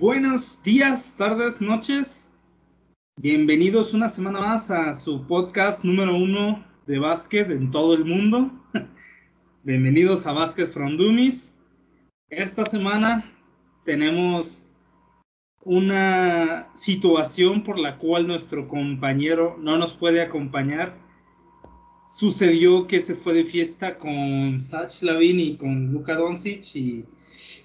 Buenos 0.00 0.62
días, 0.62 1.14
tardes, 1.14 1.60
noches. 1.60 2.32
Bienvenidos 3.20 3.92
una 3.92 4.08
semana 4.08 4.40
más 4.40 4.70
a 4.70 4.94
su 4.94 5.26
podcast 5.26 5.84
número 5.84 6.16
uno 6.16 6.64
de 6.86 6.98
básquet 6.98 7.50
en 7.50 7.70
todo 7.70 7.92
el 7.92 8.06
mundo. 8.06 8.50
Bienvenidos 9.62 10.26
a 10.26 10.32
Básquet 10.32 10.68
from 10.68 10.96
Dummies. 10.96 11.54
Esta 12.30 12.64
semana 12.64 13.30
tenemos 13.84 14.70
una 15.64 16.70
situación 16.74 17.62
por 17.62 17.78
la 17.78 17.98
cual 17.98 18.26
nuestro 18.26 18.68
compañero 18.68 19.58
no 19.60 19.76
nos 19.76 19.92
puede 19.92 20.22
acompañar. 20.22 20.96
Sucedió 22.10 22.88
que 22.88 22.98
se 22.98 23.14
fue 23.14 23.34
de 23.34 23.44
fiesta 23.44 23.96
con 23.96 24.58
Sach 24.58 25.02
Lavin 25.02 25.38
y 25.38 25.56
con 25.56 25.92
Luka 25.92 26.16
Doncic 26.16 26.74
y 26.74 27.06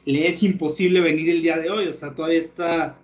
le 0.05 0.27
es 0.27 0.43
imposible 0.43 1.01
venir 1.01 1.31
el 1.31 1.41
día 1.41 1.57
de 1.57 1.71
hoy. 1.71 1.87
O 1.87 1.93
sea, 1.93 2.13
todavía 2.13 2.37
está 2.37 2.95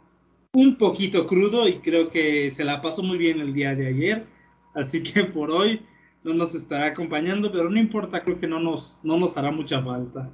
un 0.53 0.77
poquito 0.77 1.25
crudo 1.25 1.67
y 1.67 1.79
creo 1.79 2.11
que 2.11 2.51
se 2.51 2.63
la 2.63 2.79
pasó 2.79 3.01
muy 3.01 3.17
bien 3.17 3.39
el 3.39 3.55
día 3.55 3.73
de 3.73 3.87
ayer. 3.87 4.27
Así 4.75 5.01
que 5.01 5.23
por 5.23 5.49
hoy 5.49 5.83
no 6.23 6.35
nos 6.35 6.53
estará 6.53 6.85
acompañando, 6.85 7.51
pero 7.51 7.71
no 7.71 7.79
importa, 7.79 8.21
creo 8.21 8.37
que 8.37 8.47
no 8.47 8.59
nos, 8.59 8.99
no 9.01 9.17
nos 9.17 9.35
hará 9.35 9.49
mucha 9.49 9.81
falta. 9.81 10.29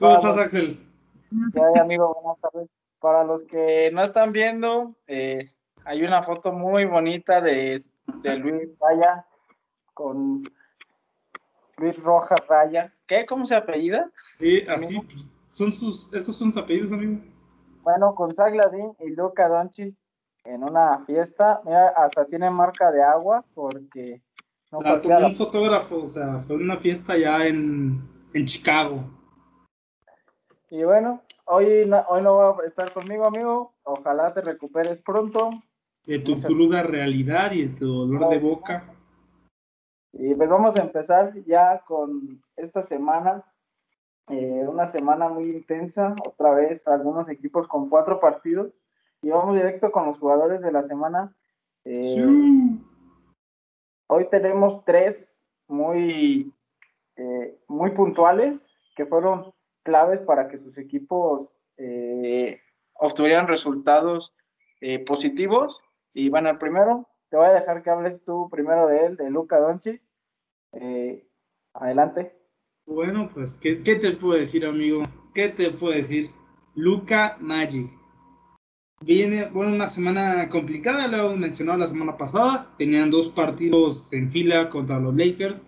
¿Cómo 0.00 0.12
estás, 0.12 0.38
Axel? 0.38 0.76
Hola, 1.54 1.82
amigo, 1.82 2.18
buenas 2.20 2.40
tardes. 2.40 2.68
Para 2.98 3.22
los 3.22 3.44
que 3.44 3.92
no 3.92 4.02
están 4.02 4.32
viendo, 4.32 4.96
eh, 5.06 5.50
hay 5.84 6.02
una 6.02 6.24
foto 6.24 6.50
muy 6.50 6.84
bonita 6.84 7.40
de, 7.40 7.80
de 8.24 8.36
Luis 8.38 8.70
Raya 8.80 9.24
con 9.96 10.42
Luis 11.78 12.02
Rojas 12.02 12.38
Raya. 12.46 12.92
¿Qué? 13.06 13.24
¿Cómo 13.24 13.46
se 13.46 13.56
apellida? 13.56 14.06
Sí, 14.38 14.60
así, 14.68 15.00
pues, 15.00 15.26
son 15.46 15.72
sus, 15.72 16.12
esos 16.12 16.36
son 16.36 16.52
sus 16.52 16.62
apellidos, 16.62 16.92
amigo. 16.92 17.22
Bueno, 17.82 18.14
con 18.14 18.34
Zagladín 18.34 18.92
y 19.00 19.10
Luca 19.10 19.48
Doncic 19.48 19.96
en 20.44 20.62
una 20.62 21.02
fiesta. 21.06 21.62
Mira, 21.64 21.88
hasta 21.88 22.26
tiene 22.26 22.50
marca 22.50 22.92
de 22.92 23.02
agua 23.02 23.42
porque... 23.54 24.22
No 24.70 24.82
la 24.82 25.00
tomó 25.00 25.18
un 25.18 25.32
fotógrafo, 25.32 26.02
o 26.02 26.06
sea, 26.06 26.38
fue 26.38 26.56
una 26.56 26.76
fiesta 26.76 27.16
ya 27.16 27.46
en, 27.46 28.06
en 28.34 28.44
Chicago. 28.44 29.02
Y 30.68 30.82
bueno, 30.84 31.22
hoy 31.46 31.86
no, 31.86 32.04
hoy 32.08 32.22
no 32.22 32.36
va 32.36 32.56
a 32.62 32.66
estar 32.66 32.92
conmigo, 32.92 33.24
amigo. 33.24 33.72
Ojalá 33.84 34.34
te 34.34 34.42
recuperes 34.42 35.00
pronto. 35.00 35.50
De 36.04 36.18
tu 36.18 36.34
Muchas... 36.34 36.50
cruda 36.50 36.82
realidad 36.82 37.52
y 37.52 37.68
de 37.68 37.78
tu 37.78 37.86
dolor 37.86 38.28
de 38.28 38.38
boca. 38.38 38.95
Y 40.18 40.34
pues 40.34 40.48
vamos 40.48 40.76
a 40.76 40.82
empezar 40.82 41.34
ya 41.44 41.82
con 41.86 42.42
esta 42.56 42.82
semana. 42.82 43.44
Eh, 44.28 44.64
una 44.66 44.86
semana 44.86 45.28
muy 45.28 45.50
intensa. 45.50 46.14
Otra 46.24 46.52
vez, 46.52 46.86
algunos 46.88 47.28
equipos 47.28 47.68
con 47.68 47.90
cuatro 47.90 48.18
partidos. 48.18 48.72
Y 49.20 49.28
vamos 49.30 49.54
directo 49.54 49.92
con 49.92 50.06
los 50.06 50.18
jugadores 50.18 50.62
de 50.62 50.72
la 50.72 50.82
semana. 50.82 51.36
Eh, 51.84 52.02
sí. 52.02 52.82
Hoy 54.08 54.28
tenemos 54.30 54.84
tres 54.84 55.48
muy, 55.68 56.52
eh, 57.16 57.58
muy 57.68 57.90
puntuales 57.90 58.66
que 58.96 59.04
fueron 59.04 59.52
claves 59.82 60.22
para 60.22 60.48
que 60.48 60.58
sus 60.58 60.78
equipos 60.78 61.48
obtuvieran 62.94 63.48
resultados 63.48 64.34
positivos. 65.06 65.82
Y 66.14 66.30
bueno, 66.30 66.48
el 66.48 66.56
primero, 66.56 67.06
te 67.28 67.36
voy 67.36 67.46
a 67.46 67.52
dejar 67.52 67.82
que 67.82 67.90
hables 67.90 68.22
tú 68.24 68.48
primero 68.50 68.86
de 68.86 69.06
él, 69.06 69.16
de 69.16 69.28
Luca 69.28 69.58
Donchi. 69.58 70.00
Eh, 70.72 71.26
adelante. 71.74 72.32
Bueno, 72.86 73.28
pues, 73.32 73.58
¿qué, 73.58 73.82
¿qué, 73.82 73.96
te 73.96 74.12
puedo 74.12 74.38
decir, 74.38 74.66
amigo? 74.66 75.04
¿Qué 75.34 75.48
te 75.48 75.70
puedo 75.70 75.94
decir? 75.94 76.30
Luca 76.74 77.36
Magic. 77.40 77.90
Viene, 79.00 79.46
bueno, 79.46 79.74
una 79.74 79.86
semana 79.86 80.48
complicada, 80.48 81.08
lo 81.08 81.16
hemos 81.18 81.36
mencionado 81.36 81.78
la 81.78 81.88
semana 81.88 82.16
pasada. 82.16 82.74
Tenían 82.78 83.10
dos 83.10 83.30
partidos 83.30 84.12
en 84.12 84.30
fila 84.30 84.68
contra 84.68 84.98
los 84.98 85.14
Lakers 85.14 85.66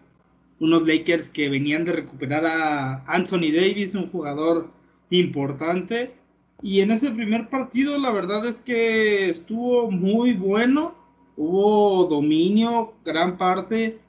unos 0.60 0.86
Lakers 0.86 1.30
que 1.30 1.48
venían 1.48 1.84
de 1.84 1.92
recuperar 1.92 2.44
a 2.46 3.04
Anthony 3.06 3.52
Davis, 3.54 3.94
un 3.94 4.06
jugador 4.06 4.70
importante. 5.10 6.14
Y 6.62 6.80
en 6.80 6.90
ese 6.90 7.10
primer 7.10 7.48
partido 7.48 7.98
la 7.98 8.10
verdad 8.10 8.44
es 8.46 8.60
que 8.60 9.28
estuvo 9.28 9.90
muy 9.90 10.32
bueno. 10.34 10.94
Hubo 11.36 12.06
dominio, 12.06 12.94
gran 13.04 13.38
parte 13.38 14.00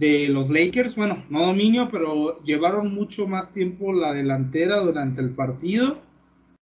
de 0.00 0.28
los 0.30 0.48
Lakers. 0.48 0.96
Bueno, 0.96 1.22
no 1.28 1.46
dominio, 1.46 1.90
pero 1.92 2.42
llevaron 2.42 2.92
mucho 2.92 3.28
más 3.28 3.52
tiempo 3.52 3.92
la 3.92 4.14
delantera 4.14 4.78
durante 4.78 5.20
el 5.20 5.30
partido. 5.30 5.98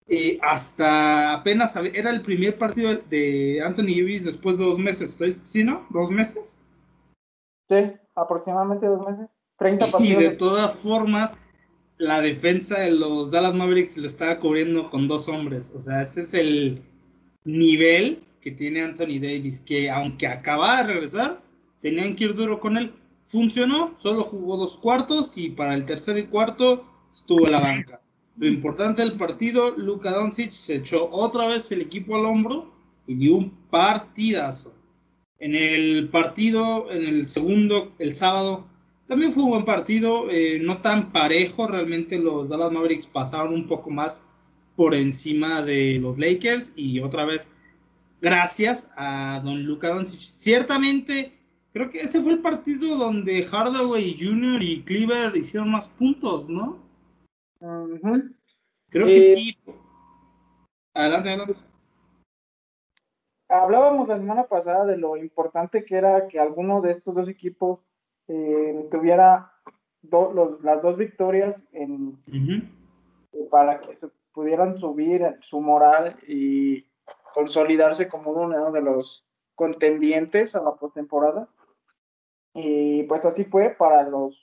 Eh, 0.06 0.38
hasta 0.40 1.32
apenas 1.32 1.74
era 1.76 2.10
el 2.10 2.22
primer 2.22 2.56
partido 2.56 2.94
de 3.10 3.60
Anthony 3.60 3.96
Davis 3.96 4.24
después 4.24 4.58
de 4.58 4.64
dos 4.64 4.78
meses. 4.78 5.10
¿Estoy, 5.10 5.36
¿Sí, 5.42 5.64
no? 5.64 5.84
¿Dos 5.90 6.10
meses? 6.10 6.62
Sí, 7.68 7.92
aproximadamente 8.14 8.86
dos 8.86 9.04
meses. 9.04 9.26
30 9.58 9.86
partidos. 9.90 10.22
Y 10.22 10.24
de 10.24 10.30
todas 10.36 10.78
formas, 10.78 11.36
la 11.98 12.20
defensa 12.20 12.80
de 12.80 12.92
los 12.92 13.32
Dallas 13.32 13.54
Mavericks 13.54 13.98
lo 13.98 14.06
estaba 14.06 14.38
cubriendo 14.38 14.90
con 14.90 15.08
dos 15.08 15.28
hombres. 15.28 15.72
O 15.74 15.80
sea, 15.80 16.02
ese 16.02 16.20
es 16.20 16.34
el 16.34 16.82
nivel 17.44 18.22
que 18.40 18.52
tiene 18.52 18.82
Anthony 18.82 19.18
Davis, 19.20 19.60
que 19.60 19.90
aunque 19.90 20.28
acaba 20.28 20.76
de 20.76 20.92
regresar, 20.92 21.40
tenían 21.80 22.14
que 22.14 22.24
ir 22.24 22.34
duro 22.36 22.60
con 22.60 22.76
él. 22.76 22.92
Funcionó, 23.26 23.94
solo 23.96 24.22
jugó 24.22 24.56
dos 24.56 24.76
cuartos 24.76 25.38
y 25.38 25.50
para 25.50 25.74
el 25.74 25.84
tercer 25.84 26.18
y 26.18 26.24
cuarto 26.24 26.84
estuvo 27.12 27.46
la 27.46 27.60
banca. 27.60 28.00
Lo 28.36 28.46
importante 28.46 29.02
del 29.02 29.16
partido, 29.16 29.70
Luka 29.76 30.10
Doncic 30.10 30.50
se 30.50 30.76
echó 30.76 31.08
otra 31.10 31.46
vez 31.46 31.70
el 31.72 31.80
equipo 31.80 32.16
al 32.16 32.26
hombro 32.26 32.72
y 33.06 33.14
dio 33.14 33.36
un 33.36 33.50
partidazo. 33.70 34.74
En 35.38 35.54
el 35.54 36.08
partido, 36.08 36.90
en 36.90 37.06
el 37.06 37.28
segundo, 37.28 37.92
el 37.98 38.14
sábado, 38.14 38.66
también 39.06 39.32
fue 39.32 39.44
un 39.44 39.50
buen 39.50 39.64
partido, 39.64 40.30
eh, 40.30 40.58
no 40.60 40.78
tan 40.78 41.12
parejo, 41.12 41.66
realmente 41.66 42.18
los 42.18 42.48
Dallas 42.48 42.72
Mavericks 42.72 43.06
pasaron 43.06 43.52
un 43.52 43.66
poco 43.66 43.90
más 43.90 44.22
por 44.76 44.94
encima 44.94 45.62
de 45.62 45.98
los 46.00 46.18
Lakers 46.18 46.72
y 46.76 47.00
otra 47.00 47.24
vez 47.24 47.52
gracias 48.20 48.90
a 48.96 49.40
don 49.44 49.64
Luka 49.64 49.88
Doncic. 49.88 50.18
Ciertamente, 50.34 51.32
creo 51.74 51.90
que 51.90 52.00
ese 52.00 52.22
fue 52.22 52.32
el 52.32 52.40
partido 52.40 52.96
donde 52.96 53.44
Hardaway 53.44 54.16
Jr. 54.16 54.62
y 54.62 54.84
Cleaver 54.84 55.36
hicieron 55.36 55.70
más 55.72 55.88
puntos, 55.88 56.48
¿no? 56.48 56.78
Uh 57.60 57.98
-huh. 57.98 58.34
Creo 58.90 59.06
que 59.06 59.16
eh, 59.16 59.20
sí. 59.20 59.58
Adelante, 60.94 61.28
adelante. 61.30 61.60
Hablábamos 63.48 64.08
la 64.08 64.18
semana 64.18 64.44
pasada 64.44 64.86
de 64.86 64.96
lo 64.96 65.16
importante 65.16 65.84
que 65.84 65.96
era 65.96 66.28
que 66.28 66.38
alguno 66.38 66.80
de 66.80 66.92
estos 66.92 67.14
dos 67.14 67.28
equipos 67.28 67.80
eh, 68.28 68.88
tuviera 68.90 69.52
do, 70.00 70.32
los, 70.32 70.62
las 70.62 70.80
dos 70.80 70.96
victorias 70.96 71.64
en, 71.72 72.20
uh 72.28 72.32
-huh. 72.32 73.48
para 73.50 73.80
que 73.80 73.94
se 73.96 74.08
pudieran 74.32 74.78
subir 74.78 75.36
su 75.40 75.60
moral 75.60 76.16
y 76.28 76.86
consolidarse 77.34 78.08
como 78.08 78.30
uno 78.30 78.70
de 78.70 78.80
los 78.82 79.26
contendientes 79.56 80.54
a 80.54 80.62
la 80.62 80.74
postemporada. 80.76 81.48
Y 82.54 83.02
pues 83.04 83.24
así 83.24 83.44
fue 83.44 83.70
para 83.70 84.08
los 84.08 84.36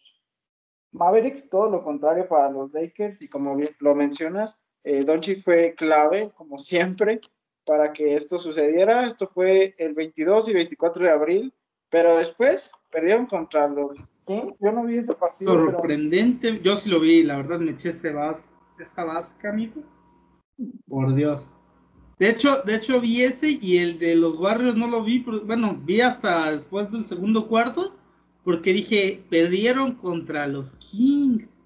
Mavericks, 0.91 1.49
todo 1.49 1.69
lo 1.69 1.83
contrario 1.83 2.27
para 2.27 2.49
los 2.49 2.71
Lakers, 2.73 3.21
y 3.21 3.29
como 3.29 3.57
lo 3.79 3.95
mencionas, 3.95 4.63
eh, 4.83 5.03
Doncic 5.03 5.41
fue 5.43 5.75
clave, 5.75 6.29
como 6.35 6.57
siempre, 6.57 7.21
para 7.65 7.93
que 7.93 8.15
esto 8.15 8.37
sucediera. 8.37 9.05
Esto 9.05 9.27
fue 9.27 9.75
el 9.77 9.93
22 9.93 10.49
y 10.49 10.53
24 10.53 11.05
de 11.05 11.11
abril, 11.11 11.53
pero 11.89 12.17
después 12.17 12.71
perdieron 12.91 13.25
contra 13.25 13.67
los. 13.67 13.97
Yo 14.27 14.71
no 14.71 14.85
vi 14.85 14.97
ese 14.97 15.13
partido. 15.13 15.53
Sorprendente. 15.53 16.61
Yo 16.61 16.75
sí 16.75 16.89
lo 16.89 16.99
vi, 16.99 17.23
la 17.23 17.37
verdad 17.37 17.59
me 17.59 17.71
eché 17.71 17.89
ese 17.89 18.11
vas, 18.11 18.55
esa 18.79 19.03
vasca, 19.03 19.49
amigo. 19.49 19.83
Por 20.87 21.13
Dios. 21.13 21.55
De 22.17 22.29
hecho, 22.29 22.61
de 22.61 22.75
hecho 22.75 23.01
vi 23.01 23.23
ese 23.23 23.57
y 23.61 23.79
el 23.79 23.97
de 23.97 24.15
los 24.15 24.39
Warriors 24.39 24.77
no 24.77 24.87
lo 24.87 25.03
vi. 25.03 25.19
Pero, 25.19 25.41
bueno, 25.41 25.77
vi 25.83 26.01
hasta 26.01 26.51
después 26.51 26.91
del 26.91 27.05
segundo 27.05 27.47
cuarto. 27.47 27.95
Porque 28.43 28.73
dije, 28.73 29.23
perdieron 29.29 29.95
contra 29.95 30.47
los 30.47 30.75
Kings. 30.77 31.61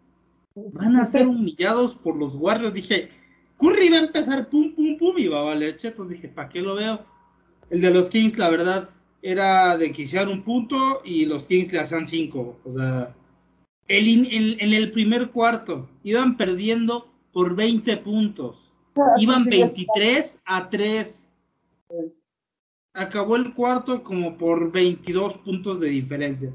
Van 0.56 0.96
a 0.96 1.06
ser 1.06 1.28
humillados 1.28 1.96
por 1.96 2.18
los 2.18 2.36
Warriors. 2.36 2.74
Dije, 2.74 3.10
Curry 3.58 3.90
va 3.90 3.98
a 3.98 4.06
empezar 4.06 4.50
pum, 4.50 4.74
pum, 4.74 4.98
pum 4.98 5.18
y 5.18 5.28
va 5.28 5.40
a 5.40 5.44
valer 5.44 5.76
chetos. 5.78 6.10
Dije, 6.10 6.28
¿para 6.28 6.50
qué 6.50 6.62
lo 6.62 6.76
veo? 6.76 7.06
El 7.70 7.82
de 7.82 7.92
los 7.92 8.10
Kings, 8.10 8.38
la 8.38 8.50
verdad, 8.50 8.90
era 9.22 9.78
de 9.78 9.92
que 9.92 10.04
hicieran 10.04 10.30
un 10.30 10.44
punto 10.44 11.02
y 11.04 11.26
los 11.26 11.48
Kings 11.48 11.72
le 11.74 11.80
hacían 11.80 12.06
cinco. 12.06 12.60
O 12.64 12.72
sea, 12.72 13.16
el, 13.88 14.28
en, 14.32 14.74
el 14.74 14.92
primer 14.92 15.30
cuarto 15.30 15.90
iban 16.04 16.38
perdiendo 16.38 17.08
por 17.32 17.56
20 17.56 17.98
puntos. 17.98 18.72
Iban 19.18 19.46
23 19.46 20.42
a 20.46 20.70
3. 20.70 21.34
Acabó 22.94 23.36
el 23.36 23.54
cuarto 23.54 24.04
como 24.04 24.38
por 24.38 24.72
22 24.72 25.38
puntos 25.40 25.80
de 25.80 25.90
diferencia. 25.90 26.54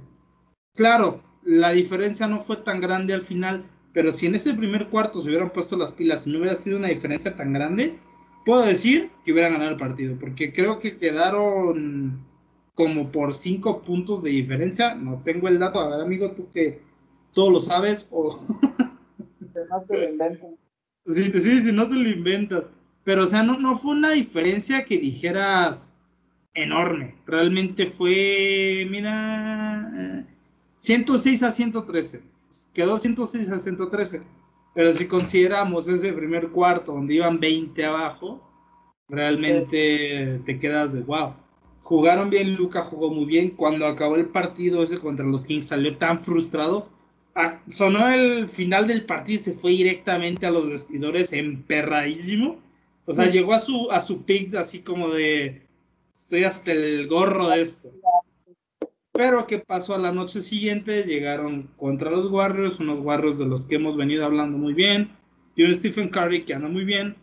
Claro, 0.75 1.23
la 1.43 1.71
diferencia 1.71 2.27
no 2.27 2.41
fue 2.41 2.57
tan 2.57 2.81
grande 2.81 3.13
al 3.13 3.23
final, 3.23 3.65
pero 3.93 4.13
si 4.13 4.27
en 4.27 4.35
ese 4.35 4.55
primer 4.55 4.89
cuarto 4.89 5.21
se 5.21 5.29
hubieran 5.29 5.51
puesto 5.53 5.77
las 5.77 5.93
pilas 5.93 6.27
y 6.27 6.31
no 6.31 6.39
hubiera 6.39 6.57
sido 6.57 6.79
una 6.79 6.89
diferencia 6.89 7.37
tan 7.37 7.53
grande, 7.53 7.99
puedo 8.45 8.63
decir 8.63 9.11
que 9.25 9.33
hubieran 9.33 9.53
ganado 9.53 9.71
el 9.73 9.77
partido, 9.77 10.17
porque 10.19 10.53
creo 10.53 10.79
que 10.79 10.97
quedaron 10.97 12.25
como 12.75 13.11
por 13.11 13.35
cinco 13.35 13.83
puntos 13.83 14.23
de 14.23 14.31
diferencia. 14.31 14.95
No 14.95 15.23
tengo 15.25 15.49
el 15.49 15.59
dato, 15.59 15.81
a 15.81 15.89
ver, 15.89 16.01
amigo, 16.01 16.33
tú 16.33 16.49
que 16.51 16.81
todo 17.33 17.51
lo 17.51 17.61
sabes 17.61 18.09
o. 18.13 18.39
no 19.71 19.83
te 19.87 19.97
lo 19.99 20.05
inventas. 20.11 20.51
Sí, 21.07 21.31
sí, 21.35 21.61
sí, 21.61 21.73
no 21.73 21.89
te 21.89 21.95
lo 21.95 22.09
inventas. 22.09 22.67
Pero, 23.05 23.25
o 23.25 23.27
sea, 23.27 23.43
no, 23.43 23.59
no 23.59 23.75
fue 23.77 23.93
una 23.93 24.11
diferencia 24.13 24.85
que 24.85 24.99
dijeras 24.99 25.97
enorme. 26.55 27.17
Realmente 27.27 27.87
fue, 27.87 28.87
mira, 28.91 30.27
106 30.81 31.43
a 31.43 31.51
113. 31.51 32.23
Quedó 32.73 32.97
106 32.97 33.51
a 33.51 33.59
113. 33.59 34.23
Pero 34.75 34.93
si 34.95 35.07
consideramos 35.07 35.89
ese 35.89 36.11
primer 36.15 36.51
cuarto 36.51 36.93
donde 36.93 37.17
iban 37.17 37.39
20 37.39 37.85
abajo, 37.85 38.41
realmente 39.07 40.41
te 40.47 40.59
quedas 40.59 40.95
de 40.95 41.01
wow. 41.03 41.35
Jugaron 41.83 42.31
bien, 42.31 42.55
Luca 42.55 42.81
jugó 42.81 43.13
muy 43.13 43.27
bien. 43.27 43.51
Cuando 43.51 43.87
acabó 43.87 44.17
el 44.17 44.31
partido 44.31 44.83
ese 44.83 44.97
contra 44.97 45.27
los 45.27 45.45
Kings 45.45 45.67
salió 45.67 45.99
tan 45.99 46.19
frustrado. 46.19 46.89
Ah, 47.35 47.61
sonó 47.69 48.09
el 48.09 48.49
final 48.49 48.87
del 48.87 49.05
partido 49.05 49.39
y 49.39 49.45
se 49.45 49.53
fue 49.53 49.73
directamente 49.73 50.47
a 50.47 50.51
los 50.51 50.67
vestidores 50.67 51.35
emperradísimo. 51.35 52.59
O 53.05 53.13
sea, 53.13 53.27
llegó 53.27 53.53
a 53.53 53.59
su, 53.59 53.91
a 53.91 54.01
su 54.01 54.25
pick 54.25 54.55
así 54.55 54.81
como 54.81 55.11
de 55.11 55.67
estoy 56.15 56.45
hasta 56.45 56.73
el 56.73 57.07
gorro 57.07 57.49
de 57.49 57.61
esto. 57.61 57.91
Pero 59.21 59.47
¿qué 59.47 59.59
pasó 59.59 59.95
a 59.95 59.99
la 59.99 60.13
noche 60.13 60.41
siguiente? 60.41 61.03
Llegaron 61.03 61.65
contra 61.77 62.11
los 62.11 62.33
Warriors, 62.33 62.81
unos 62.81 63.01
Warriors 63.01 63.37
de 63.37 63.45
los 63.45 63.67
que 63.67 63.75
hemos 63.75 63.95
venido 63.95 64.25
hablando 64.25 64.57
muy 64.57 64.73
bien, 64.73 65.15
y 65.55 65.63
un 65.63 65.75
Stephen 65.75 66.09
Curry 66.09 66.47
que 66.47 66.55
anda 66.55 66.69
muy 66.69 66.87
bien, 66.87 67.17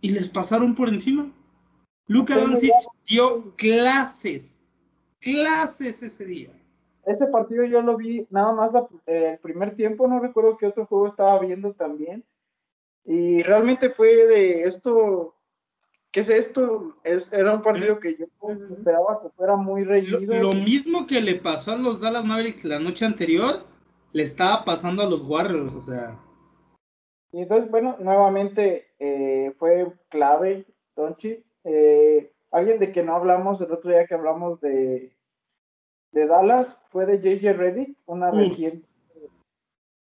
y 0.00 0.08
les 0.08 0.28
pasaron 0.28 0.74
por 0.74 0.88
encima. 0.88 1.30
Luka 2.08 2.36
Doncic 2.36 2.72
dio 3.08 3.54
clases, 3.54 4.68
clases 5.20 6.02
ese 6.02 6.24
día. 6.24 6.50
Ese 7.06 7.26
partido 7.26 7.66
yo 7.66 7.82
lo 7.82 7.96
vi 7.96 8.26
nada 8.30 8.52
más 8.52 8.72
el 9.06 9.38
primer 9.38 9.76
tiempo, 9.76 10.08
no 10.08 10.18
recuerdo 10.18 10.56
qué 10.56 10.66
otro 10.66 10.86
juego 10.86 11.06
estaba 11.06 11.38
viendo 11.38 11.72
también. 11.72 12.24
Y 13.04 13.44
realmente 13.44 13.90
fue 13.90 14.26
de 14.26 14.64
esto, 14.64 15.36
¿qué 16.12 16.20
es 16.20 16.28
esto? 16.28 16.94
Es, 17.02 17.32
era 17.32 17.54
un 17.54 17.62
partido 17.62 17.98
que 17.98 18.16
yo 18.16 18.26
esperaba 18.50 19.20
que 19.22 19.30
fuera 19.30 19.56
muy 19.56 19.82
reñido. 19.82 20.20
Lo, 20.20 20.52
mismo 20.52 21.06
que 21.06 21.20
le 21.20 21.34
pasó 21.34 21.72
a 21.72 21.76
los 21.76 22.00
Dallas 22.00 22.24
Mavericks 22.24 22.64
la 22.64 22.78
noche 22.78 23.06
anterior, 23.06 23.64
le 24.12 24.22
estaba 24.22 24.64
pasando 24.64 25.02
a 25.02 25.08
los 25.08 25.22
Warriors, 25.22 25.72
o 25.74 25.82
sea. 25.82 26.20
Y 27.32 27.40
entonces, 27.40 27.70
bueno, 27.70 27.96
nuevamente 27.98 28.88
eh, 28.98 29.54
fue 29.58 29.90
clave, 30.10 30.66
Donchi. 30.94 31.42
Eh, 31.64 32.30
alguien 32.50 32.78
de 32.78 32.92
que 32.92 33.02
no 33.02 33.16
hablamos 33.16 33.60
el 33.60 33.72
otro 33.72 33.90
día 33.90 34.06
que 34.06 34.14
hablamos 34.14 34.60
de, 34.60 35.16
de 36.12 36.26
Dallas 36.26 36.76
fue 36.90 37.06
de 37.06 37.18
JJ 37.18 37.54
Reddick, 37.54 37.96
una 38.04 38.30
reciente 38.30 38.86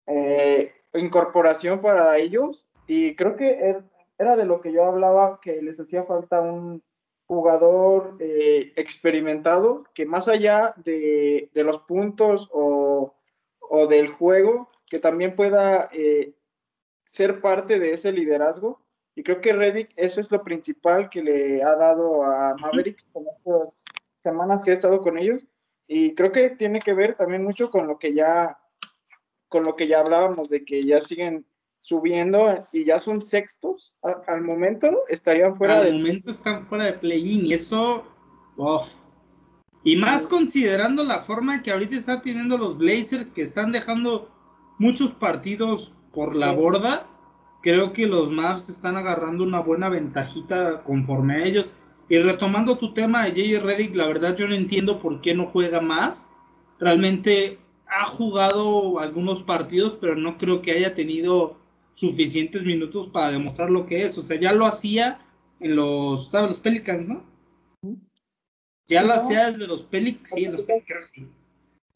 eh, 0.06 0.72
incorporación 0.94 1.82
para 1.82 2.16
ellos. 2.16 2.66
Y 2.86 3.14
creo 3.16 3.36
que 3.36 3.82
era 4.20 4.36
de 4.36 4.44
lo 4.44 4.60
que 4.60 4.70
yo 4.70 4.84
hablaba, 4.84 5.40
que 5.40 5.62
les 5.62 5.80
hacía 5.80 6.04
falta 6.04 6.42
un 6.42 6.82
jugador 7.24 8.18
eh, 8.20 8.72
experimentado 8.76 9.84
que 9.94 10.04
más 10.04 10.28
allá 10.28 10.74
de, 10.76 11.48
los 11.54 11.78
puntos 11.78 12.50
o, 12.52 13.14
del 13.88 14.08
juego, 14.08 14.70
que 14.90 14.98
también 14.98 15.34
pueda 15.34 15.88
eh, 15.92 16.34
ser 17.04 17.40
parte 17.40 17.78
de 17.78 17.92
ese 17.92 18.12
liderazgo. 18.12 18.78
Y 19.14 19.22
creo 19.22 19.40
que 19.40 19.54
Reddick, 19.54 19.90
eso 19.96 20.20
es 20.20 20.30
lo 20.30 20.44
principal 20.44 21.08
que 21.08 21.22
le 21.22 21.62
ha 21.62 21.74
dado 21.76 22.22
a 22.22 22.54
Mavericks 22.56 23.06
en 23.14 23.26
estas 23.26 23.80
semanas 24.18 24.62
que 24.62 24.70
he 24.70 24.74
estado 24.74 25.00
con 25.00 25.16
ellos. 25.16 25.46
Y 25.86 26.14
creo 26.14 26.30
que 26.30 26.50
tiene 26.50 26.80
que 26.80 26.92
ver 26.92 27.14
también 27.14 27.42
mucho 27.42 27.70
con 27.70 27.86
lo 27.86 27.98
que 27.98 28.12
ya, 28.12 28.58
con 29.48 29.64
lo 29.64 29.76
que 29.76 29.86
ya 29.86 30.00
hablábamos, 30.00 30.50
de 30.50 30.62
que 30.62 30.82
ya 30.82 31.00
siguen 31.00 31.46
subiendo 31.80 32.46
y 32.72 32.84
ya 32.84 32.98
son 32.98 33.20
sextos 33.20 33.96
al 34.26 34.42
momento, 34.42 35.00
estarían 35.08 35.56
fuera 35.56 35.80
al 35.80 35.94
momento 35.94 36.30
están 36.30 36.60
fuera 36.60 36.84
de 36.84 36.92
play-in 36.92 37.46
y 37.46 37.54
eso, 37.54 38.04
Y 39.82 39.96
más 39.96 40.26
considerando 40.26 41.02
la 41.02 41.20
forma 41.20 41.62
que 41.62 41.72
ahorita 41.72 41.96
están 41.96 42.20
teniendo 42.20 42.58
los 42.58 42.76
Blazers, 42.76 43.26
que 43.26 43.42
están 43.42 43.72
dejando 43.72 44.28
muchos 44.78 45.12
partidos 45.12 45.96
por 46.12 46.36
la 46.36 46.52
borda, 46.52 47.06
creo 47.62 47.92
que 47.92 48.06
los 48.06 48.30
Mavs 48.30 48.68
están 48.68 48.96
agarrando 48.96 49.42
una 49.42 49.60
buena 49.60 49.88
ventajita 49.88 50.82
conforme 50.82 51.36
a 51.36 51.44
ellos. 51.46 51.72
Y 52.08 52.18
retomando 52.18 52.76
tu 52.76 52.92
tema 52.92 53.24
de 53.24 53.30
J.J. 53.30 53.66
Reddick, 53.66 53.94
la 53.94 54.06
verdad 54.06 54.36
yo 54.36 54.48
no 54.48 54.54
entiendo 54.54 54.98
por 54.98 55.20
qué 55.20 55.34
no 55.34 55.46
juega 55.46 55.80
más. 55.80 56.28
Realmente 56.80 57.58
ha 57.86 58.04
jugado 58.04 58.98
algunos 58.98 59.42
partidos, 59.42 59.96
pero 60.00 60.16
no 60.16 60.36
creo 60.36 60.60
que 60.60 60.72
haya 60.72 60.92
tenido 60.94 61.59
suficientes 61.92 62.64
minutos 62.64 63.08
para 63.08 63.32
demostrar 63.32 63.70
lo 63.70 63.86
que 63.86 64.04
es. 64.04 64.16
O 64.18 64.22
sea, 64.22 64.38
ya 64.38 64.52
lo 64.52 64.66
hacía 64.66 65.20
en 65.60 65.76
los, 65.76 66.32
los 66.32 66.60
Pelicans, 66.60 67.08
¿no? 67.08 67.24
Ya 68.86 69.02
lo 69.02 69.12
hacía 69.12 69.52
desde 69.52 69.68
los 69.68 69.84
Pelicans, 69.84 70.30
sí, 70.34 70.44
en 70.44 70.52
los 70.52 70.62
Pelicans, 70.62 71.10
sí. 71.10 71.28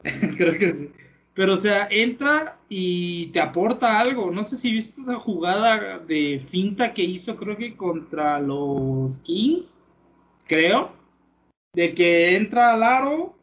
creo 0.37 0.57
que 0.57 0.71
sí. 0.71 0.89
Pero, 1.33 1.53
o 1.55 1.57
sea, 1.57 1.89
entra 1.91 2.57
y 2.69 3.27
te 3.27 3.41
aporta 3.41 3.99
algo. 3.99 4.31
No 4.31 4.43
sé 4.43 4.55
si 4.55 4.71
viste 4.71 5.01
esa 5.01 5.15
jugada 5.15 5.99
de 5.99 6.39
finta 6.39 6.93
que 6.93 7.03
hizo, 7.03 7.35
creo 7.35 7.57
que 7.57 7.75
contra 7.75 8.39
los 8.39 9.19
Kings, 9.19 9.83
creo. 10.47 10.93
De 11.73 11.93
que 11.93 12.37
entra 12.37 12.73
al 12.73 12.83
aro, 12.83 13.35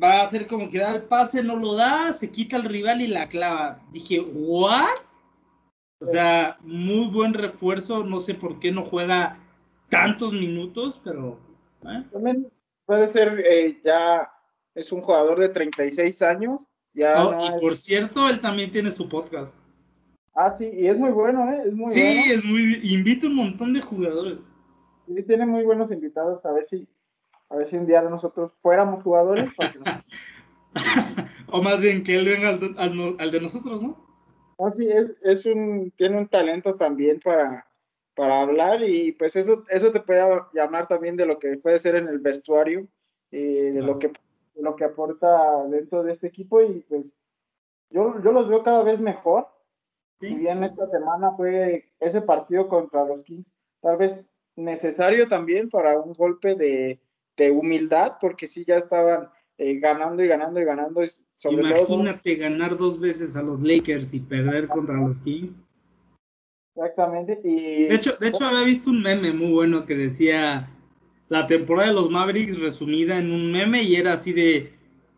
va 0.00 0.20
a 0.20 0.22
hacer 0.22 0.46
como 0.46 0.68
que 0.68 0.78
da 0.78 0.94
el 0.94 1.02
pase, 1.02 1.42
no 1.42 1.56
lo 1.56 1.74
da, 1.74 2.12
se 2.12 2.30
quita 2.30 2.56
el 2.56 2.64
rival 2.64 3.00
y 3.00 3.08
la 3.08 3.28
clava. 3.28 3.82
Dije, 3.90 4.20
¿what? 4.20 4.86
O 6.00 6.04
sea, 6.04 6.58
muy 6.60 7.08
buen 7.08 7.34
refuerzo. 7.34 8.04
No 8.04 8.20
sé 8.20 8.34
por 8.34 8.60
qué 8.60 8.70
no 8.70 8.84
juega 8.84 9.38
tantos 9.88 10.32
minutos, 10.32 11.00
pero. 11.02 11.38
¿eh? 11.84 12.04
También 12.12 12.50
puede 12.86 13.08
ser, 13.08 13.40
eh, 13.40 13.80
ya 13.82 14.30
es 14.74 14.92
un 14.92 15.00
jugador 15.00 15.40
de 15.40 15.48
36 15.48 16.22
años. 16.22 16.68
Ya 16.94 17.24
oh, 17.24 17.56
y 17.56 17.60
por 17.60 17.76
cierto, 17.76 18.28
él 18.28 18.40
también 18.40 18.70
tiene 18.70 18.90
su 18.90 19.08
podcast. 19.08 19.64
Ah, 20.34 20.50
sí, 20.50 20.70
y 20.72 20.86
es 20.86 20.96
muy 20.96 21.10
bueno, 21.10 21.50
¿eh? 21.52 21.62
Es 21.66 21.72
muy 21.72 21.92
sí, 21.92 22.32
es 22.32 22.44
muy. 22.44 22.80
Invita 22.82 23.26
un 23.26 23.34
montón 23.34 23.72
de 23.72 23.80
jugadores. 23.80 24.54
Sí, 25.06 25.22
tiene 25.24 25.46
muy 25.46 25.64
buenos 25.64 25.90
invitados. 25.90 26.46
A 26.46 26.52
ver 26.52 26.64
si, 26.64 26.88
a 27.50 27.56
ver 27.56 27.68
si 27.68 27.76
un 27.76 27.86
día 27.86 28.02
nosotros 28.02 28.52
fuéramos 28.60 29.02
jugadores. 29.02 29.48
o 31.50 31.60
más 31.60 31.80
bien 31.80 32.04
que 32.04 32.16
él 32.16 32.26
venga 32.26 32.50
al 32.50 33.30
de 33.30 33.40
nosotros, 33.40 33.82
¿no? 33.82 34.07
Ah, 34.58 34.70
sí, 34.70 34.88
es, 34.90 35.14
es, 35.22 35.46
un, 35.46 35.92
tiene 35.92 36.18
un 36.18 36.28
talento 36.28 36.76
también 36.76 37.20
para, 37.20 37.66
para 38.14 38.42
hablar 38.42 38.82
y 38.82 39.12
pues 39.12 39.36
eso, 39.36 39.62
eso 39.68 39.92
te 39.92 40.00
puede 40.00 40.20
llamar 40.52 40.88
también 40.88 41.16
de 41.16 41.26
lo 41.26 41.38
que 41.38 41.56
puede 41.58 41.78
ser 41.78 41.94
en 41.94 42.08
el 42.08 42.18
vestuario 42.18 42.88
y 43.30 43.70
de 43.70 43.80
lo, 43.82 43.98
que, 43.98 44.10
lo 44.56 44.74
que 44.74 44.84
aporta 44.84 45.64
dentro 45.68 46.02
de 46.02 46.12
este 46.12 46.26
equipo 46.26 46.60
y 46.60 46.80
pues 46.88 47.12
yo, 47.90 48.20
yo 48.22 48.32
los 48.32 48.48
veo 48.48 48.62
cada 48.62 48.82
vez 48.82 49.00
mejor. 49.00 49.48
Si 50.20 50.34
bien 50.34 50.64
esta 50.64 50.88
semana 50.90 51.30
fue 51.36 51.92
ese 52.00 52.20
partido 52.20 52.68
contra 52.68 53.04
los 53.04 53.22
Kings, 53.22 53.54
tal 53.80 53.96
vez 53.96 54.24
necesario 54.56 55.28
también 55.28 55.68
para 55.68 56.00
un 56.00 56.12
golpe 56.12 56.56
de, 56.56 57.00
de 57.36 57.50
humildad, 57.52 58.16
porque 58.20 58.48
sí 58.48 58.64
ya 58.64 58.74
estaban 58.74 59.30
eh, 59.58 59.80
ganando 59.80 60.22
y 60.22 60.28
ganando 60.28 60.60
y 60.60 60.64
ganando. 60.64 61.02
Imagínate 61.50 62.36
ganar 62.36 62.76
dos 62.76 63.00
veces 63.00 63.36
a 63.36 63.42
los 63.42 63.60
Lakers 63.60 64.14
y 64.14 64.20
perder 64.20 64.68
contra 64.68 64.94
los 64.94 65.20
Kings. 65.20 65.62
Exactamente. 66.76 67.40
Y... 67.42 67.88
De, 67.88 67.94
hecho, 67.94 68.12
de 68.20 68.28
hecho, 68.28 68.46
había 68.46 68.62
visto 68.62 68.90
un 68.90 69.02
meme 69.02 69.32
muy 69.32 69.52
bueno 69.52 69.84
que 69.84 69.96
decía 69.96 70.70
la 71.28 71.48
temporada 71.48 71.88
de 71.88 71.94
los 71.94 72.08
Mavericks 72.08 72.60
resumida 72.60 73.18
en 73.18 73.32
un 73.32 73.50
meme 73.50 73.82
y 73.82 73.96
era 73.96 74.12
así 74.12 74.32
de 74.32 74.72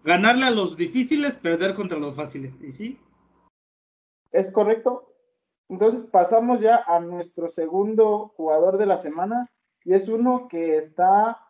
ganarle 0.05 0.47
a 0.47 0.51
los 0.51 0.75
difíciles, 0.75 1.37
perder 1.37 1.75
contra 1.75 1.99
los 1.99 2.17
fáciles. 2.17 2.57
¿Y 2.63 2.71
sí? 2.71 2.99
Es 4.33 4.51
correcto. 4.51 5.15
Entonces 5.69 6.03
pasamos 6.11 6.61
ya 6.61 6.83
a 6.87 6.99
nuestro 6.99 7.51
segundo 7.51 8.33
jugador 8.37 8.79
de 8.79 8.87
la 8.87 8.97
semana 8.97 9.51
y 9.85 9.93
es 9.93 10.09
uno 10.09 10.49
que 10.49 10.79
está 10.79 11.47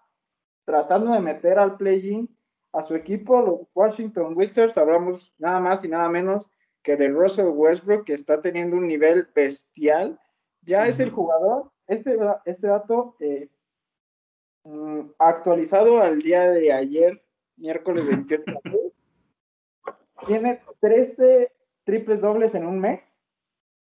tratando 0.65 1.13
de 1.13 1.21
meter 1.21 1.61
al 1.61 1.77
play-in 1.77 2.29
a 2.73 2.83
su 2.83 2.95
equipo, 2.95 3.41
los 3.41 3.61
Washington 3.75 4.37
Wizards, 4.37 4.79
hablamos 4.79 5.35
nada 5.39 5.61
más 5.61 5.85
y 5.85 5.89
nada 5.89 6.09
menos 6.09 6.51
que 6.83 6.97
de 6.97 7.09
Russell 7.09 7.49
Westbrook, 7.49 8.05
que 8.05 8.15
está 8.15 8.41
teniendo 8.41 8.77
un 8.77 8.87
nivel 8.87 9.29
bestial. 9.35 10.19
Ya 10.63 10.87
es 10.87 11.01
el 11.01 11.11
jugador, 11.11 11.71
este, 11.87 12.17
este 12.45 12.69
dato 12.69 13.17
eh, 13.21 13.49
mm, 14.65 15.01
actualizado 15.19 16.01
al 16.01 16.23
día 16.23 16.51
de 16.51 16.73
ayer, 16.73 17.23
miércoles 17.57 18.07
28 18.09 18.45
tiene 20.27 20.61
13 20.81 21.53
triples 21.85 22.21
dobles 22.21 22.55
en 22.55 22.67
un 22.67 22.79
mes. 22.79 23.17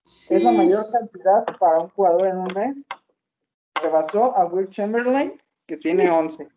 Es 0.04 0.42
la 0.42 0.52
mayor 0.52 0.84
cantidad 0.92 1.44
para 1.58 1.80
un 1.80 1.88
jugador 1.90 2.26
en 2.28 2.38
un 2.38 2.52
mes. 2.54 2.84
rebasó 3.82 4.36
a 4.36 4.44
Will 4.46 4.68
Chamberlain, 4.70 5.40
que 5.66 5.76
tiene 5.76 6.10
11. 6.10 6.48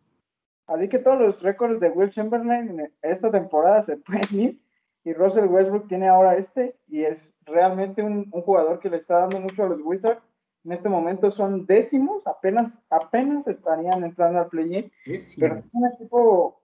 Así 0.69 0.87
que 0.87 0.99
todos 0.99 1.19
los 1.19 1.41
récords 1.41 1.79
de 1.79 1.89
Will 1.89 2.11
Chamberlain 2.11 2.79
en 2.79 2.93
esta 3.01 3.31
temporada 3.31 3.81
se 3.81 3.97
pueden 3.97 4.39
ir. 4.39 4.61
Y 5.03 5.13
Russell 5.13 5.45
Westbrook 5.45 5.87
tiene 5.87 6.07
ahora 6.07 6.37
este 6.37 6.75
y 6.87 7.01
es 7.01 7.33
realmente 7.45 8.03
un, 8.03 8.29
jugador 8.29 8.79
que 8.79 8.89
le 8.89 8.97
está 8.97 9.19
dando 9.19 9.39
mucho 9.39 9.63
a 9.63 9.69
los 9.69 9.79
Wizards. 9.81 10.21
En 10.65 10.73
este 10.73 10.89
momento 10.89 11.31
son 11.31 11.65
décimos, 11.65 12.27
apenas, 12.27 12.79
apenas 12.89 13.47
estarían 13.47 14.03
entrando 14.03 14.39
al 14.39 14.49
play-in. 14.49 14.91
Pero 15.39 15.55
es 15.55 15.69
un 15.71 15.87
equipo 15.95 16.61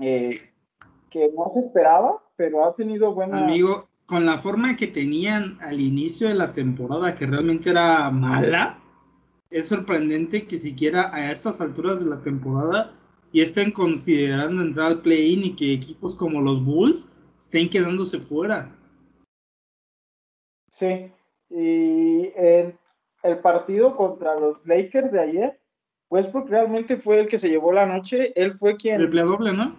eh, 0.00 0.40
que 1.08 1.32
no 1.34 1.50
se 1.54 1.60
esperaba, 1.60 2.22
pero 2.36 2.64
ha 2.64 2.74
tenido 2.74 3.14
buena. 3.14 3.44
Amigo, 3.44 3.88
con 4.06 4.26
la 4.26 4.38
forma 4.38 4.76
que 4.76 4.88
tenían 4.88 5.56
al 5.62 5.80
inicio 5.80 6.28
de 6.28 6.34
la 6.34 6.52
temporada, 6.52 7.14
que 7.14 7.26
realmente 7.26 7.70
era 7.70 8.10
mala, 8.10 8.80
es 9.50 9.68
sorprendente 9.68 10.46
que 10.46 10.56
siquiera 10.56 11.14
a 11.14 11.30
esas 11.30 11.60
alturas 11.60 12.00
de 12.00 12.10
la 12.10 12.20
temporada 12.20 12.98
y 13.32 13.40
estén 13.40 13.70
considerando 13.70 14.62
entrar 14.62 14.86
al 14.86 15.02
play-in 15.02 15.44
y 15.44 15.56
que 15.56 15.72
equipos 15.72 16.16
como 16.16 16.40
los 16.40 16.64
Bulls 16.64 17.12
estén 17.38 17.68
quedándose 17.68 18.20
fuera. 18.20 18.74
Sí, 20.70 21.12
y 21.50 22.32
el, 22.36 22.78
el 23.22 23.38
partido 23.40 23.96
contra 23.96 24.38
los 24.38 24.64
Lakers 24.66 25.12
de 25.12 25.20
ayer, 25.20 25.60
Westbrook 26.10 26.48
realmente 26.48 26.96
fue 26.96 27.20
el 27.20 27.28
que 27.28 27.38
se 27.38 27.50
llevó 27.50 27.72
la 27.72 27.86
noche, 27.86 28.32
él 28.34 28.52
fue 28.52 28.76
quien... 28.76 28.98
Triple 28.98 29.22
doble, 29.22 29.52
¿no? 29.52 29.76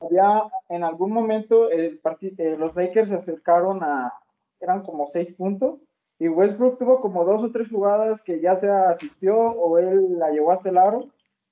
Había 0.00 0.42
en 0.68 0.84
algún 0.84 1.10
momento 1.12 1.70
el 1.70 2.00
eh, 2.20 2.56
los 2.58 2.76
Lakers 2.76 3.08
se 3.08 3.14
acercaron 3.14 3.82
a, 3.82 4.12
eran 4.60 4.82
como 4.82 5.06
seis 5.06 5.32
puntos, 5.32 5.80
y 6.18 6.28
Westbrook 6.28 6.78
tuvo 6.78 7.00
como 7.00 7.24
dos 7.24 7.42
o 7.42 7.50
tres 7.50 7.68
jugadas 7.70 8.20
que 8.22 8.40
ya 8.40 8.56
se 8.56 8.68
asistió 8.68 9.36
o 9.36 9.78
él 9.78 10.18
la 10.18 10.30
llevó 10.30 10.52
hasta 10.52 10.68
el 10.68 10.78
aro 10.78 11.08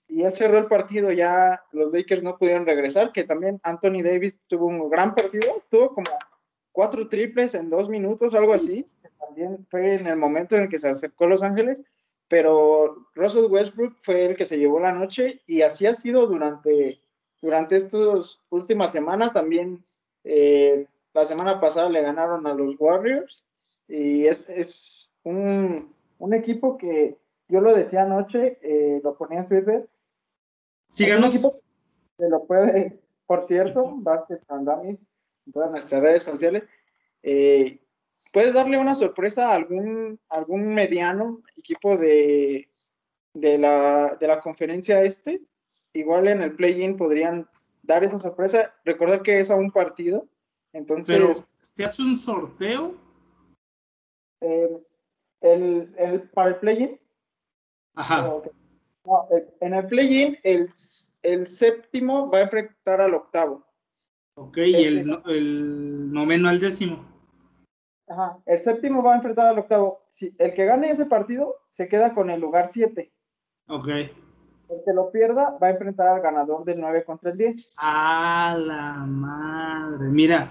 y 0.09 0.23
él 0.23 0.35
cerró 0.35 0.59
el 0.59 0.67
partido, 0.67 1.11
ya 1.13 1.63
los 1.73 1.93
Lakers 1.93 2.23
no 2.23 2.39
pudieron 2.39 2.67
regresar, 2.67 3.13
que 3.13 3.25
también 3.25 3.61
Anthony 3.63 4.03
Davis 4.03 4.39
tuvo 4.47 4.67
un 4.67 4.89
gran 4.91 5.15
partido, 5.15 5.63
tuvo 5.71 5.95
como 5.95 6.11
cuatro 6.73 7.09
triples 7.09 7.55
en 7.55 7.71
dos 7.71 7.89
minutos, 7.89 8.35
algo 8.35 8.53
así, 8.53 8.85
también 9.19 9.67
fue 9.71 9.95
en 9.95 10.07
el 10.07 10.17
momento 10.17 10.57
en 10.57 10.65
el 10.65 10.69
que 10.69 10.79
se 10.79 10.89
acercó 10.89 11.27
Los 11.27 11.43
Ángeles, 11.43 11.83
pero 12.29 13.07
Russell 13.15 13.51
Westbrook 13.51 13.97
fue 14.03 14.27
el 14.27 14.37
que 14.37 14.47
se 14.47 14.59
llevó 14.59 14.81
la 14.81 14.93
noche 14.93 15.41
y 15.47 15.63
así 15.63 15.87
ha 15.87 15.95
sido 15.95 16.27
durante, 16.27 17.01
durante 17.41 17.77
estas 17.77 18.43
últimas 18.51 18.93
semanas, 18.93 19.33
también 19.33 19.83
eh, 20.25 20.87
la 21.13 21.27
semana 21.27 21.61
pasada 21.61 21.89
le 21.89 22.03
ganaron 22.03 22.47
a 22.47 22.55
los 22.55 22.77
Warriors 22.79 23.45
y 23.89 24.27
es, 24.27 24.49
es 24.49 25.13
un, 25.23 25.95
un 26.19 26.35
equipo 26.35 26.77
que 26.77 27.17
yo 27.49 27.61
lo 27.61 27.75
decía 27.75 28.03
anoche, 28.03 28.59
eh, 28.63 29.01
lo 29.03 29.17
ponía 29.17 29.41
en 29.41 29.49
Twitter, 29.49 29.89
Síganos. 30.95 31.35
Se 31.35 32.29
lo 32.29 32.45
puede, 32.47 33.01
por 33.27 33.43
cierto, 33.43 33.97
Basket 33.97 34.39
Andamis 34.47 35.01
en 35.45 35.53
todas 35.53 35.73
nuestras 35.73 36.01
redes 36.01 36.23
sociales. 36.23 36.69
Eh, 37.25 37.81
puede 38.33 38.53
darle 38.53 38.79
una 38.79 38.95
sorpresa 38.95 39.51
a 39.51 39.57
algún, 39.57 40.21
algún 40.29 40.73
mediano 40.73 41.43
equipo 41.57 41.97
de, 41.97 42.69
de, 43.33 43.59
la, 43.59 44.17
de 44.21 44.29
la 44.29 44.41
conferencia 44.41 45.03
este. 45.03 45.43
Igual 45.95 46.29
en 46.29 46.43
el 46.43 46.55
play-in 46.55 46.97
podrían 46.97 47.49
dar 47.83 48.05
esa 48.05 48.21
sorpresa. 48.21 48.73
Recordar 48.85 49.23
que 49.23 49.41
es 49.41 49.51
a 49.51 49.57
un 49.57 49.73
partido. 49.73 50.29
Entonces. 50.73 51.17
Pero, 51.17 51.33
¿se 51.61 51.85
hace 51.85 52.03
un 52.03 52.17
sorteo? 52.17 52.95
Eh, 54.43 54.79
el, 55.41 55.93
el, 55.99 56.31
para 56.31 56.51
el 56.51 56.57
play-in. 56.61 57.01
Ajá. 57.97 58.33
No, 59.05 59.29
en 59.61 59.75
el 59.75 59.87
play-in, 59.87 60.39
el, 60.43 60.69
el, 61.23 61.47
séptimo 61.47 62.31
va 62.31 62.39
a 62.39 62.43
enfrentar 62.43 63.03
al 63.03 63.15
octavo. 63.15 63.65
Ok, 64.37 64.59
y 64.59 64.85
el, 64.85 65.23
el, 65.27 66.13
noveno 66.13 66.49
al 66.49 66.59
décimo. 66.59 67.05
Ajá, 68.09 68.39
el 68.47 68.63
séptimo 68.63 69.03
va 69.03 69.13
a 69.13 69.17
enfrentar 69.17 69.47
al 69.47 69.59
octavo. 69.59 70.05
Si, 70.09 70.35
el 70.39 70.55
que 70.55 70.65
gane 70.65 70.91
ese 70.91 71.07
partido 71.07 71.55
se 71.71 71.89
queda 71.89 72.15
con 72.15 72.31
el 72.31 72.41
lugar 72.41 72.71
7. 72.73 73.13
Ok. 73.69 73.89
El 73.89 74.83
que 74.85 74.93
lo 74.95 75.11
pierda 75.11 75.59
va 75.63 75.69
a 75.69 75.71
enfrentar 75.71 76.09
al 76.09 76.23
ganador 76.23 76.65
del 76.65 76.81
9 76.81 77.05
contra 77.05 77.31
el 77.31 77.37
10. 77.39 77.75
A 77.77 78.57
la 78.59 78.95
madre. 79.07 80.09
Mira, 80.09 80.51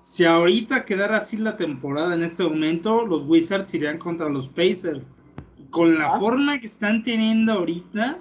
si 0.00 0.26
ahorita 0.26 0.84
quedara 0.84 1.16
así 1.16 1.38
la 1.38 1.56
temporada 1.56 2.14
en 2.14 2.22
este 2.22 2.42
momento, 2.42 3.06
los 3.06 3.26
Wizards 3.26 3.72
irían 3.74 3.96
contra 3.96 4.28
los 4.28 4.48
Pacers 4.48 5.10
con 5.74 5.98
la 5.98 6.18
forma 6.20 6.60
que 6.60 6.66
están 6.66 7.02
teniendo 7.02 7.52
ahorita, 7.52 8.20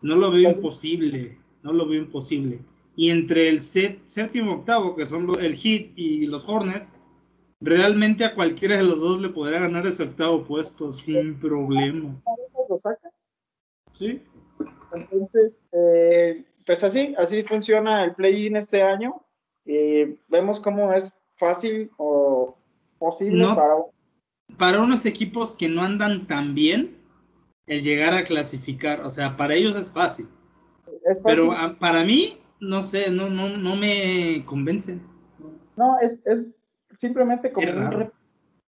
no 0.00 0.16
lo 0.16 0.30
veo 0.30 0.50
imposible. 0.50 1.38
No 1.62 1.74
lo 1.74 1.86
veo 1.86 2.00
imposible. 2.00 2.60
Y 2.96 3.10
entre 3.10 3.50
el 3.50 3.60
séptimo 3.60 4.54
octavo, 4.54 4.96
que 4.96 5.04
son 5.04 5.28
el 5.38 5.54
Heat 5.54 5.90
y 5.94 6.24
los 6.24 6.48
Hornets, 6.48 6.98
realmente 7.60 8.24
a 8.24 8.34
cualquiera 8.34 8.76
de 8.76 8.84
los 8.84 9.00
dos 9.00 9.20
le 9.20 9.28
podría 9.28 9.60
ganar 9.60 9.86
ese 9.86 10.04
octavo 10.04 10.44
puesto 10.44 10.90
sin 10.90 11.38
problema. 11.38 12.16
¿Lo 12.66 12.78
saca? 12.78 13.10
Sí. 13.92 14.22
Entonces, 14.94 15.52
eh, 15.72 16.46
pues 16.64 16.82
así, 16.82 17.14
así 17.18 17.42
funciona 17.42 18.04
el 18.04 18.14
play-in 18.14 18.56
este 18.56 18.82
año. 18.82 19.20
Eh, 19.66 20.16
vemos 20.28 20.60
cómo 20.60 20.90
es 20.94 21.20
fácil 21.36 21.90
o 21.98 22.56
posible 22.98 23.44
para 23.54 23.74
para 24.56 24.80
unos 24.80 25.06
equipos 25.06 25.54
que 25.56 25.68
no 25.68 25.82
andan 25.82 26.26
tan 26.26 26.54
bien, 26.54 26.96
el 27.66 27.82
llegar 27.82 28.14
a 28.14 28.24
clasificar, 28.24 29.00
o 29.00 29.10
sea, 29.10 29.36
para 29.36 29.54
ellos 29.54 29.76
es 29.76 29.92
fácil. 29.92 30.28
Pero 31.24 31.50
para 31.78 32.04
mí, 32.04 32.40
no 32.60 32.82
sé, 32.82 33.10
no, 33.10 33.28
no, 33.28 33.48
no 33.48 33.76
me 33.76 34.44
convence. 34.44 34.98
No, 35.76 35.98
es, 36.00 36.76
simplemente 36.96 37.52
como 37.52 37.70
un 37.70 38.10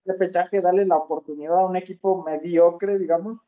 repechaje, 0.05 0.61
darle 0.61 0.87
la 0.87 0.97
oportunidad 0.97 1.59
a 1.59 1.67
un 1.67 1.77
equipo 1.77 2.23
mediocre, 2.25 2.99
digamos, 2.99 3.39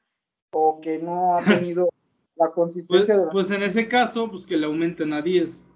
o 0.53 0.81
que 0.81 0.99
no 0.99 1.37
ha 1.37 1.41
tenido 1.45 1.89
la 2.37 2.51
consistencia. 2.53 3.17
Pues, 3.17 3.29
pues, 3.33 3.51
en 3.51 3.63
ese 3.63 3.89
caso, 3.89 4.31
pues 4.31 4.47
que 4.47 4.57
le 4.57 4.67
aumenten 4.67 5.13
a 5.13 5.23
10. 5.23 5.67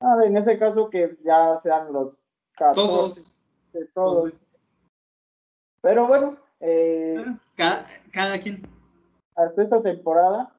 Ah, 0.00 0.16
en 0.24 0.36
ese 0.36 0.58
caso 0.58 0.90
que 0.90 1.16
ya 1.24 1.58
sean 1.62 1.92
los 1.92 2.22
14. 2.56 2.74
Todos. 2.74 3.36
todos. 3.94 4.22
Pues 4.22 4.43
pero 5.84 6.06
bueno, 6.06 6.38
eh, 6.60 7.22
cada, 7.56 8.40
quien. 8.40 8.66
Hasta 9.36 9.62
esta 9.62 9.82
temporada 9.82 10.58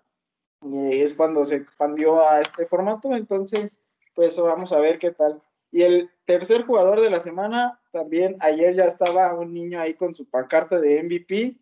eh, 0.62 1.01
es 1.01 1.15
cuando 1.15 1.44
se 1.46 1.55
expandió 1.55 2.22
a 2.22 2.41
este 2.41 2.67
formato, 2.67 3.12
entonces 3.15 3.82
pues 4.13 4.38
vamos 4.39 4.72
a 4.72 4.79
ver 4.79 5.00
qué 5.00 5.12
tal. 5.12 5.41
Y 5.72 5.82
el 5.82 6.12
tercer 6.25 6.63
jugador 6.67 7.01
de 7.01 7.10
la 7.10 7.20
semana, 7.20 7.82
también 7.91 8.36
ayer 8.39 8.75
ya 8.75 8.84
estaba 8.84 9.34
un 9.34 9.51
niño 9.51 9.79
ahí 9.79 9.96
con 9.96 10.13
su 10.13 10.29
pancarta 10.29 10.79
de 10.79 11.01
MVP 11.01 11.58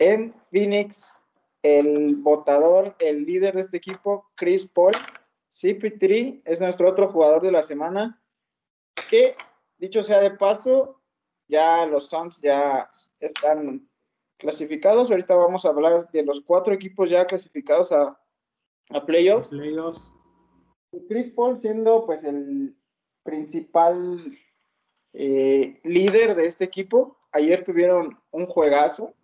en 0.00 0.34
Phoenix, 0.50 1.24
el 1.62 2.16
votador, 2.16 2.96
el 2.98 3.26
líder 3.26 3.54
de 3.54 3.60
este 3.60 3.76
equipo, 3.76 4.26
Chris 4.34 4.66
Paul. 4.66 4.92
CP3 5.52 6.42
es 6.44 6.60
nuestro 6.60 6.88
otro 6.90 7.12
jugador 7.12 7.42
de 7.42 7.52
la 7.52 7.62
semana, 7.62 8.20
que 9.08 9.36
dicho 9.78 10.02
sea 10.02 10.20
de 10.20 10.32
paso, 10.32 11.00
ya 11.48 11.86
los 11.86 12.08
Suns 12.08 12.40
ya 12.42 12.88
están 13.20 13.88
clasificados. 14.38 15.10
Ahorita 15.10 15.34
vamos 15.36 15.64
a 15.64 15.70
hablar 15.70 16.08
de 16.12 16.24
los 16.24 16.40
cuatro 16.40 16.74
equipos 16.74 17.10
ya 17.10 17.26
clasificados 17.26 17.92
a, 17.92 18.18
a 18.90 19.06
playoffs. 19.06 19.48
playoffs. 19.48 20.14
Y 20.92 21.06
Chris 21.06 21.28
Paul 21.28 21.58
siendo 21.58 22.04
pues 22.06 22.24
el 22.24 22.76
principal 23.22 24.32
eh, 25.12 25.80
líder 25.84 26.34
de 26.34 26.46
este 26.46 26.64
equipo. 26.64 27.18
Ayer 27.32 27.64
tuvieron 27.64 28.10
un 28.30 28.46
juegazo. 28.46 29.14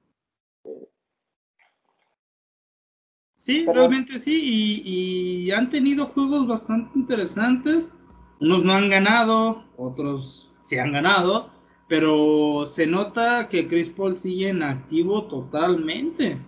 Sí, 3.35 3.67
realmente 3.67 4.21
sí, 4.21 4.41
y, 4.41 5.47
y, 5.47 5.51
han 5.51 5.69
tenido 5.69 6.07
juegos 6.07 6.47
bastante 6.47 6.97
interesantes. 6.97 7.93
Unos 8.41 8.63
no 8.63 8.73
han 8.73 8.89
ganado, 8.89 9.65
otros 9.77 10.55
sí 10.61 10.79
han 10.79 10.93
ganado, 10.93 11.51
pero 11.93 12.65
se 12.65 12.87
nota 12.87 13.51
que 13.51 13.69
Chris 13.69 13.91
Paul 13.91 14.17
sigue 14.17 14.49
en 14.49 14.63
activo 14.63 15.29
totalmente. 15.29 16.39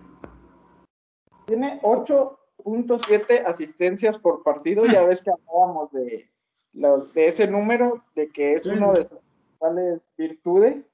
Tiene 1.45 1.79
8.7 1.83 3.43
asistencias 3.45 4.17
por 4.17 4.41
partido. 4.41 4.87
Ya 4.87 5.03
ves 5.07 5.23
que 5.23 5.29
hablábamos 5.29 5.91
de, 5.91 6.27
los, 6.73 7.13
de 7.13 7.27
ese 7.27 7.45
número, 7.45 8.03
de 8.15 8.31
que 8.31 8.53
es 8.53 8.65
uno 8.65 8.93
de 8.93 9.03
sus 9.03 9.19
principales 9.19 10.09
virtudes. 10.17 10.87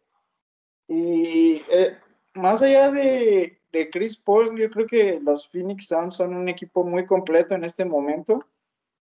Y 0.90 1.62
eh, 1.72 1.96
más 2.34 2.62
allá 2.62 2.92
de, 2.92 3.58
Chris 3.90 4.18
Paul, 4.18 4.60
yo 4.60 4.70
creo 4.70 4.86
que 4.86 5.22
los 5.22 5.48
Phoenix 5.48 5.88
Suns 5.88 6.16
son 6.16 6.36
un 6.36 6.50
equipo 6.50 6.84
muy 6.84 7.06
completo 7.06 7.56
en 7.56 7.64
este 7.64 7.86
momento. 7.86 8.44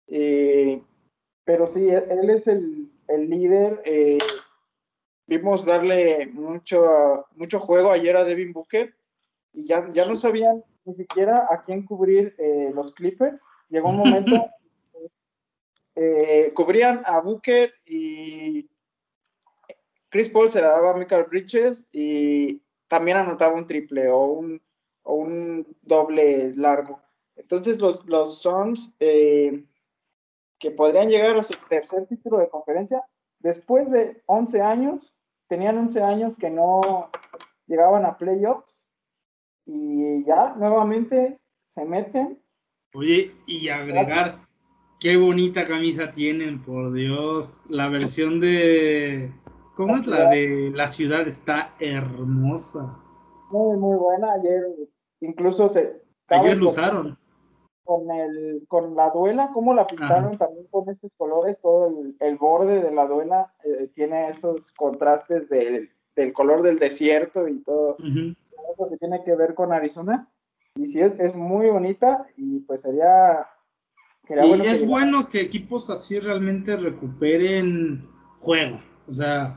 Eh, 0.08 0.84
pero 1.46 1.68
sí, 1.68 1.88
él 1.88 2.30
es 2.32 2.48
el, 2.48 2.92
el 3.08 3.30
líder. 3.30 3.82
Eh, 3.86 4.18
vimos 5.28 5.66
darle 5.66 6.28
mucho, 6.28 7.28
mucho 7.36 7.60
juego 7.60 7.92
ayer 7.92 8.16
a 8.16 8.24
Devin 8.24 8.54
Booker 8.54 8.96
y 9.54 9.66
ya, 9.66 9.88
ya 9.94 10.06
no 10.08 10.16
sabían 10.16 10.64
ni 10.86 10.96
siquiera 10.96 11.48
a 11.50 11.64
quién 11.64 11.86
cubrir 11.86 12.34
eh, 12.38 12.72
los 12.74 12.94
Clippers. 12.94 13.42
Llegó 13.70 13.90
un 13.90 13.98
momento, 13.98 14.50
eh, 15.96 16.52
cubrían 16.54 17.02
a 17.06 17.20
Booker 17.20 17.74
y 17.86 18.70
Chris 20.10 20.30
Paul 20.30 20.50
se 20.50 20.62
la 20.62 20.70
daba 20.70 20.92
a 20.92 20.98
Michael 20.98 21.26
Bridges 21.26 21.90
y 21.92 22.62
también 22.88 23.18
anotaba 23.18 23.56
un 23.56 23.68
triple 23.68 24.08
o 24.10 24.26
un, 24.26 24.62
o 25.04 25.16
un 25.16 25.68
doble 25.82 26.54
largo. 26.56 27.02
Entonces 27.36 27.80
los, 27.80 28.06
los 28.06 28.42
Suns, 28.42 28.96
eh, 29.00 29.66
que 30.60 30.72
podrían 30.72 31.10
llegar 31.10 31.36
a 31.38 31.44
su 31.44 31.54
tercer 31.70 32.08
título 32.08 32.40
de 32.40 32.50
conferencia, 32.50 33.04
después 33.40 33.92
de 33.92 34.24
11 34.26 34.62
años, 34.62 35.14
tenían 35.48 35.78
11 35.78 36.02
años 36.02 36.38
que 36.38 36.50
no 36.50 37.10
llegaban 37.66 38.06
a 38.06 38.18
playoffs 38.18 38.86
y 39.66 40.24
ya 40.26 40.56
nuevamente 40.56 41.40
se 41.66 41.86
meten. 41.86 42.40
Oye, 42.94 43.36
y 43.46 43.70
agregar, 43.70 44.48
qué 45.00 45.18
bonita 45.18 45.66
camisa 45.66 46.12
tienen, 46.12 46.62
por 46.62 46.94
Dios, 46.94 47.64
la 47.70 47.90
versión 47.90 48.40
de... 48.40 49.32
¿Cómo 49.76 49.96
es 49.96 50.08
la 50.08 50.30
de 50.30 50.72
la 50.74 50.88
ciudad? 50.88 51.28
Está 51.28 51.76
hermosa. 51.80 52.98
Muy, 53.52 53.78
muy 53.78 53.96
buena. 53.98 54.34
Ayer 54.34 54.64
incluso 55.22 55.70
se... 55.70 56.02
Ayer 56.30 56.58
lo 56.58 56.70
usaron 56.70 57.18
con 57.88 58.12
el 58.12 58.66
con 58.68 58.96
la 58.96 59.10
duela, 59.12 59.50
cómo 59.54 59.74
la 59.74 59.88
pintaron 59.88 60.38
también 60.38 60.68
con 60.70 60.90
esos 60.90 61.14
colores, 61.16 61.58
todo 61.62 61.90
el, 62.20 62.38
borde 62.38 62.84
de 62.84 62.92
la 62.92 63.08
duela 63.08 63.54
eh, 63.64 63.90
tiene 63.96 64.30
esos 64.30 64.74
contrastes 64.74 65.48
del, 65.50 65.90
color 66.34 66.64
del 66.64 66.80
desierto 66.80 67.48
y 67.48 67.64
todo. 67.64 67.96
Eso 67.98 68.90
que 68.90 68.98
tiene 68.98 69.24
que 69.24 69.36
ver 69.36 69.56
con 69.56 69.72
Arizona. 69.72 70.30
Y 70.76 70.88
sí, 70.88 71.00
es, 71.00 71.14
es 71.18 71.34
muy 71.34 71.70
bonita 71.70 72.28
y 72.36 72.60
pues 72.60 72.82
sería... 72.82 73.48
y 74.30 74.68
es 74.68 74.86
bueno 74.86 75.28
que 75.28 75.40
equipos 75.40 75.90
así 75.90 76.20
realmente 76.20 76.76
recuperen 76.76 78.06
juego, 78.36 78.82
o 79.08 79.12
sea, 79.12 79.56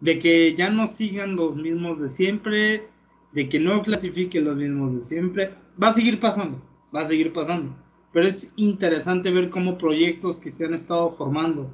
de 0.00 0.20
que 0.20 0.54
ya 0.54 0.70
no 0.70 0.86
sigan 0.86 1.34
los 1.34 1.56
mismos 1.56 2.00
de 2.00 2.08
siempre, 2.08 2.88
de 3.32 3.48
que 3.48 3.58
no 3.58 3.82
clasifiquen 3.82 4.44
los 4.44 4.56
mismos 4.56 4.94
de 4.94 5.00
siempre, 5.00 5.54
va 5.82 5.88
a 5.88 5.92
seguir 5.92 6.20
pasando 6.20 6.62
va 6.96 7.02
a 7.02 7.04
seguir 7.04 7.32
pasando. 7.32 7.76
Pero 8.12 8.26
es 8.26 8.52
interesante 8.56 9.30
ver 9.30 9.50
cómo 9.50 9.76
proyectos 9.76 10.40
que 10.40 10.50
se 10.50 10.64
han 10.64 10.74
estado 10.74 11.10
formando 11.10 11.70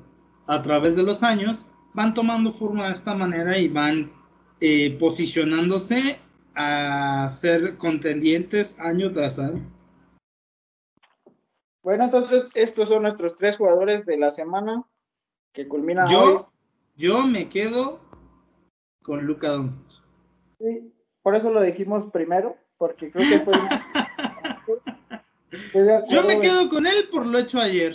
a 0.46 0.60
través 0.60 0.96
de 0.96 1.04
los 1.04 1.22
años 1.22 1.68
van 1.94 2.14
tomando 2.14 2.50
forma 2.50 2.86
de 2.86 2.92
esta 2.92 3.14
manera 3.14 3.58
y 3.58 3.68
van 3.68 4.10
eh, 4.60 4.96
posicionándose 4.98 6.18
a 6.54 7.28
ser 7.28 7.76
contendientes 7.76 8.78
año 8.80 9.12
tras 9.12 9.38
año. 9.38 9.62
Bueno, 11.82 12.04
entonces 12.04 12.44
estos 12.54 12.88
son 12.88 13.02
nuestros 13.02 13.36
tres 13.36 13.56
jugadores 13.56 14.06
de 14.06 14.16
la 14.16 14.30
semana 14.30 14.84
que 15.52 15.68
culminan 15.68 16.08
yo, 16.08 16.24
hoy. 16.24 16.44
Yo 16.96 17.26
me 17.26 17.48
quedo 17.48 18.00
con 19.02 19.26
Luca 19.26 19.48
Doncic. 19.48 20.00
Sí, 20.58 20.92
por 21.22 21.34
eso 21.34 21.50
lo 21.50 21.60
dijimos 21.60 22.06
primero, 22.12 22.56
porque 22.78 23.10
creo 23.10 23.28
que 23.28 23.44
fue 23.44 23.54
Yo 26.08 26.22
me 26.22 26.38
quedo 26.38 26.68
con 26.68 26.86
él 26.86 27.08
por 27.10 27.26
lo 27.26 27.38
hecho 27.38 27.60
ayer. 27.60 27.94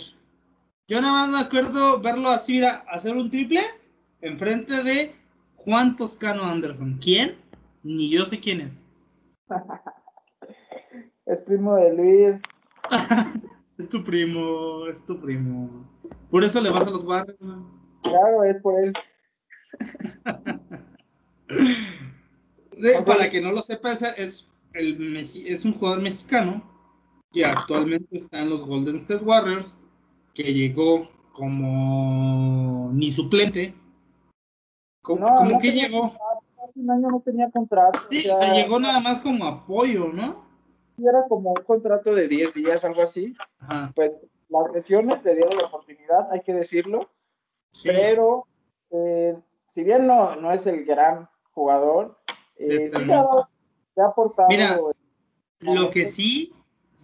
Yo 0.86 1.00
nada 1.00 1.26
más 1.26 1.28
me 1.28 1.40
acuerdo 1.40 2.00
verlo 2.00 2.28
así, 2.30 2.62
hacer 2.62 3.16
un 3.16 3.28
triple 3.30 3.62
enfrente 4.20 4.82
de 4.82 5.14
Juan 5.56 5.96
Toscano 5.96 6.44
Anderson. 6.44 6.98
¿Quién? 7.02 7.36
Ni 7.82 8.10
yo 8.10 8.24
sé 8.24 8.40
quién 8.40 8.60
es. 8.60 8.86
es 11.26 11.38
primo 11.40 11.76
de 11.76 11.94
Luis. 11.94 12.40
es 13.78 13.88
tu 13.88 14.02
primo, 14.04 14.86
es 14.86 15.04
tu 15.04 15.20
primo. 15.20 15.84
Por 16.30 16.44
eso 16.44 16.60
le 16.60 16.70
vas 16.70 16.86
a 16.86 16.90
los 16.90 17.04
barrios. 17.04 17.36
Claro, 18.02 18.44
es 18.44 18.56
por 18.62 18.82
él. 18.82 18.92
para 23.04 23.28
que 23.28 23.40
no 23.40 23.50
lo 23.52 23.62
sepa, 23.62 23.92
es, 23.92 24.48
el, 24.74 25.16
es 25.16 25.64
un 25.64 25.72
jugador 25.72 26.00
mexicano 26.00 26.77
que 27.38 27.44
actualmente 27.44 28.16
está 28.16 28.40
en 28.40 28.50
los 28.50 28.68
Golden 28.68 28.96
State 28.96 29.24
Warriors, 29.24 29.76
que 30.34 30.52
llegó 30.52 31.08
como 31.30 32.90
ni 32.92 33.12
suplente. 33.12 33.76
¿Cómo, 35.02 35.60
que 35.62 35.70
llegó? 35.70 36.06
Hace 36.06 36.80
un 36.80 36.90
año 36.90 37.06
no 37.08 37.20
tenía 37.20 37.48
contrato. 37.52 38.00
Sí, 38.10 38.28
o 38.28 38.34
sea, 38.34 38.54
llegó 38.54 38.80
nada 38.80 38.98
más 38.98 39.20
como 39.20 39.46
apoyo, 39.46 40.12
¿no? 40.12 40.48
Era 40.98 41.28
como 41.28 41.50
un 41.50 41.62
contrato 41.62 42.12
de 42.12 42.26
10 42.26 42.54
días, 42.54 42.84
algo 42.84 43.02
así. 43.02 43.36
Pues 43.94 44.20
las 44.48 44.72
lesiones 44.74 45.22
le 45.22 45.36
dieron 45.36 45.56
la 45.60 45.68
oportunidad, 45.68 46.32
hay 46.32 46.40
que 46.40 46.52
decirlo. 46.52 47.08
Pero 47.84 48.48
eh, 48.90 49.38
si 49.68 49.84
bien 49.84 50.08
no, 50.08 50.34
no 50.34 50.50
es 50.50 50.66
el 50.66 50.84
gran 50.84 51.28
jugador, 51.52 52.18
eh, 52.56 52.90
sí, 52.92 53.12
ha, 53.12 54.04
aportado. 54.04 54.48
Mira, 54.48 54.80
lo 55.60 55.90
que 55.90 56.04
sí 56.04 56.52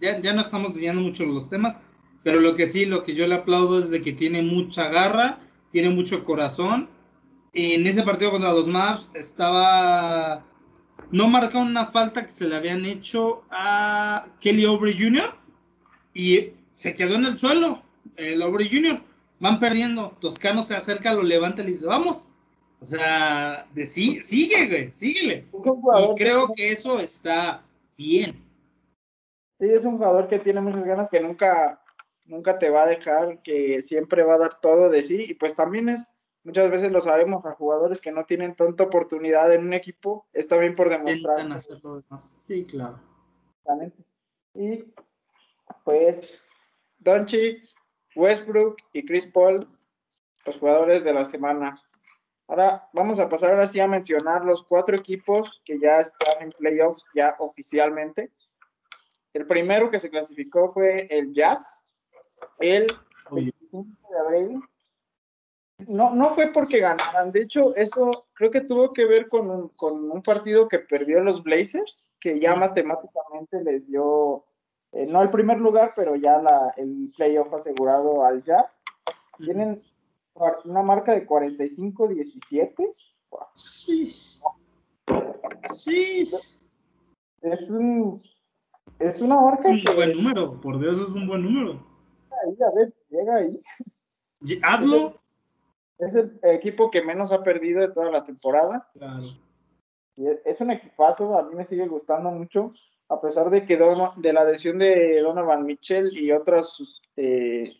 ya, 0.01 0.21
ya 0.21 0.33
no 0.33 0.41
estamos 0.41 0.71
enseñando 0.71 1.01
mucho 1.01 1.25
los 1.25 1.49
temas, 1.49 1.79
pero 2.23 2.39
lo 2.39 2.55
que 2.55 2.67
sí, 2.67 2.85
lo 2.85 3.03
que 3.03 3.13
yo 3.13 3.27
le 3.27 3.35
aplaudo 3.35 3.79
es 3.79 3.89
de 3.89 4.01
que 4.01 4.11
tiene 4.11 4.41
mucha 4.41 4.89
garra, 4.89 5.39
tiene 5.71 5.89
mucho 5.89 6.23
corazón. 6.23 6.89
En 7.53 7.85
ese 7.85 8.03
partido 8.03 8.31
contra 8.31 8.51
los 8.51 8.67
Maps 8.67 9.11
estaba... 9.13 10.45
No 11.11 11.27
marcó 11.27 11.59
una 11.59 11.85
falta 11.85 12.25
que 12.25 12.31
se 12.31 12.47
le 12.47 12.55
habían 12.55 12.83
hecho 12.85 13.43
a 13.51 14.27
Kelly 14.39 14.65
Aubrey 14.65 14.97
Jr. 14.97 15.35
y 16.13 16.49
se 16.73 16.95
quedó 16.95 17.15
en 17.15 17.25
el 17.25 17.37
suelo, 17.37 17.83
el 18.15 18.41
Aubrey 18.41 18.69
Jr. 18.69 19.01
Van 19.39 19.59
perdiendo, 19.59 20.17
Toscano 20.19 20.63
se 20.63 20.75
acerca, 20.75 21.13
lo 21.13 21.23
levanta 21.23 21.61
y 21.61 21.65
le 21.65 21.71
dice, 21.71 21.85
vamos. 21.85 22.27
O 22.79 22.85
sea, 22.85 23.67
de 23.73 23.85
sí, 23.85 24.19
sigue, 24.21 24.67
güey, 24.67 24.91
síguele. 24.91 25.45
Y 25.53 26.15
creo 26.15 26.51
que 26.53 26.71
eso 26.71 26.99
está 26.99 27.63
bien. 27.97 28.44
Sí, 29.59 29.69
es 29.69 29.83
un 29.85 29.97
jugador 29.97 30.27
que 30.27 30.39
tiene 30.39 30.61
muchas 30.61 30.85
ganas, 30.85 31.09
que 31.09 31.19
nunca, 31.19 31.81
nunca 32.25 32.57
te 32.57 32.69
va 32.69 32.83
a 32.83 32.87
dejar, 32.87 33.41
que 33.41 33.81
siempre 33.81 34.23
va 34.23 34.35
a 34.35 34.39
dar 34.39 34.59
todo 34.59 34.89
de 34.89 35.01
sí. 35.03 35.25
Y 35.29 35.33
pues 35.35 35.55
también 35.55 35.89
es, 35.89 36.11
muchas 36.43 36.69
veces 36.69 36.91
lo 36.91 37.01
sabemos, 37.01 37.45
a 37.45 37.53
jugadores 37.53 38.01
que 38.01 38.11
no 38.11 38.25
tienen 38.25 38.55
tanta 38.55 38.83
oportunidad 38.83 39.53
en 39.53 39.65
un 39.65 39.73
equipo, 39.73 40.27
está 40.33 40.57
bien 40.57 40.75
por 40.75 40.89
demostrar. 40.89 41.39
Sí, 42.19 42.65
claro. 42.65 42.99
Y 44.53 44.93
pues 45.83 46.43
Doncic, 46.99 47.63
Westbrook 48.15 48.77
y 48.93 49.05
Chris 49.05 49.27
Paul, 49.27 49.59
los 50.45 50.57
jugadores 50.57 51.03
de 51.03 51.13
la 51.13 51.25
semana. 51.25 51.81
Ahora 52.47 52.87
vamos 52.93 53.19
a 53.19 53.27
pasar 53.27 53.59
así 53.59 53.79
a 53.79 53.87
mencionar 53.87 54.45
los 54.45 54.63
cuatro 54.63 54.95
equipos 54.95 55.61
que 55.65 55.79
ya 55.79 55.99
están 55.99 56.43
en 56.43 56.51
playoffs 56.51 57.05
ya 57.15 57.35
oficialmente. 57.39 58.31
El 59.35 59.45
primero 59.45 59.91
que 59.91 59.99
se 59.99 60.09
clasificó 60.09 60.71
fue 60.71 61.07
el 61.09 61.33
Jazz, 61.33 61.89
el 62.57 62.87
25 63.31 63.85
de 64.09 64.17
abril. 64.17 64.61
No, 65.89 66.15
no 66.15 66.29
fue 66.29 66.53
porque 66.53 66.79
ganaran, 66.79 67.33
de 67.33 67.41
hecho, 67.41 67.75
eso 67.75 68.09
creo 68.33 68.49
que 68.49 68.61
tuvo 68.61 68.93
que 68.93 69.05
ver 69.05 69.27
con 69.27 69.49
un, 69.49 70.23
partido 70.23 70.69
que 70.69 70.79
perdió 70.79 71.19
los 71.19 71.43
Blazers, 71.43 72.13
que 72.21 72.39
ya 72.39 72.55
matemáticamente 72.55 73.61
les 73.61 73.87
dio, 73.87 74.45
eh, 74.93 75.05
no 75.05 75.21
el 75.21 75.31
primer 75.31 75.57
lugar, 75.57 75.91
pero 75.97 76.15
ya 76.15 76.37
la, 76.41 76.73
el 76.77 77.11
playoff 77.17 77.53
asegurado 77.53 78.23
al 78.23 78.41
Jazz. 78.41 78.79
Tienen 79.37 79.83
una 80.63 80.81
marca 80.81 81.11
de 81.11 81.27
45-17. 81.27 82.95
Sí. 83.53 84.05
Sí. 85.73 86.21
Es 87.41 87.69
un 87.69 88.23
es 88.99 89.21
una 89.21 89.39
marca. 89.39 89.69
Es 89.69 89.85
un 89.85 89.95
buen 89.95 90.13
número, 90.13 90.59
por 90.61 90.79
Dios, 90.79 90.99
es 90.99 91.13
un 91.15 91.27
buen 91.27 91.43
número. 91.43 91.85
Ahí, 92.31 92.57
a 92.61 92.75
ver, 92.75 92.93
llega 93.09 93.35
ahí. 93.35 93.61
Hazlo. 94.63 95.21
Es 95.97 96.13
el 96.13 96.39
equipo 96.43 96.91
que 96.91 97.01
menos 97.01 97.31
ha 97.31 97.41
perdido 97.41 97.81
de 97.81 97.89
toda 97.89 98.11
la 98.11 98.23
temporada. 98.23 98.89
Claro. 98.93 99.23
es 100.17 100.61
un 100.61 100.71
equipazo, 100.71 101.37
a 101.37 101.43
mí 101.43 101.55
me 101.55 101.65
sigue 101.65 101.87
gustando 101.87 102.31
mucho, 102.31 102.73
a 103.07 103.21
pesar 103.21 103.49
de 103.49 103.65
que 103.65 103.77
de 103.77 104.33
la 104.33 104.41
adhesión 104.41 104.77
de 104.77 105.21
Donovan 105.21 105.65
Mitchell 105.65 106.17
y 106.17 106.31
otras 106.31 107.01
eh, 107.15 107.71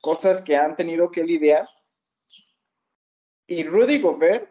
cosas 0.00 0.42
que 0.42 0.56
han 0.56 0.74
tenido 0.74 1.10
que 1.10 1.24
lidiar. 1.24 1.66
Y 3.46 3.64
Rudy 3.64 4.00
Gobert 4.00 4.48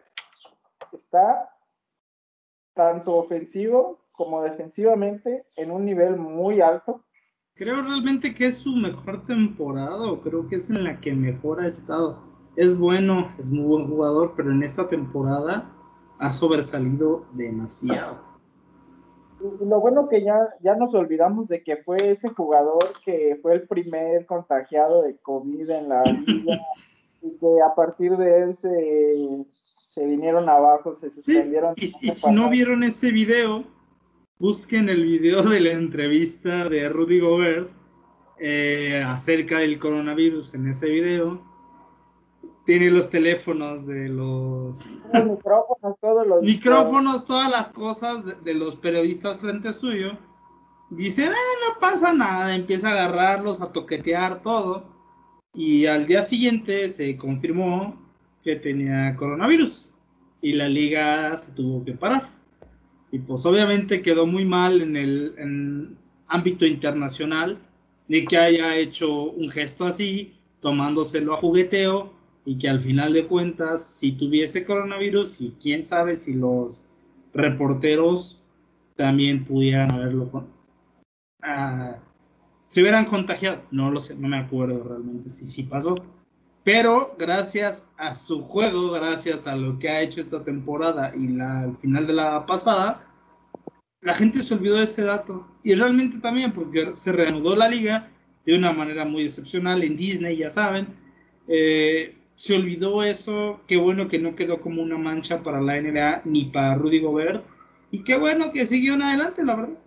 está 0.92 1.50
tanto 2.74 3.16
ofensivo 3.16 4.01
como 4.12 4.42
defensivamente 4.42 5.44
en 5.56 5.70
un 5.70 5.84
nivel 5.84 6.16
muy 6.16 6.60
alto. 6.60 7.04
Creo 7.54 7.82
realmente 7.82 8.34
que 8.34 8.46
es 8.46 8.58
su 8.58 8.74
mejor 8.74 9.26
temporada 9.26 10.10
o 10.10 10.20
creo 10.22 10.48
que 10.48 10.56
es 10.56 10.70
en 10.70 10.84
la 10.84 11.00
que 11.00 11.12
mejor 11.12 11.60
ha 11.60 11.66
estado. 11.66 12.22
Es 12.56 12.78
bueno, 12.78 13.28
es 13.38 13.50
muy 13.50 13.64
buen 13.64 13.86
jugador, 13.86 14.34
pero 14.36 14.52
en 14.52 14.62
esta 14.62 14.86
temporada 14.86 15.70
ha 16.18 16.32
sobresalido 16.32 17.26
demasiado. 17.32 18.20
lo 19.40 19.80
bueno 19.80 20.08
que 20.08 20.22
ya, 20.22 20.38
ya 20.60 20.76
nos 20.76 20.94
olvidamos 20.94 21.48
de 21.48 21.62
que 21.64 21.78
fue 21.78 22.10
ese 22.10 22.28
jugador 22.28 22.92
que 23.04 23.38
fue 23.42 23.54
el 23.54 23.66
primer 23.66 24.24
contagiado 24.26 25.02
de 25.02 25.16
COVID 25.16 25.68
en 25.68 25.88
la 25.88 26.02
liga 26.26 26.60
y 27.22 27.30
que 27.38 27.62
a 27.64 27.74
partir 27.74 28.16
de 28.16 28.42
él 28.42 28.54
se, 28.54 30.06
vinieron 30.06 30.48
abajo, 30.48 30.94
se 30.94 31.10
suspendieron. 31.10 31.74
y, 31.76 31.86
si 31.86 32.32
no 32.32 32.48
vieron 32.48 32.82
ese 32.82 33.10
video, 33.10 33.64
busquen 34.38 34.88
el 34.88 35.04
video 35.04 35.42
de 35.42 35.60
la 35.60 35.72
entrevista 35.72 36.68
de 36.68 36.88
Rudy 36.88 37.20
Gobert 37.20 37.68
eh, 38.38 39.02
acerca 39.06 39.58
del 39.58 39.78
coronavirus 39.78 40.54
en 40.54 40.68
ese 40.68 40.88
video 40.88 41.52
tiene 42.64 42.90
los 42.90 43.10
teléfonos 43.10 43.86
de 43.86 44.08
los... 44.08 44.86
micrófonos, 45.12 45.96
todos 46.00 46.26
los... 46.26 46.42
Micrófonos, 46.42 47.24
todas 47.24 47.50
las 47.50 47.68
cosas 47.70 48.44
de, 48.44 48.54
los 48.54 48.76
periodistas 48.76 49.38
frente 49.38 49.72
suyo. 49.72 50.16
Dice, 50.90 51.24
eh, 51.24 51.28
no 51.28 51.80
pasa 51.80 52.12
nada, 52.12 52.54
empieza 52.54 52.90
a 52.90 52.92
agarrarlos, 52.92 53.60
a 53.60 53.72
toquetear 53.72 54.42
todo. 54.42 54.84
Y 55.54 55.86
al 55.86 56.06
día 56.06 56.22
siguiente 56.22 56.88
se 56.88 57.16
confirmó 57.16 58.00
que 58.42 58.56
tenía 58.56 59.16
coronavirus. 59.16 59.90
Y 60.40 60.52
la 60.52 60.68
liga 60.68 61.36
se 61.36 61.52
tuvo 61.52 61.84
que 61.84 61.92
parar. 61.92 62.30
Y 63.12 63.20
pues 63.20 63.46
obviamente 63.46 64.02
quedó 64.02 64.26
muy 64.26 64.44
mal 64.44 64.80
en 64.80 64.96
el 64.96 65.96
ámbito 66.26 66.66
internacional 66.66 67.58
de 68.08 68.24
que 68.24 68.38
haya 68.38 68.76
hecho 68.76 69.30
un 69.30 69.48
gesto 69.50 69.86
así, 69.86 70.34
tomándoselo 70.60 71.34
a 71.34 71.36
jugueteo 71.36 72.12
y 72.44 72.58
que 72.58 72.68
al 72.68 72.80
final 72.80 73.12
de 73.12 73.26
cuentas, 73.26 73.84
si 73.84 74.12
tuviese 74.12 74.64
coronavirus, 74.64 75.40
y 75.40 75.56
quién 75.60 75.84
sabe 75.84 76.14
si 76.14 76.34
los 76.34 76.86
reporteros 77.32 78.42
también 78.94 79.44
pudieran 79.44 79.92
haberlo 79.92 80.24
uh, 80.24 81.94
se 82.60 82.80
hubieran 82.80 83.04
contagiado. 83.04 83.62
No 83.70 83.90
lo 83.90 84.00
sé, 84.00 84.16
no 84.16 84.28
me 84.28 84.38
acuerdo 84.38 84.82
realmente 84.84 85.28
si 85.28 85.44
sí 85.46 85.62
pasó. 85.64 85.96
Pero 86.64 87.16
gracias 87.18 87.88
a 87.96 88.14
su 88.14 88.40
juego, 88.40 88.92
gracias 88.92 89.46
a 89.46 89.56
lo 89.56 89.78
que 89.78 89.88
ha 89.88 90.00
hecho 90.00 90.20
esta 90.20 90.44
temporada 90.44 91.12
y 91.16 91.28
la, 91.28 91.62
al 91.62 91.74
final 91.74 92.06
de 92.06 92.12
la 92.12 92.46
pasada, 92.46 93.04
la 94.00 94.14
gente 94.14 94.42
se 94.42 94.54
olvidó 94.54 94.76
de 94.76 94.84
ese 94.84 95.02
dato. 95.02 95.46
Y 95.62 95.74
realmente 95.74 96.18
también 96.18 96.52
porque 96.52 96.94
se 96.94 97.12
reanudó 97.12 97.56
la 97.56 97.68
liga 97.68 98.10
de 98.44 98.56
una 98.56 98.72
manera 98.72 99.04
muy 99.04 99.22
excepcional 99.22 99.82
en 99.82 99.96
Disney, 99.96 100.36
ya 100.36 100.50
saben. 100.50 100.88
Eh, 101.48 102.16
se 102.34 102.56
olvidó 102.56 103.02
eso, 103.02 103.60
qué 103.66 103.76
bueno 103.76 104.08
que 104.08 104.18
no 104.18 104.34
quedó 104.34 104.60
como 104.60 104.82
una 104.82 104.98
mancha 104.98 105.42
para 105.42 105.60
la 105.60 105.80
NBA 105.80 106.22
ni 106.24 106.46
para 106.46 106.74
Rudy 106.74 107.00
Gobert, 107.00 107.44
y 107.90 108.04
qué 108.04 108.16
bueno 108.16 108.52
que 108.52 108.66
siguió 108.66 108.94
en 108.94 109.02
adelante, 109.02 109.44
la 109.44 109.54
verdad. 109.54 109.78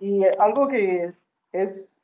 Y, 0.00 0.22
algo 0.38 0.68
que 0.68 1.14
es 1.52 2.02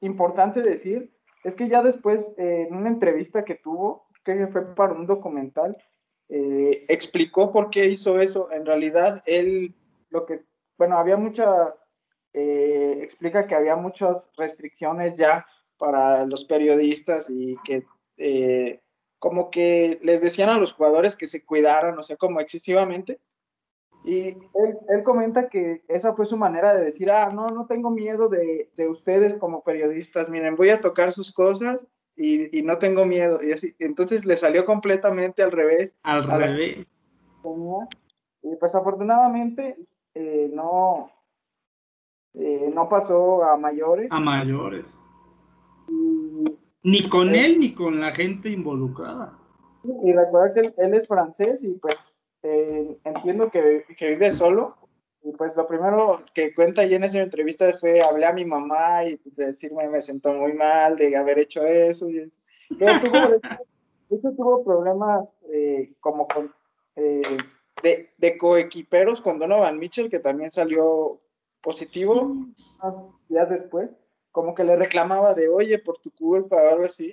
importante 0.00 0.62
decir 0.62 1.10
es 1.44 1.54
que 1.54 1.68
ya 1.68 1.82
después, 1.82 2.32
en 2.36 2.74
una 2.74 2.88
entrevista 2.88 3.44
que 3.44 3.54
tuvo, 3.54 4.08
que 4.24 4.46
fue 4.48 4.74
para 4.74 4.94
un 4.94 5.06
documental, 5.06 5.76
eh, 6.28 6.84
explicó 6.88 7.52
por 7.52 7.70
qué 7.70 7.86
hizo 7.86 8.18
eso. 8.20 8.50
En 8.50 8.64
realidad, 8.64 9.22
él, 9.26 9.74
lo 10.08 10.24
que, 10.24 10.40
bueno, 10.78 10.96
había 10.96 11.16
mucha, 11.16 11.74
eh, 12.32 12.98
explica 13.02 13.46
que 13.46 13.54
había 13.54 13.76
muchas 13.76 14.30
restricciones 14.36 15.16
ya 15.16 15.46
para 15.76 16.24
los 16.24 16.44
periodistas 16.44 17.28
y 17.30 17.56
que 17.64 17.84
eh, 18.16 18.80
como 19.18 19.50
que 19.50 19.98
les 20.02 20.22
decían 20.22 20.48
a 20.48 20.58
los 20.58 20.72
jugadores 20.72 21.16
que 21.16 21.26
se 21.26 21.44
cuidaran, 21.44 21.98
o 21.98 22.02
sea, 22.02 22.16
como 22.16 22.40
excesivamente. 22.40 23.20
Y 24.04 24.36
él, 24.88 25.02
comenta 25.02 25.48
que 25.48 25.82
esa 25.88 26.14
fue 26.14 26.26
su 26.26 26.36
manera 26.36 26.74
de 26.74 26.84
decir, 26.84 27.10
ah, 27.10 27.30
no, 27.32 27.48
no 27.48 27.66
tengo 27.66 27.90
miedo 27.90 28.28
de, 28.28 28.68
ustedes 28.88 29.36
como 29.38 29.62
periodistas, 29.62 30.28
miren, 30.28 30.56
voy 30.56 30.70
a 30.70 30.80
tocar 30.80 31.10
sus 31.10 31.32
cosas 31.32 31.88
y, 32.14 32.62
no 32.62 32.78
tengo 32.78 33.06
miedo. 33.06 33.38
Y 33.42 33.52
así, 33.52 33.74
entonces 33.78 34.26
le 34.26 34.36
salió 34.36 34.66
completamente 34.66 35.42
al 35.42 35.52
revés. 35.52 35.96
Al 36.02 36.24
revés. 36.24 37.14
Y 38.42 38.56
pues 38.56 38.74
afortunadamente 38.74 39.76
eh, 40.14 40.50
no, 40.52 41.10
eh, 42.34 42.70
no 42.74 42.88
pasó 42.88 43.42
a 43.42 43.56
mayores. 43.56 44.08
A 44.10 44.20
mayores. 44.20 45.02
Ni 46.82 47.08
con 47.08 47.34
él 47.34 47.58
ni 47.58 47.74
con 47.74 48.00
la 48.00 48.12
gente 48.12 48.50
involucrada. 48.50 49.38
Y 50.02 50.12
recuerda 50.12 50.54
que 50.54 50.74
él, 50.76 50.94
es 50.94 51.08
francés 51.08 51.64
y 51.64 51.72
pues 51.74 52.23
eh, 52.44 52.98
entiendo 53.04 53.50
que, 53.50 53.84
vive 54.00 54.32
solo. 54.32 54.76
Y 55.22 55.32
pues 55.32 55.56
lo 55.56 55.66
primero 55.66 56.22
que 56.34 56.54
cuenta 56.54 56.82
ahí 56.82 56.94
en 56.94 57.04
esa 57.04 57.20
entrevista 57.20 57.72
fue 57.72 58.02
hablé 58.02 58.26
a 58.26 58.32
mi 58.32 58.44
mamá 58.44 59.04
y 59.04 59.16
pues, 59.16 59.34
decirme 59.36 59.88
me 59.88 60.00
sentó 60.00 60.34
muy 60.34 60.52
mal 60.52 60.96
de 60.96 61.16
haber 61.16 61.38
hecho 61.38 61.62
eso. 61.62 62.08
Y 62.08 62.30
Luego 62.68 63.00
tuvo, 63.00 64.20
tuvo 64.36 64.64
problemas 64.64 65.32
eh, 65.50 65.94
como 66.00 66.28
con, 66.28 66.54
eh, 66.96 67.22
de, 67.82 68.12
de, 68.18 68.38
coequiperos 68.38 69.20
con 69.20 69.38
Donovan 69.38 69.78
Mitchell, 69.78 70.10
que 70.10 70.20
también 70.20 70.50
salió 70.50 71.20
positivo 71.62 72.34
días 73.28 73.48
después 73.48 73.88
como 74.34 74.52
que 74.52 74.64
le 74.64 74.74
reclamaba 74.74 75.32
de, 75.32 75.48
oye, 75.48 75.78
por 75.78 75.96
tu 75.98 76.10
culpa 76.10 76.56
o 76.56 76.68
algo 76.72 76.84
así. 76.86 77.12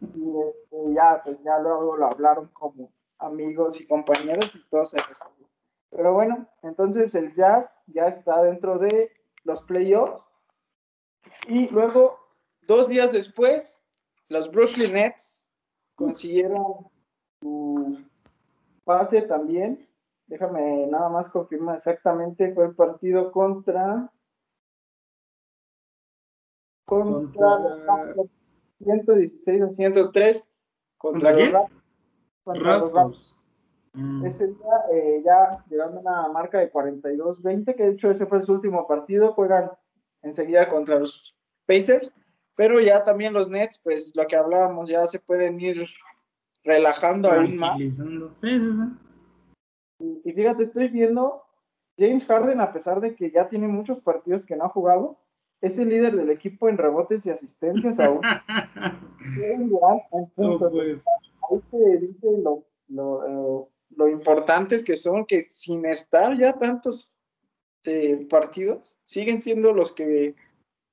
Y 0.00 0.38
este, 0.40 0.94
ya, 0.94 1.20
pues 1.22 1.36
ya 1.44 1.58
luego 1.58 1.98
lo 1.98 2.06
hablaron 2.06 2.48
como 2.54 2.90
amigos 3.18 3.80
y 3.80 3.86
compañeros 3.86 4.54
y 4.54 4.68
todo 4.68 4.84
se 4.84 4.98
resolvió. 4.98 5.46
Pero 5.90 6.12
bueno, 6.12 6.46
entonces 6.62 7.14
el 7.14 7.34
Jazz 7.34 7.70
ya 7.86 8.08
está 8.08 8.42
dentro 8.42 8.78
de 8.78 9.10
los 9.44 9.62
playoffs. 9.62 10.22
Y 11.48 11.68
luego, 11.68 12.18
dos 12.62 12.88
días 12.88 13.12
después, 13.12 13.82
los 14.28 14.50
Brooklyn 14.50 14.92
Nets 14.92 15.54
consiguieron 15.94 16.88
su 17.40 18.04
pase 18.84 19.22
también. 19.22 19.88
Déjame 20.26 20.86
nada 20.88 21.08
más 21.08 21.28
confirmar 21.28 21.76
exactamente. 21.76 22.52
Fue 22.52 22.66
el 22.66 22.74
partido 22.74 23.30
contra 23.32 24.10
contra, 26.86 28.14
116 28.78 29.62
a 29.62 29.68
103 29.68 30.50
contra, 30.96 31.68
los 32.46 32.62
Raptors. 32.62 33.38
Mm. 33.92 34.26
Ese 34.26 34.46
día 34.48 34.84
eh, 34.92 35.22
ya 35.24 35.64
llegando 35.68 35.98
a 35.98 36.00
una 36.00 36.28
marca 36.28 36.58
de 36.58 36.70
42-20, 36.70 37.74
que 37.74 37.82
de 37.82 37.92
hecho 37.92 38.10
ese 38.10 38.26
fue 38.26 38.42
su 38.42 38.52
último 38.52 38.86
partido, 38.86 39.32
juegan 39.32 39.70
enseguida 40.22 40.68
contra 40.68 40.98
los 40.98 41.38
Pacers, 41.66 42.12
pero 42.54 42.80
ya 42.80 43.04
también 43.04 43.32
los 43.32 43.48
Nets, 43.48 43.80
pues 43.82 44.14
lo 44.14 44.26
que 44.26 44.36
hablábamos, 44.36 44.88
ya 44.88 45.06
se 45.06 45.18
pueden 45.18 45.60
ir 45.60 45.86
relajando 46.62 47.30
aún 47.30 47.56
más. 47.56 47.78
Sí, 47.78 47.90
sí, 47.90 48.32
sí. 48.32 50.20
y 50.24 50.32
fíjate, 50.32 50.64
estoy 50.64 50.88
viendo 50.88 51.42
James 51.98 52.26
Harden, 52.26 52.60
a 52.60 52.72
pesar 52.72 53.00
de 53.00 53.14
que 53.14 53.30
ya 53.30 53.48
tiene 53.48 53.68
muchos 53.68 54.00
partidos 54.00 54.44
que 54.44 54.56
no 54.56 54.64
ha 54.64 54.68
jugado, 54.68 55.18
es 55.60 55.78
el 55.78 55.88
líder 55.88 56.16
del 56.16 56.30
equipo 56.30 56.68
en 56.68 56.76
rebotes 56.76 57.24
y 57.26 57.30
asistencias 57.30 57.98
aún. 58.00 58.20
Pues. 60.36 61.04
Dice 61.50 62.28
lo, 62.42 62.66
lo, 62.88 63.70
lo, 63.90 64.08
importantes 64.08 64.82
que 64.82 64.96
son, 64.96 65.26
que 65.26 65.42
sin 65.42 65.86
estar 65.86 66.36
ya 66.38 66.58
tantos 66.58 67.18
eh, 67.84 68.26
partidos, 68.28 68.98
siguen 69.02 69.40
siendo 69.42 69.72
los 69.72 69.92
que 69.92 70.34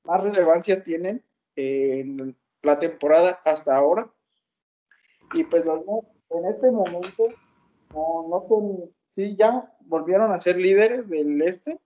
más 0.04 0.22
relevancia 0.22 0.84
tienen 0.84 1.24
en 1.56 2.36
la 2.62 2.80
temporada 2.80 3.42
hasta 3.46 3.76
ahora. 3.76 4.12
Y 5.34 5.44
pues 5.46 5.66
en 5.66 6.46
este 6.46 6.72
momento 6.72 7.28
no, 7.94 8.28
no 8.30 8.90
sí, 9.16 9.36
ya 9.38 9.72
volvieron 9.82 10.32
a 10.32 10.40
ser 10.40 10.58
líderes 10.58 11.10
del 11.10 11.42
este. 11.42 11.80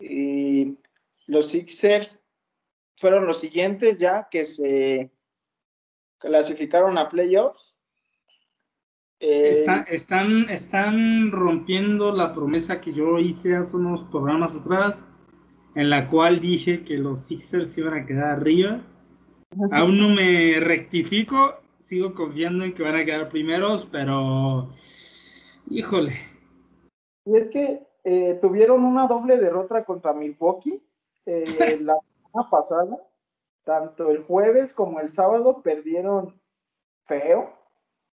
Y 0.00 0.78
los 1.26 1.48
Sixers 1.48 2.24
fueron 2.96 3.26
los 3.26 3.38
siguientes 3.38 3.98
ya 3.98 4.28
que 4.30 4.44
se 4.44 5.10
clasificaron 6.18 6.98
a 6.98 7.08
playoffs. 7.08 7.77
Eh, 9.20 9.50
están, 9.50 10.48
están 10.48 11.32
rompiendo 11.32 12.12
la 12.12 12.32
promesa 12.34 12.80
que 12.80 12.92
yo 12.92 13.18
hice 13.18 13.56
hace 13.56 13.76
unos 13.76 14.04
programas 14.04 14.56
atrás, 14.56 15.08
en 15.74 15.90
la 15.90 16.08
cual 16.08 16.38
dije 16.38 16.84
que 16.84 16.98
los 16.98 17.22
Sixers 17.22 17.76
iban 17.78 17.94
a 17.94 18.06
quedar 18.06 18.28
arriba. 18.28 18.80
Aún 19.72 19.98
no 19.98 20.08
me 20.10 20.60
rectifico, 20.60 21.56
sigo 21.78 22.14
confiando 22.14 22.64
en 22.64 22.74
que 22.74 22.84
van 22.84 22.94
a 22.94 23.04
quedar 23.04 23.28
primeros, 23.28 23.88
pero 23.90 24.68
híjole. 25.68 26.12
Y 27.24 27.36
es 27.36 27.48
que 27.48 27.86
eh, 28.04 28.38
tuvieron 28.40 28.84
una 28.84 29.08
doble 29.08 29.36
derrota 29.36 29.84
contra 29.84 30.12
Milwaukee 30.12 30.80
eh, 31.26 31.44
la 31.80 31.96
semana 31.98 32.50
pasada, 32.50 32.96
tanto 33.64 34.10
el 34.10 34.22
jueves 34.22 34.72
como 34.72 35.00
el 35.00 35.10
sábado 35.10 35.60
perdieron 35.62 36.40
feo. 37.06 37.52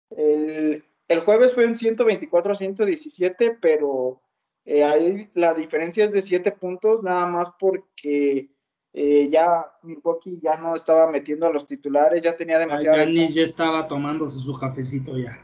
El, 0.09 0.83
jueves 1.23 1.53
fue 1.53 1.65
un 1.65 1.77
124 1.77 2.51
a 2.51 2.55
117, 2.55 3.57
pero 3.61 4.21
Eh, 4.65 4.83
ahí 4.83 5.29
la 5.35 5.53
diferencia 5.53 6.03
es 6.03 6.11
de 6.11 6.23
7 6.23 6.51
puntos, 6.53 7.03
nada 7.03 7.27
más 7.27 7.51
porque 7.59 8.49
eh, 8.93 9.29
ya 9.29 9.63
Milwaukee 9.83 10.39
ya 10.41 10.57
no 10.57 10.73
estaba 10.75 11.11
metiendo 11.11 11.45
a 11.45 11.51
los 11.51 11.67
titulares, 11.67 12.23
ya 12.23 12.35
tenía 12.35 12.57
demasiado. 12.57 12.97
Yanis 12.97 13.35
ya 13.35 13.43
estaba 13.43 13.87
tomándose 13.87 14.39
su 14.39 14.57
cafecito 14.57 15.17
ya. 15.17 15.39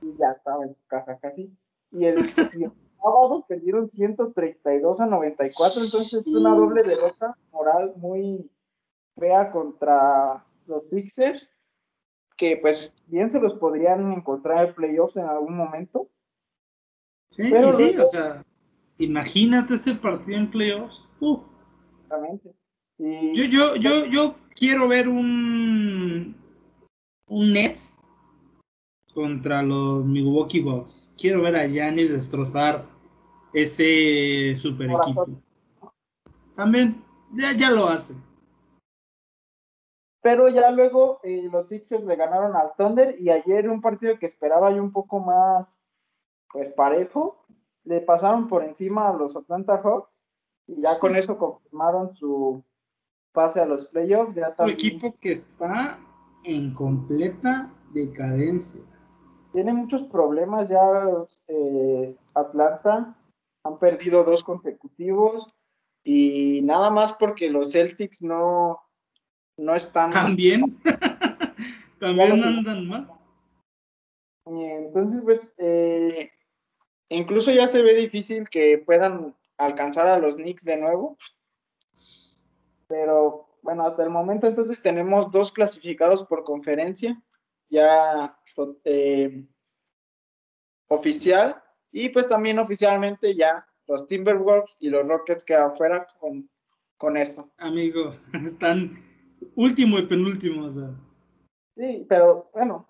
Y 0.00 0.16
ya 0.18 0.30
estaba 0.30 0.64
en 0.64 0.74
su 0.74 0.86
casa 0.86 1.18
casi. 1.20 1.52
Y 1.92 2.06
el, 2.06 2.26
sábado 3.04 3.44
perdieron 3.46 3.88
132 3.88 5.00
a 5.00 5.06
94, 5.06 5.84
entonces 5.84 6.14
es 6.14 6.26
una 6.26 6.54
doble 6.54 6.82
derrota 6.82 7.36
moral 7.52 7.92
muy 7.96 8.50
fea 9.18 9.52
contra 9.52 10.42
los 10.66 10.88
Sixers, 10.88 11.50
que 12.36 12.56
pues 12.56 12.96
bien 13.06 13.30
se 13.30 13.40
los 13.40 13.54
podrían 13.54 14.12
encontrar 14.12 14.68
en 14.68 14.74
playoffs 14.74 15.16
en 15.16 15.24
algún 15.24 15.56
momento. 15.56 16.08
Sí, 17.30 17.48
Pero 17.50 17.72
sí, 17.72 17.96
o 17.96 18.06
sea, 18.06 18.44
imagínate 18.98 19.74
ese 19.74 19.94
partido 19.94 20.38
en 20.38 20.50
playoffs. 20.50 21.00
Uh. 21.20 21.40
Exactamente. 22.02 22.54
Yo, 22.98 23.44
yo, 23.44 23.76
yo, 23.76 24.06
yo 24.06 24.36
quiero 24.54 24.86
ver 24.86 25.08
un, 25.08 26.36
un 27.26 27.52
Nets 27.52 28.00
contra 29.12 29.62
los 29.62 30.04
Milwaukee 30.04 30.60
Bucks. 30.60 31.14
Quiero 31.18 31.42
ver 31.42 31.56
a 31.56 31.66
Giannis 31.66 32.10
destrozar 32.10 32.86
ese 33.52 34.54
super 34.56 34.90
equipo. 34.90 35.26
También, 36.56 37.02
ya, 37.32 37.52
ya 37.52 37.70
lo 37.70 37.88
hace. 37.88 38.14
Pero 40.24 40.48
ya 40.48 40.70
luego 40.70 41.20
eh, 41.22 41.50
los 41.52 41.68
Sixers 41.68 42.02
le 42.02 42.16
ganaron 42.16 42.56
al 42.56 42.72
Thunder 42.78 43.14
y 43.20 43.28
ayer 43.28 43.68
un 43.68 43.82
partido 43.82 44.18
que 44.18 44.24
esperaba 44.24 44.70
yo 44.70 44.82
un 44.82 44.90
poco 44.90 45.20
más 45.20 45.70
pues 46.50 46.70
parejo, 46.70 47.44
le 47.82 48.00
pasaron 48.00 48.48
por 48.48 48.64
encima 48.64 49.10
a 49.10 49.12
los 49.12 49.36
Atlanta 49.36 49.82
Hawks 49.82 50.24
y 50.66 50.80
ya 50.82 50.98
con 50.98 51.14
eso 51.14 51.36
confirmaron 51.36 52.16
su 52.16 52.64
pase 53.32 53.60
a 53.60 53.66
los 53.66 53.84
playoffs. 53.84 54.34
Ya 54.34 54.54
Un 54.60 54.70
equipo 54.70 55.14
que 55.20 55.32
está 55.32 56.00
en 56.42 56.72
completa 56.72 57.70
decadencia. 57.92 58.80
Tiene 59.52 59.74
muchos 59.74 60.04
problemas 60.04 60.70
ya 60.70 61.06
eh, 61.48 62.16
Atlanta. 62.32 63.14
Han 63.62 63.78
perdido 63.78 64.24
dos 64.24 64.42
consecutivos 64.42 65.54
y 66.02 66.62
nada 66.62 66.88
más 66.88 67.12
porque 67.12 67.50
los 67.50 67.72
Celtics 67.72 68.22
no, 68.22 68.83
no 69.56 69.74
están. 69.74 70.10
También. 70.10 70.80
También 71.98 72.42
andan 72.42 72.88
mal. 72.88 73.10
Entonces, 74.46 75.20
pues, 75.24 75.50
eh, 75.58 76.30
incluso 77.08 77.50
ya 77.50 77.66
se 77.66 77.82
ve 77.82 77.94
difícil 77.94 78.48
que 78.48 78.78
puedan 78.78 79.34
alcanzar 79.56 80.06
a 80.06 80.18
los 80.18 80.36
Knicks 80.36 80.64
de 80.64 80.76
nuevo. 80.76 81.16
Pero 82.88 83.58
bueno, 83.62 83.86
hasta 83.86 84.02
el 84.02 84.10
momento 84.10 84.46
entonces 84.46 84.82
tenemos 84.82 85.30
dos 85.30 85.50
clasificados 85.50 86.22
por 86.24 86.44
conferencia, 86.44 87.20
ya 87.70 88.38
eh, 88.84 89.46
oficial, 90.88 91.62
y 91.90 92.10
pues 92.10 92.28
también 92.28 92.58
oficialmente 92.58 93.34
ya 93.34 93.66
los 93.86 94.06
Timberwolves 94.06 94.76
y 94.80 94.90
los 94.90 95.08
Rockets 95.08 95.44
quedan 95.44 95.74
fuera 95.74 96.06
con, 96.18 96.50
con 96.98 97.16
esto. 97.16 97.50
Amigo, 97.56 98.14
están 98.44 99.13
último 99.56 99.98
y 99.98 100.06
penúltimo. 100.06 100.66
O 100.66 100.70
sea. 100.70 100.90
Sí, 101.76 102.06
pero 102.08 102.50
bueno, 102.52 102.86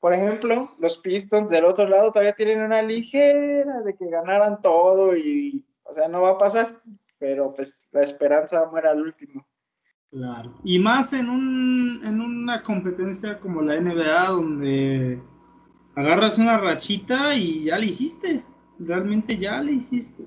por 0.00 0.12
ejemplo, 0.14 0.72
los 0.78 0.98
Pistons 0.98 1.50
del 1.50 1.64
otro 1.64 1.88
lado 1.88 2.12
todavía 2.12 2.34
tienen 2.34 2.62
una 2.62 2.82
ligera 2.82 3.82
de 3.82 3.94
que 3.96 4.08
ganaran 4.08 4.60
todo 4.62 5.16
y, 5.16 5.66
o 5.84 5.92
sea, 5.92 6.08
no 6.08 6.22
va 6.22 6.30
a 6.30 6.38
pasar 6.38 6.80
pero 7.18 7.52
pues 7.54 7.88
la 7.92 8.02
esperanza 8.02 8.68
muere 8.70 8.88
al 8.88 9.02
último. 9.02 9.46
Claro. 10.10 10.54
Y 10.64 10.78
más 10.78 11.12
en, 11.12 11.28
un, 11.28 12.00
en 12.04 12.20
una 12.20 12.62
competencia 12.62 13.38
como 13.38 13.60
la 13.60 13.78
NBA, 13.78 14.28
donde 14.28 15.22
agarras 15.94 16.38
una 16.38 16.58
rachita 16.58 17.34
y 17.34 17.64
ya 17.64 17.76
le 17.76 17.86
hiciste. 17.86 18.44
Realmente 18.78 19.36
ya 19.36 19.60
le 19.60 19.72
hiciste. 19.72 20.24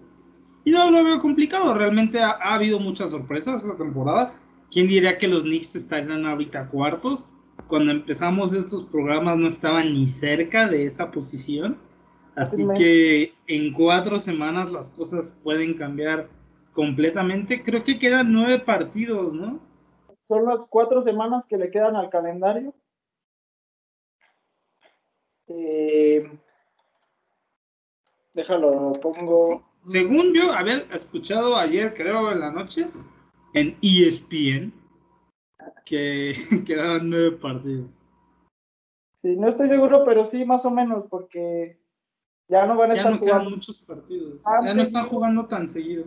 Y 0.63 0.71
no 0.71 0.91
lo 0.91 1.03
veo 1.03 1.17
complicado. 1.19 1.73
Realmente 1.73 2.21
ha, 2.21 2.31
habido 2.53 2.79
muchas 2.79 3.09
sorpresas 3.09 3.63
esta 3.63 3.77
temporada. 3.77 4.35
¿Quién 4.71 4.87
diría 4.87 5.17
que 5.17 5.27
los 5.27 5.43
Knicks 5.43 5.75
estarían 5.75 6.25
ahorita 6.25 6.67
cuartos? 6.67 7.27
Cuando 7.67 7.91
empezamos 7.91 8.53
estos 8.53 8.85
programas 8.85 9.37
no 9.37 9.47
estaban 9.47 9.91
ni 9.91 10.07
cerca 10.07 10.67
de 10.67 10.85
esa 10.85 11.11
posición. 11.11 11.77
Así 12.35 12.65
que 12.75 13.33
en 13.47 13.73
cuatro 13.73 14.17
semanas 14.19 14.71
las 14.71 14.91
cosas 14.91 15.37
pueden 15.43 15.73
cambiar 15.73 16.29
completamente. 16.73 17.61
Creo 17.61 17.83
que 17.83 17.99
quedan 17.99 18.31
nueve 18.31 18.59
partidos, 18.59 19.35
¿no? 19.35 19.59
Son 20.29 20.45
las 20.45 20.65
cuatro 20.69 21.01
semanas 21.01 21.45
que 21.45 21.57
le 21.57 21.69
quedan 21.69 21.97
al 21.97 22.09
calendario. 22.09 22.73
Eh, 25.47 26.31
déjalo, 28.33 28.93
pongo. 29.01 29.69
Según 29.83 30.33
yo 30.33 30.53
había 30.53 30.77
escuchado 30.93 31.57
ayer, 31.57 31.93
creo, 31.93 32.31
en 32.31 32.39
la 32.39 32.51
noche, 32.51 32.87
en 33.53 33.77
ESPN, 33.81 34.73
que 35.85 36.33
quedaban 36.65 37.09
nueve 37.09 37.31
partidos. 37.37 38.03
Sí, 39.21 39.35
no 39.35 39.49
estoy 39.49 39.67
seguro, 39.67 40.03
pero 40.05 40.25
sí, 40.25 40.45
más 40.45 40.65
o 40.65 40.71
menos, 40.71 41.05
porque 41.09 41.79
ya 42.47 42.65
no 42.65 42.75
van 42.75 42.91
a 42.91 42.95
ya 42.95 43.09
no 43.09 43.19
quedan 43.19 43.49
muchos 43.49 43.81
partidos. 43.81 44.41
Ah, 44.45 44.61
ya 44.63 44.73
no 44.73 44.81
están 44.81 45.05
jugando 45.05 45.45
tan 45.45 45.67
seguido 45.67 46.05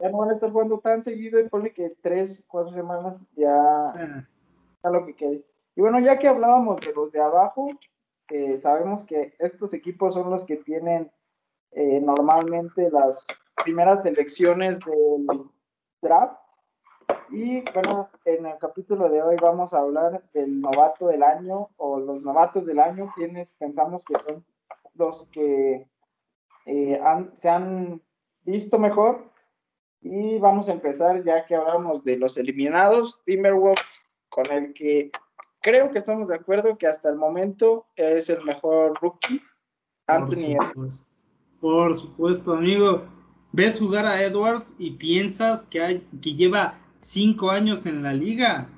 ya 0.00 0.08
no 0.08 0.18
van 0.18 0.30
a 0.30 0.32
estar 0.32 0.50
jugando 0.50 0.78
tan 0.78 1.04
seguido 1.04 1.38
y 1.38 1.48
pone 1.48 1.72
que 1.72 1.94
tres, 2.00 2.42
cuatro 2.46 2.72
semanas 2.72 3.24
ya, 3.36 3.80
a 4.82 4.90
lo 4.90 5.04
que 5.04 5.14
quede. 5.14 5.44
Y 5.76 5.80
bueno, 5.80 6.00
ya 6.00 6.18
que 6.18 6.28
hablábamos 6.28 6.80
de 6.80 6.92
los 6.94 7.12
de 7.12 7.20
abajo, 7.20 7.68
sabemos 8.58 9.04
que 9.04 9.34
estos 9.38 9.74
equipos 9.74 10.14
son 10.14 10.30
los 10.30 10.44
que 10.44 10.56
tienen 10.56 11.10
eh, 11.72 12.00
normalmente 12.00 12.90
las 12.90 13.26
primeras 13.62 14.02
selecciones 14.02 14.78
del 14.80 15.26
draft. 16.00 16.38
Y 17.30 17.62
bueno, 17.72 18.08
en 18.24 18.46
el 18.46 18.58
capítulo 18.58 19.08
de 19.08 19.22
hoy 19.22 19.36
vamos 19.40 19.72
a 19.72 19.78
hablar 19.78 20.22
del 20.32 20.60
novato 20.60 21.08
del 21.08 21.22
año 21.22 21.70
o 21.76 21.98
los 21.98 22.22
novatos 22.22 22.66
del 22.66 22.80
año, 22.80 23.12
quienes 23.14 23.50
pensamos 23.50 24.04
que 24.04 24.14
son 24.18 24.44
los 24.94 25.26
que 25.32 25.88
eh, 26.66 27.00
se 27.32 27.48
han 27.48 28.02
visto 28.42 28.78
mejor 28.78 29.30
y 30.02 30.38
vamos 30.38 30.68
a 30.68 30.72
empezar 30.72 31.22
ya 31.24 31.46
que 31.46 31.54
hablamos 31.54 32.04
de 32.04 32.18
los 32.18 32.36
eliminados, 32.36 33.22
Timberwolves, 33.24 34.02
con 34.28 34.50
el 34.50 34.72
que 34.72 35.10
creo 35.60 35.90
que 35.90 35.98
estamos 35.98 36.28
de 36.28 36.36
acuerdo 36.36 36.78
que 36.78 36.86
hasta 36.86 37.10
el 37.10 37.16
momento 37.16 37.86
es 37.96 38.30
el 38.30 38.42
mejor 38.44 38.92
rookie, 39.00 39.42
Anthony 40.06 40.56
Edwards. 40.56 41.30
Por 41.60 41.94
supuesto, 41.94 42.54
amigo. 42.54 43.04
Ves 43.52 43.78
jugar 43.78 44.06
a 44.06 44.22
Edwards 44.22 44.76
y 44.78 44.92
piensas 44.92 45.66
que, 45.66 45.80
hay, 45.80 46.06
que 46.22 46.34
lleva 46.34 46.78
cinco 47.00 47.50
años 47.50 47.86
en 47.86 48.02
la 48.02 48.12
liga. 48.12 48.68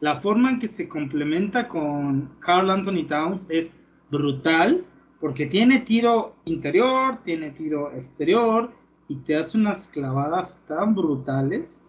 La 0.00 0.14
forma 0.14 0.50
en 0.50 0.58
que 0.58 0.68
se 0.68 0.88
complementa 0.88 1.68
con 1.68 2.36
Carl 2.40 2.70
Anthony 2.70 3.06
Towns 3.06 3.46
es 3.50 3.76
brutal 4.10 4.84
porque 5.20 5.46
tiene 5.46 5.80
tiro 5.80 6.36
interior, 6.44 7.22
tiene 7.22 7.50
tiro 7.50 7.92
exterior, 7.92 8.70
y 9.08 9.16
te 9.16 9.36
hace 9.36 9.58
unas 9.58 9.88
clavadas 9.88 10.62
tan 10.66 10.94
brutales 10.94 11.86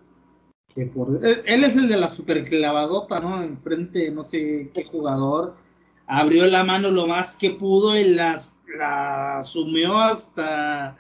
que 0.74 0.86
por 0.86 1.20
él 1.26 1.64
es 1.64 1.76
el 1.76 1.88
de 1.88 1.98
la 1.98 2.10
super 2.10 2.44
clavadota, 2.44 3.20
¿no? 3.20 3.42
Enfrente 3.42 4.12
no 4.12 4.24
sé 4.24 4.70
qué 4.74 4.84
jugador 4.84 5.56
abrió 6.06 6.46
la 6.46 6.64
mano 6.64 6.92
lo 6.92 7.08
más 7.08 7.36
que 7.36 7.52
pudo 7.52 7.98
y 7.98 8.14
las 8.14 8.56
la 8.78 9.42
sumió 9.42 9.98
hasta 9.98 10.98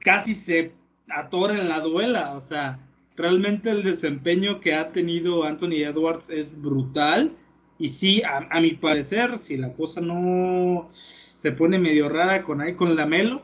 casi 0.00 0.34
se 0.34 0.72
atora 1.08 1.58
en 1.58 1.68
la 1.68 1.80
duela, 1.80 2.34
o 2.34 2.40
sea, 2.40 2.78
realmente 3.16 3.70
el 3.70 3.82
desempeño 3.82 4.60
que 4.60 4.74
ha 4.74 4.92
tenido 4.92 5.44
Anthony 5.44 5.84
Edwards 5.84 6.30
es 6.30 6.60
brutal 6.60 7.36
y 7.78 7.88
sí, 7.88 8.22
a, 8.22 8.60
mi 8.60 8.72
parecer, 8.72 9.38
si 9.38 9.56
la 9.56 9.72
cosa 9.72 10.02
no 10.02 10.84
se 10.88 11.50
pone 11.52 11.78
medio 11.78 12.10
rara 12.10 12.42
con 12.42 12.60
ahí 12.60 12.74
con 12.76 12.94
la 12.94 13.06
Melo, 13.06 13.40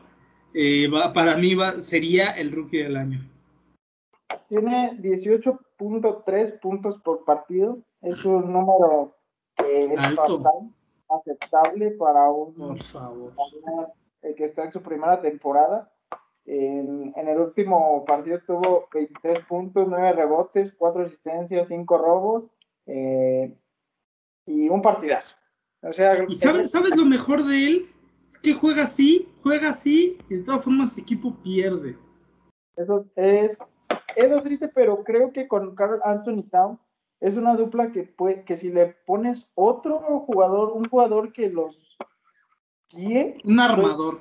eh, 0.53 0.87
para 1.11 1.37
mí 1.37 1.55
va, 1.55 1.79
sería 1.79 2.29
el 2.31 2.51
rookie 2.51 2.83
del 2.83 2.97
año. 2.97 3.19
Tiene 4.47 4.91
18.3 5.01 6.59
puntos 6.59 7.01
por 7.01 7.25
partido. 7.25 7.79
Es 8.01 8.23
un 8.25 8.53
número 8.53 9.15
que 9.55 9.79
es 9.79 9.91
aceptable 11.09 11.91
para 11.91 12.29
un 12.29 12.53
por 12.53 12.83
favor. 12.83 13.33
que 14.21 14.45
está 14.45 14.65
en 14.65 14.71
su 14.71 14.83
primera 14.83 15.19
temporada. 15.19 15.91
En, 16.47 17.13
el 17.15 17.39
último 17.39 18.05
partido 18.05 18.39
tuvo 18.47 18.87
23 18.93 19.39
puntos, 19.45 19.85
9 19.87 20.13
rebotes, 20.13 20.73
4 20.77 21.05
asistencias, 21.05 21.67
5 21.67 21.97
robos 21.97 22.45
eh, 22.85 23.53
y 24.45 24.69
un 24.69 24.81
partidazo. 24.81 25.35
O 25.81 25.91
sea, 25.91 26.23
¿Y 26.23 26.31
sabes, 26.33 26.71
sabes 26.71 26.95
lo 26.95 27.05
mejor 27.05 27.43
de 27.43 27.67
él? 27.67 27.89
Es 28.29 28.39
que 28.39 28.53
juega 28.53 28.83
así, 28.83 29.29
juega 29.43 29.69
así, 29.69 30.17
y 30.29 30.37
de 30.37 30.43
todas 30.43 30.63
formas 30.63 30.93
su 30.93 31.01
equipo 31.01 31.35
pierde. 31.43 31.97
Eso 32.77 33.05
es, 33.15 33.57
eso 34.15 34.37
es 34.37 34.43
triste, 34.43 34.69
pero 34.69 35.03
creo 35.03 35.33
que 35.33 35.47
con 35.47 35.75
Carl 35.75 35.99
Anthony 36.03 36.43
Town 36.49 36.79
es 37.19 37.35
una 37.35 37.55
dupla 37.55 37.91
que 37.91 38.03
puede, 38.03 38.43
que 38.45 38.55
si 38.55 38.69
le 38.69 38.95
pones 39.05 39.47
otro 39.55 39.99
jugador, 40.21 40.71
un 40.71 40.85
jugador 40.85 41.33
que 41.33 41.49
los 41.49 41.97
guíe. 42.89 43.37
Un 43.43 43.59
armador. 43.59 44.15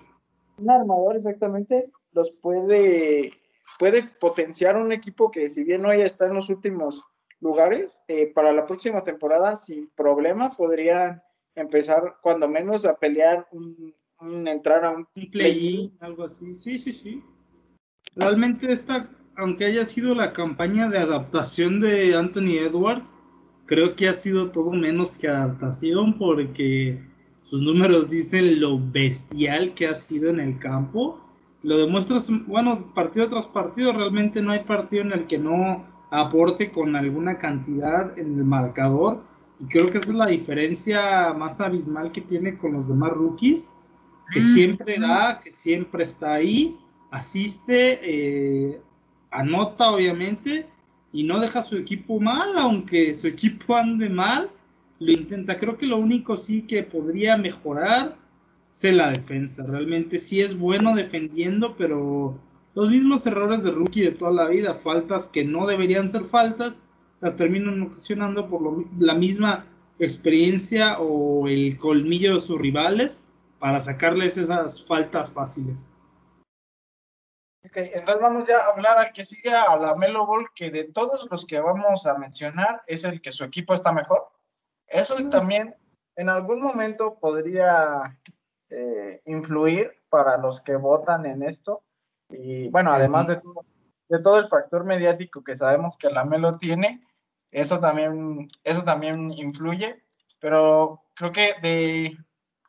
un 0.58 0.70
armador, 0.70 1.16
exactamente, 1.16 1.90
los 2.16 2.32
puede, 2.40 3.34
puede 3.78 4.02
potenciar 4.18 4.76
un 4.76 4.90
equipo 4.90 5.30
que 5.30 5.50
si 5.50 5.64
bien 5.64 5.84
hoy 5.84 6.00
está 6.00 6.26
en 6.26 6.34
los 6.34 6.48
últimos 6.48 7.04
lugares, 7.40 8.00
eh, 8.08 8.32
para 8.34 8.52
la 8.52 8.64
próxima 8.64 9.02
temporada 9.02 9.54
sin 9.54 9.88
problema 9.94 10.56
podrían 10.56 11.22
empezar 11.54 12.16
cuando 12.22 12.48
menos 12.48 12.86
a 12.86 12.96
pelear 12.96 13.46
un, 13.52 13.94
entrar 14.48 14.86
a 14.86 14.92
un, 14.92 15.06
play-in, 15.30 15.94
algo 16.00 16.24
así. 16.24 16.54
Sí, 16.54 16.78
sí, 16.78 16.90
sí. 16.90 17.22
Realmente 18.14 18.72
esta, 18.72 19.10
aunque 19.36 19.66
haya 19.66 19.84
sido 19.84 20.14
la 20.14 20.32
campaña 20.32 20.88
de 20.88 20.98
adaptación 20.98 21.80
de 21.80 22.14
Anthony 22.14 22.56
Edwards, 22.58 23.14
creo 23.66 23.94
que 23.94 24.08
ha 24.08 24.14
sido 24.14 24.50
todo 24.50 24.72
menos 24.72 25.18
que 25.18 25.28
adaptación 25.28 26.16
porque 26.16 26.98
sus 27.42 27.60
números 27.60 28.08
dicen 28.08 28.58
lo 28.58 28.80
bestial 28.80 29.74
que 29.74 29.86
ha 29.86 29.94
sido 29.94 30.30
en 30.30 30.40
el 30.40 30.58
campo. 30.58 31.25
Lo 31.66 31.78
demuestras, 31.78 32.30
bueno, 32.46 32.92
partido 32.94 33.28
tras 33.28 33.46
partido, 33.46 33.92
realmente 33.92 34.40
no 34.40 34.52
hay 34.52 34.62
partido 34.62 35.02
en 35.02 35.10
el 35.10 35.26
que 35.26 35.36
no 35.36 35.84
aporte 36.12 36.70
con 36.70 36.94
alguna 36.94 37.38
cantidad 37.38 38.16
en 38.16 38.38
el 38.38 38.44
marcador. 38.44 39.24
Y 39.58 39.66
creo 39.66 39.90
que 39.90 39.98
esa 39.98 40.12
es 40.12 40.16
la 40.16 40.28
diferencia 40.28 41.34
más 41.34 41.60
abismal 41.60 42.12
que 42.12 42.20
tiene 42.20 42.56
con 42.56 42.74
los 42.74 42.86
demás 42.86 43.10
rookies, 43.10 43.68
que 44.30 44.40
siempre 44.40 45.00
da, 45.00 45.40
que 45.42 45.50
siempre 45.50 46.04
está 46.04 46.34
ahí, 46.34 46.76
asiste, 47.10 47.98
eh, 48.00 48.80
anota 49.32 49.90
obviamente, 49.90 50.68
y 51.12 51.24
no 51.24 51.40
deja 51.40 51.62
su 51.62 51.76
equipo 51.78 52.20
mal, 52.20 52.56
aunque 52.58 53.12
su 53.12 53.26
equipo 53.26 53.74
ande 53.74 54.08
mal, 54.08 54.52
lo 55.00 55.10
intenta. 55.10 55.56
Creo 55.56 55.76
que 55.76 55.86
lo 55.86 55.96
único 55.96 56.36
sí 56.36 56.62
que 56.62 56.84
podría 56.84 57.36
mejorar 57.36 58.24
es 58.82 58.94
la 58.94 59.10
defensa. 59.10 59.64
Realmente 59.66 60.18
sí 60.18 60.40
es 60.40 60.58
bueno 60.58 60.94
defendiendo, 60.94 61.76
pero 61.76 62.38
los 62.74 62.90
mismos 62.90 63.26
errores 63.26 63.62
de 63.62 63.70
rookie 63.70 64.02
de 64.02 64.12
toda 64.12 64.32
la 64.32 64.48
vida, 64.48 64.74
faltas 64.74 65.28
que 65.28 65.44
no 65.44 65.66
deberían 65.66 66.08
ser 66.08 66.22
faltas, 66.22 66.82
las 67.20 67.36
terminan 67.36 67.82
ocasionando 67.82 68.48
por 68.48 68.86
la 68.98 69.14
misma 69.14 69.66
experiencia 69.98 70.98
o 70.98 71.48
el 71.48 71.78
colmillo 71.78 72.34
de 72.34 72.40
sus 72.40 72.60
rivales 72.60 73.24
para 73.58 73.80
sacarles 73.80 74.36
esas 74.36 74.86
faltas 74.86 75.32
fáciles. 75.32 75.92
Ok, 77.64 77.78
entonces 77.78 78.22
vamos 78.22 78.46
ya 78.46 78.58
a 78.58 78.72
hablar 78.72 78.98
al 78.98 79.12
que 79.12 79.24
sigue 79.24 79.50
a 79.50 79.76
la 79.76 79.96
Melo 79.96 80.26
Ball, 80.26 80.46
que 80.54 80.70
de 80.70 80.84
todos 80.84 81.26
los 81.30 81.46
que 81.46 81.58
vamos 81.58 82.06
a 82.06 82.18
mencionar 82.18 82.82
es 82.86 83.04
el 83.04 83.20
que 83.20 83.32
su 83.32 83.42
equipo 83.42 83.74
está 83.74 83.92
mejor. 83.92 84.28
Eso 84.86 85.16
también 85.30 85.74
en 86.14 86.28
algún 86.28 86.60
momento 86.60 87.18
podría 87.18 88.18
eh, 88.70 89.22
influir 89.26 89.92
para 90.08 90.36
los 90.38 90.60
que 90.60 90.76
votan 90.76 91.26
en 91.26 91.42
esto, 91.42 91.82
y 92.28 92.68
bueno, 92.68 92.92
además 92.92 93.28
de, 93.28 93.40
de 94.08 94.22
todo 94.22 94.38
el 94.38 94.48
factor 94.48 94.84
mediático 94.84 95.44
que 95.44 95.56
sabemos 95.56 95.96
que 95.96 96.10
la 96.10 96.24
Melo 96.24 96.58
tiene, 96.58 97.02
eso 97.50 97.80
también, 97.80 98.48
eso 98.64 98.82
también 98.84 99.30
influye, 99.32 100.02
pero 100.40 101.02
creo 101.14 101.32
que 101.32 101.54
de 101.62 102.16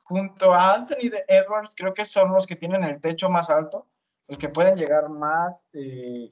junto 0.07 0.53
a 0.53 0.75
Anthony 0.75 1.09
de 1.09 1.25
Edwards, 1.27 1.75
creo 1.75 1.93
que 1.93 2.05
son 2.05 2.31
los 2.31 2.47
que 2.47 2.55
tienen 2.55 2.83
el 2.83 3.01
techo 3.01 3.29
más 3.29 3.49
alto, 3.49 3.87
los 4.27 4.37
que 4.37 4.49
pueden 4.49 4.77
llegar 4.77 5.09
más 5.09 5.67
eh, 5.73 6.29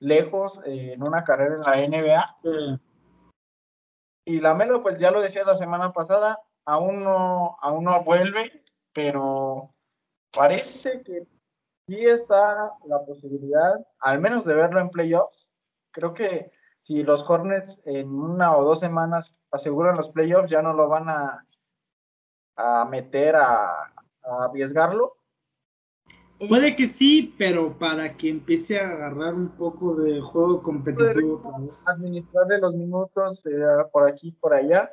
lejos 0.00 0.60
eh, 0.66 0.94
en 0.94 1.02
una 1.02 1.22
carrera 1.22 1.54
en 1.54 1.60
la 1.60 1.98
NBA. 1.98 2.80
Y 4.24 4.40
la 4.40 4.54
Melo, 4.54 4.82
pues 4.82 4.98
ya 4.98 5.12
lo 5.12 5.20
decía 5.20 5.44
la 5.44 5.56
semana 5.56 5.92
pasada, 5.92 6.40
aún 6.64 7.04
no, 7.04 7.56
aún 7.60 7.84
no 7.84 8.02
vuelve, 8.02 8.61
pero 8.92 9.74
parece 10.32 11.02
que 11.02 11.26
sí 11.86 12.04
está 12.04 12.72
la 12.86 13.04
posibilidad, 13.04 13.74
al 14.00 14.20
menos 14.20 14.44
de 14.44 14.54
verlo 14.54 14.80
en 14.80 14.90
playoffs. 14.90 15.48
Creo 15.90 16.14
que 16.14 16.50
si 16.80 17.02
los 17.02 17.28
Hornets 17.28 17.80
en 17.84 18.08
una 18.08 18.56
o 18.56 18.64
dos 18.64 18.80
semanas 18.80 19.36
aseguran 19.50 19.96
los 19.96 20.10
playoffs, 20.10 20.50
ya 20.50 20.62
no 20.62 20.72
lo 20.72 20.88
van 20.88 21.08
a, 21.08 21.46
a 22.56 22.84
meter 22.84 23.36
a, 23.36 23.92
arriesgarlo. 24.22 25.16
Puede 26.48 26.74
que 26.74 26.86
sí, 26.86 27.34
pero 27.38 27.78
para 27.78 28.16
que 28.16 28.28
empiece 28.28 28.80
a 28.80 28.88
agarrar 28.88 29.34
un 29.34 29.50
poco 29.50 29.94
de 29.94 30.20
juego 30.20 30.60
competitivo. 30.60 31.40
Administrarle 31.86 32.58
los 32.58 32.74
minutos 32.74 33.46
eh, 33.46 33.50
por 33.92 34.08
aquí, 34.08 34.32
por 34.32 34.52
allá. 34.52 34.90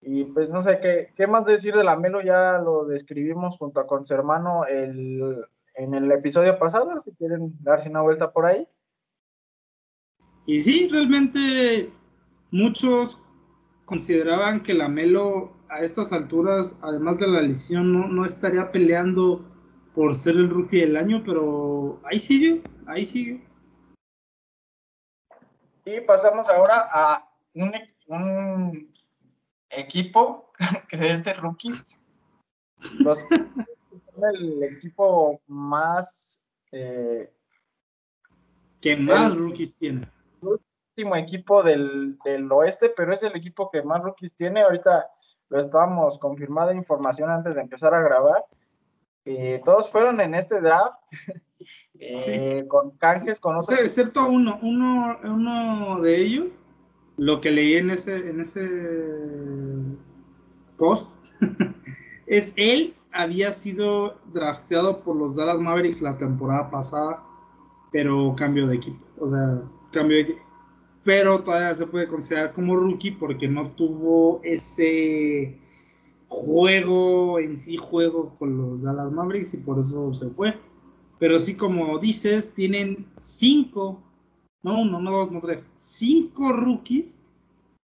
Y 0.00 0.24
pues 0.24 0.50
no 0.50 0.62
sé 0.62 0.78
qué, 0.80 1.12
qué 1.16 1.26
más 1.26 1.44
decir 1.44 1.74
de 1.74 1.84
la 1.84 1.96
Melo, 1.96 2.20
ya 2.22 2.58
lo 2.58 2.84
describimos 2.84 3.56
junto 3.58 3.86
con 3.86 4.04
su 4.04 4.14
hermano 4.14 4.64
el, 4.64 5.44
en 5.74 5.94
el 5.94 6.10
episodio 6.12 6.58
pasado, 6.58 7.00
si 7.00 7.12
quieren 7.12 7.52
darse 7.60 7.88
una 7.88 8.02
vuelta 8.02 8.32
por 8.32 8.46
ahí. 8.46 8.66
Y 10.46 10.60
sí, 10.60 10.88
realmente 10.90 11.90
muchos 12.50 13.24
consideraban 13.84 14.62
que 14.62 14.74
la 14.74 14.88
Melo 14.88 15.52
a 15.68 15.80
estas 15.80 16.12
alturas, 16.12 16.78
además 16.82 17.18
de 17.18 17.28
la 17.28 17.42
lesión, 17.42 17.92
no, 17.92 18.08
no 18.08 18.24
estaría 18.24 18.70
peleando 18.72 19.44
por 19.94 20.14
ser 20.14 20.36
el 20.36 20.48
rookie 20.48 20.80
del 20.80 20.96
año, 20.96 21.22
pero 21.24 22.00
ahí 22.04 22.18
sigue, 22.18 22.62
ahí 22.86 23.04
sigue. 23.04 23.44
Y 25.84 26.00
pasamos 26.02 26.48
ahora 26.48 26.88
a 26.92 27.30
un, 27.54 27.72
un 28.06 28.87
equipo 29.70 30.52
que 30.88 30.96
es 30.96 31.24
de 31.24 31.34
rookies. 31.34 32.00
Los 33.00 33.24
el 34.32 34.62
equipo 34.64 35.40
más... 35.46 36.40
Eh, 36.72 37.32
que 38.80 38.96
más 38.96 39.36
rookies 39.36 39.76
tiene. 39.76 40.08
El 40.42 40.48
último 40.48 41.16
equipo 41.16 41.62
del, 41.62 42.18
oeste, 42.50 42.92
pero 42.96 43.14
es 43.14 43.22
el 43.22 43.36
equipo 43.36 43.70
que 43.70 43.82
más 43.82 44.02
rookies 44.02 44.34
tiene. 44.34 44.62
Ahorita 44.62 45.06
lo 45.48 45.60
estábamos 45.60 46.18
confirmando 46.18 46.72
información 46.72 47.30
antes 47.30 47.56
de 47.56 47.62
empezar 47.62 47.94
a 47.94 48.02
grabar. 48.02 48.44
Eh, 49.24 49.60
todos 49.64 49.90
fueron 49.90 50.20
en 50.20 50.34
este 50.34 50.60
draft. 50.60 50.96
Eh, 51.98 52.66
con 52.68 52.92
canjes, 52.98 53.40
con 53.40 53.56
otros. 53.56 53.80
excepto 53.80 54.24
uno, 54.28 54.60
uno, 54.62 55.18
uno 55.24 56.00
de 56.00 56.16
ellos, 56.16 56.62
lo 57.18 57.40
que 57.40 57.50
leí 57.50 57.74
en 57.74 57.90
ese, 57.90 58.16
en 58.16 58.40
ese 58.40 58.70
post, 60.78 61.12
es 62.26 62.54
él 62.56 62.94
había 63.12 63.52
sido 63.52 64.16
drafteado 64.32 65.00
por 65.00 65.16
los 65.16 65.36
Dallas 65.36 65.58
Mavericks 65.58 66.00
la 66.00 66.16
temporada 66.16 66.70
pasada, 66.70 67.22
pero 67.90 68.34
cambio 68.36 68.66
de 68.66 68.76
equipo. 68.76 69.04
O 69.18 69.28
sea, 69.28 69.62
cambio 69.92 70.16
de 70.16 70.22
equipo. 70.22 70.40
Pero 71.04 71.42
todavía 71.42 71.74
se 71.74 71.86
puede 71.86 72.06
considerar 72.06 72.52
como 72.52 72.76
rookie 72.76 73.12
porque 73.12 73.48
no 73.48 73.72
tuvo 73.72 74.40
ese 74.44 75.58
juego 76.28 77.40
en 77.40 77.56
sí, 77.56 77.76
juego 77.76 78.34
con 78.38 78.56
los 78.56 78.82
Dallas 78.82 79.10
Mavericks 79.10 79.54
y 79.54 79.56
por 79.58 79.78
eso 79.78 80.12
se 80.14 80.28
fue. 80.30 80.54
Pero 81.18 81.38
sí, 81.38 81.56
como 81.56 81.98
dices, 81.98 82.52
tienen 82.54 83.06
cinco, 83.16 84.00
no 84.62 84.80
uno, 84.80 85.00
no 85.00 85.10
dos, 85.10 85.30
no 85.30 85.40
tres, 85.40 85.70
cinco 85.74 86.52
rookies 86.52 87.22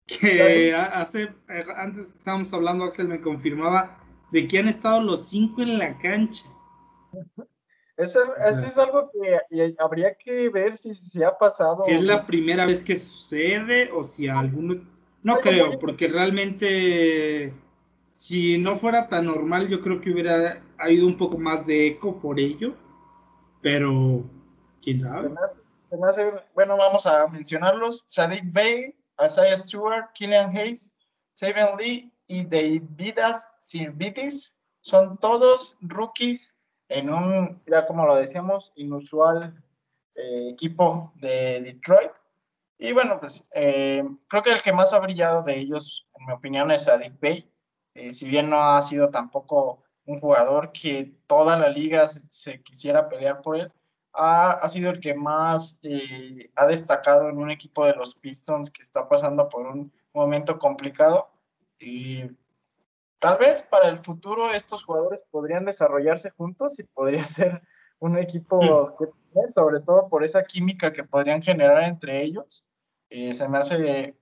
que 0.06 0.74
hace, 0.74 1.24
eh, 1.50 1.64
antes 1.76 2.16
estábamos 2.18 2.54
hablando, 2.54 2.84
Axel 2.84 3.08
me 3.08 3.22
confirmaba 3.22 3.98
de 4.32 4.48
que 4.48 4.60
han 4.60 4.68
estado 4.68 5.02
los 5.02 5.28
cinco 5.28 5.62
en 5.62 5.78
la 5.78 5.98
cancha. 5.98 6.50
Eso, 7.98 8.20
es 8.36 8.78
algo 8.78 9.12
que 9.12 9.76
habría 9.78 10.16
que 10.16 10.50
ver 10.50 10.76
si 10.76 10.95
se 10.95 11.24
ha 11.24 11.38
pasado. 11.38 11.82
Si 11.84 11.91
es 11.91 12.04
la 12.04 12.26
primera 12.26 12.66
vez 12.66 12.84
que 12.84 12.95
sucede 12.95 13.91
o 13.91 14.04
si 14.04 14.28
alguno... 14.28 14.89
No 15.24 15.38
creo, 15.38 15.78
porque 15.78 16.08
realmente 16.08 17.54
si 18.12 18.58
no 18.58 18.76
fuera 18.76 19.08
tan 19.08 19.26
normal, 19.26 19.68
yo 19.68 19.80
creo 19.80 20.02
que 20.02 20.12
hubiera 20.12 20.64
habido 20.78 21.08
un 21.08 21.16
poco 21.16 21.38
más 21.38 21.66
de 21.66 21.88
eco 21.88 22.20
por 22.20 22.39
ello, 22.39 22.74
pero 23.62 24.24
quién 24.82 25.00
sabe. 25.00 25.32
Bueno, 26.54 26.78
vamos 26.78 27.06
a 27.06 27.28
mencionarlos. 27.28 28.04
Sadiq 28.08 28.44
Bey, 28.52 28.96
Isaiah 29.24 29.58
Stewart, 29.58 30.12
Killian 30.14 30.56
Hayes, 30.56 30.96
Saban 31.34 31.78
Lee 31.78 32.12
y 32.28 32.46
Davidas 32.46 33.56
Sirvitis 33.60 34.60
son 34.82 35.18
todos 35.18 35.78
rookies 35.82 36.56
en 36.89 37.10
un, 37.10 37.62
ya 37.68 37.86
como 37.88 38.06
lo 38.06 38.16
decíamos, 38.16 38.74
inusual 38.76 39.64
eh, 40.16 40.50
equipo 40.52 41.12
de 41.16 41.62
Detroit. 41.62 42.12
Y 42.78 42.94
bueno, 42.94 43.20
pues 43.20 43.50
eh, 43.54 44.04
creo 44.28 44.42
que 44.42 44.52
el 44.52 44.62
que 44.62 44.74
más 44.74 44.92
ha 44.94 45.00
brillado 45.00 45.44
de 45.44 45.58
ellos, 45.58 46.08
en 46.16 46.26
mi 46.26 46.34
opinión, 46.34 46.72
es 46.72 46.88
Adik 46.88 47.20
Bay. 47.22 47.50
Eh, 47.94 48.14
si 48.14 48.28
bien 48.28 48.50
no 48.50 48.58
ha 48.58 48.82
sido 48.82 49.10
tampoco 49.10 49.84
un 50.06 50.18
jugador 50.18 50.72
que 50.72 51.14
toda 51.28 51.58
la 51.58 51.70
liga 51.70 52.08
se, 52.08 52.62
quisiera 52.62 53.08
pelear 53.08 53.42
por 53.42 53.58
él. 53.58 53.72
Ha, 54.14 54.68
sido 54.68 54.91
el 54.91 54.99
que 54.99 55.14
más 55.14 55.80
eh, 55.84 56.51
ha 56.55 56.66
destacado 56.66 57.30
en 57.30 57.38
un 57.38 57.49
equipo 57.49 57.86
de 57.86 57.95
los 57.95 58.16
Pistons 58.16 58.70
que 58.70 58.82
está 58.82 59.07
pasando 59.07 59.47
por 59.47 59.66
un 59.68 59.91
momento 60.14 60.59
complicado. 60.59 61.30
Y 61.80 62.24
tal 63.20 63.38
vez 63.38 63.62
para 63.62 63.88
el 63.88 63.97
futuro 63.97 64.51
estos 64.51 64.84
jugadores 64.84 65.22
podrían 65.32 65.66
desarrollarse 65.66 66.32
juntos 66.32 66.78
y 66.80 66.84
podría 66.84 67.26
ser 67.28 67.62
un 67.99 68.18
equipo 68.18 68.59
mm. 68.59 68.97
que, 68.97 69.53
sobre 69.55 69.80
todo 69.80 70.09
por 70.09 70.24
esa 70.26 70.43
química 70.43 70.91
que 70.91 71.03
podrían 71.03 71.41
generar 71.41 71.84
entre 71.84 72.22
ellos. 72.22 72.66
Eh, 73.09 73.34
se 73.34 73.47
me 73.47 73.59
hace 73.59 74.18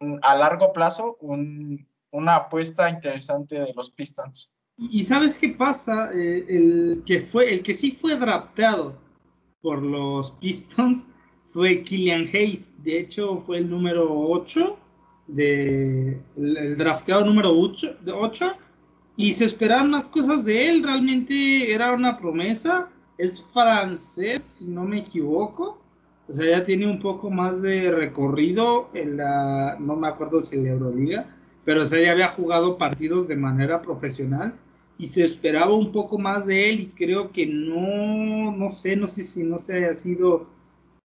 mm, 0.00 0.16
a 0.22 0.34
largo 0.34 0.72
plazo 0.72 1.18
una 1.20 2.36
apuesta 2.36 2.88
interesante 2.88 3.60
de 3.60 3.72
los 3.74 3.90
Pistons. 3.90 4.50
Y 4.78 5.04
sabes 5.04 5.38
qué 5.38 5.50
pasa, 5.50 6.10
eh, 6.12 6.44
el 6.48 7.04
que 7.06 7.20
fue, 7.20 7.52
el 7.52 7.62
que 7.62 7.74
sí 7.74 7.90
fue 7.90 8.16
drafteado 8.16 8.96
por 9.62 9.82
los 9.82 10.32
Pistons 10.32 11.08
fue 11.44 11.82
Killian 11.82 12.26
Hayes. 12.32 12.74
De 12.82 12.98
hecho, 12.98 13.36
fue 13.36 13.58
el 13.58 13.70
número 13.70 14.06
8 14.10 14.76
de 15.28 16.20
el, 16.36 16.76
drafteado 16.76 17.24
número 17.24 17.50
8, 17.56 17.96
de 18.02 18.12
8 18.12 18.52
y 19.16 19.32
se 19.32 19.44
esperaban 19.44 19.90
más 19.90 20.08
cosas 20.08 20.44
de 20.44 20.68
él. 20.68 20.82
Realmente 20.82 21.72
era 21.72 21.92
una 21.92 22.18
promesa. 22.18 22.90
Es 23.16 23.42
francés, 23.42 24.58
si 24.58 24.68
no 24.68 24.84
me 24.84 24.98
equivoco. 24.98 25.78
O 26.28 26.32
sea, 26.32 26.58
ya 26.58 26.64
tiene 26.64 26.86
un 26.86 26.98
poco 26.98 27.30
más 27.30 27.62
de 27.62 27.90
recorrido 27.90 28.90
en 28.94 29.16
la, 29.16 29.76
no 29.78 29.96
me 29.96 30.08
acuerdo 30.08 30.40
si 30.40 30.56
en 30.56 30.64
la 30.64 30.70
Euroliga 30.70 31.36
pero 31.64 31.82
o 31.82 31.86
sea, 31.86 32.00
ya 32.00 32.12
había 32.12 32.28
jugado 32.28 32.78
partidos 32.78 33.28
de 33.28 33.36
manera 33.36 33.82
profesional 33.82 34.54
y 35.02 35.06
se 35.06 35.24
esperaba 35.24 35.72
un 35.72 35.90
poco 35.90 36.16
más 36.16 36.46
de 36.46 36.70
él 36.70 36.80
y 36.80 36.86
creo 36.86 37.32
que 37.32 37.44
no, 37.44 38.52
no 38.52 38.70
sé, 38.70 38.94
no 38.94 39.08
sé 39.08 39.24
si 39.24 39.42
no 39.42 39.58
se 39.58 39.78
haya 39.78 39.96
sido 39.96 40.46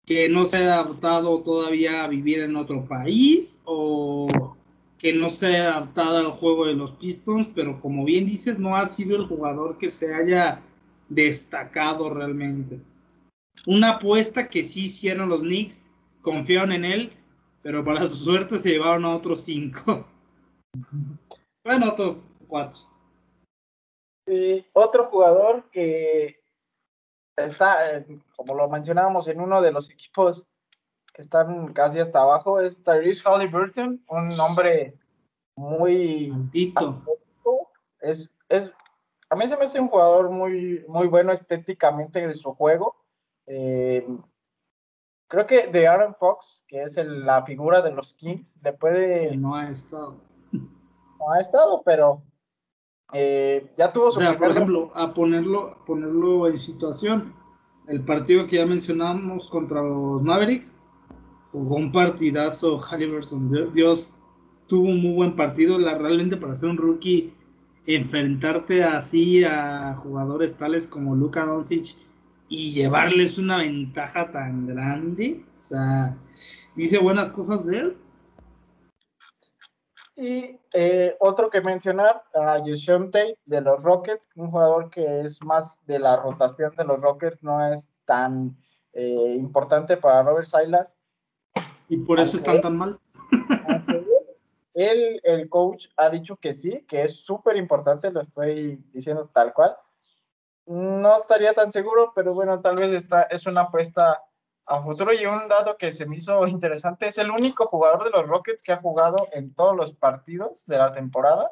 que 0.05 0.27
no 0.27 0.43
se 0.43 0.57
haya 0.57 0.81
adaptado 0.81 1.41
todavía 1.41 2.03
a 2.03 2.09
vivir 2.09 2.41
en 2.41 2.57
otro 2.57 2.83
país 2.83 3.61
o 3.63 4.53
que 4.97 5.13
no 5.13 5.29
se 5.29 5.47
haya 5.47 5.77
adaptado 5.77 6.17
al 6.17 6.31
juego 6.31 6.65
de 6.65 6.73
los 6.73 6.91
Pistons, 6.91 7.49
pero 7.55 7.79
como 7.79 8.03
bien 8.03 8.25
dices, 8.25 8.59
no 8.59 8.75
ha 8.75 8.85
sido 8.85 9.15
el 9.15 9.27
jugador 9.27 9.77
que 9.77 9.87
se 9.87 10.13
haya 10.13 10.61
destacado 11.07 12.09
realmente. 12.09 12.81
Una 13.65 13.91
apuesta 13.91 14.49
que 14.49 14.61
sí 14.61 14.87
hicieron 14.87 15.29
los 15.29 15.43
Knicks, 15.43 15.85
confiaron 16.21 16.73
en 16.73 16.83
él, 16.83 17.13
pero 17.63 17.81
para 17.85 18.05
su 18.05 18.17
suerte 18.17 18.57
se 18.57 18.71
llevaron 18.71 19.05
a 19.05 19.15
otros 19.15 19.39
cinco. 19.39 20.05
Bueno, 21.63 21.93
otros 21.93 22.21
cuatro. 22.49 22.94
Y 24.27 24.65
otro 24.73 25.05
jugador 25.05 25.69
que 25.69 26.39
está, 27.35 27.97
eh, 27.97 28.05
como 28.35 28.55
lo 28.55 28.69
mencionábamos, 28.69 29.27
en 29.27 29.39
uno 29.39 29.61
de 29.61 29.71
los 29.71 29.89
equipos 29.89 30.45
que 31.13 31.21
están 31.21 31.73
casi 31.73 31.99
hasta 31.99 32.21
abajo, 32.21 32.59
es 32.59 32.83
Tyrese 32.83 33.27
Halliburton, 33.27 34.03
un 34.07 34.39
hombre 34.39 34.97
muy... 35.55 36.29
Maldito. 36.31 37.01
Es, 38.01 38.29
es, 38.49 38.71
a 39.29 39.35
mí 39.35 39.47
se 39.47 39.57
me 39.57 39.65
hace 39.65 39.79
un 39.79 39.87
jugador 39.87 40.29
muy, 40.29 40.83
muy 40.87 41.07
bueno 41.07 41.31
estéticamente 41.31 42.21
en 42.21 42.35
su 42.35 42.53
juego. 42.53 42.95
Eh, 43.47 44.05
creo 45.27 45.47
que 45.47 45.67
de 45.67 45.87
Aaron 45.87 46.15
Fox, 46.15 46.65
que 46.67 46.83
es 46.83 46.97
la 46.97 47.43
figura 47.45 47.81
de 47.81 47.91
los 47.91 48.13
Kings, 48.13 48.59
le 48.61 48.73
puede... 48.73 49.35
No 49.37 49.55
ha 49.55 49.69
estado 49.69 50.19
no 51.19 51.31
ha 51.31 51.39
estado, 51.39 51.81
pero 51.83 52.21
eh, 53.17 53.71
ya 53.77 53.93
tuvo 53.93 54.11
su. 54.11 54.19
O 54.19 54.21
sea, 54.21 54.37
por 54.37 54.49
ejemplo, 54.49 54.91
a 54.93 55.13
ponerlo, 55.13 55.77
ponerlo 55.85 56.49
en 56.49 56.57
situación, 56.57 57.33
el 57.87 58.03
partido 58.03 58.45
que 58.45 58.57
ya 58.57 58.65
mencionamos 58.65 59.47
contra 59.47 59.81
los 59.81 60.21
Mavericks 60.21 60.77
jugó 61.45 61.77
un 61.77 61.93
partidazo. 61.93 62.77
Halliburton, 62.77 63.71
Dios 63.71 64.17
tuvo 64.67 64.89
un 64.89 65.01
muy 65.01 65.13
buen 65.13 65.35
partido. 65.37 65.79
La, 65.79 65.97
realmente 65.97 66.35
para 66.35 66.55
ser 66.55 66.69
un 66.69 66.77
rookie, 66.77 67.31
enfrentarte 67.85 68.83
así 68.83 69.45
a 69.45 69.93
jugadores 69.93 70.57
tales 70.57 70.85
como 70.85 71.15
Luka 71.15 71.45
Doncic 71.45 71.95
y 72.49 72.71
llevarles 72.71 73.37
una 73.37 73.59
ventaja 73.59 74.29
tan 74.29 74.67
grande. 74.67 75.41
O 75.57 75.61
sea, 75.61 76.17
dice 76.75 76.97
buenas 76.97 77.29
cosas 77.29 77.65
de 77.65 77.77
él, 77.77 77.97
y 80.17 80.57
eh, 80.77 81.15
otro 81.19 81.49
que 81.49 81.61
mencionar, 81.61 82.21
a 82.33 82.57
Tate 82.57 83.39
de 83.45 83.61
los 83.61 83.81
Rockets, 83.81 84.27
un 84.35 84.51
jugador 84.51 84.89
que 84.89 85.21
es 85.21 85.41
más 85.41 85.79
de 85.85 85.99
la 85.99 86.17
rotación 86.17 86.75
de 86.75 86.83
los 86.83 86.99
Rockets, 86.99 87.41
no 87.41 87.65
es 87.71 87.89
tan 88.03 88.57
eh, 88.91 89.35
importante 89.37 89.95
para 89.95 90.23
Robert 90.23 90.47
Silas. 90.47 90.93
¿Y 91.87 91.97
por 91.99 92.19
eso 92.19 92.35
están 92.35 92.59
tan 92.59 92.77
mal? 92.77 92.99
Él, 94.73 95.21
el 95.23 95.47
coach, 95.47 95.87
ha 95.95 96.09
dicho 96.09 96.35
que 96.35 96.53
sí, 96.53 96.85
que 96.89 97.03
es 97.03 97.23
súper 97.23 97.55
importante, 97.55 98.11
lo 98.11 98.19
estoy 98.19 98.83
diciendo 98.91 99.29
tal 99.33 99.53
cual. 99.53 99.77
No 100.65 101.17
estaría 101.17 101.53
tan 101.53 101.71
seguro, 101.71 102.11
pero 102.13 102.33
bueno, 102.33 102.59
tal 102.59 102.75
vez 102.75 102.91
esta 102.91 103.21
es 103.23 103.47
una 103.47 103.61
apuesta 103.61 104.21
a 104.67 104.81
futuro 104.81 105.13
y 105.13 105.25
un 105.25 105.47
dato 105.47 105.77
que 105.77 105.91
se 105.91 106.05
me 106.05 106.17
hizo 106.17 106.47
interesante, 106.47 107.07
es 107.07 107.17
el 107.17 107.29
único 107.29 107.67
jugador 107.67 108.03
de 108.03 108.09
los 108.09 108.27
Rockets 108.27 108.63
que 108.63 108.71
ha 108.71 108.77
jugado 108.77 109.27
en 109.31 109.53
todos 109.53 109.75
los 109.75 109.93
partidos 109.93 110.65
de 110.65 110.77
la 110.77 110.91
temporada. 110.91 111.51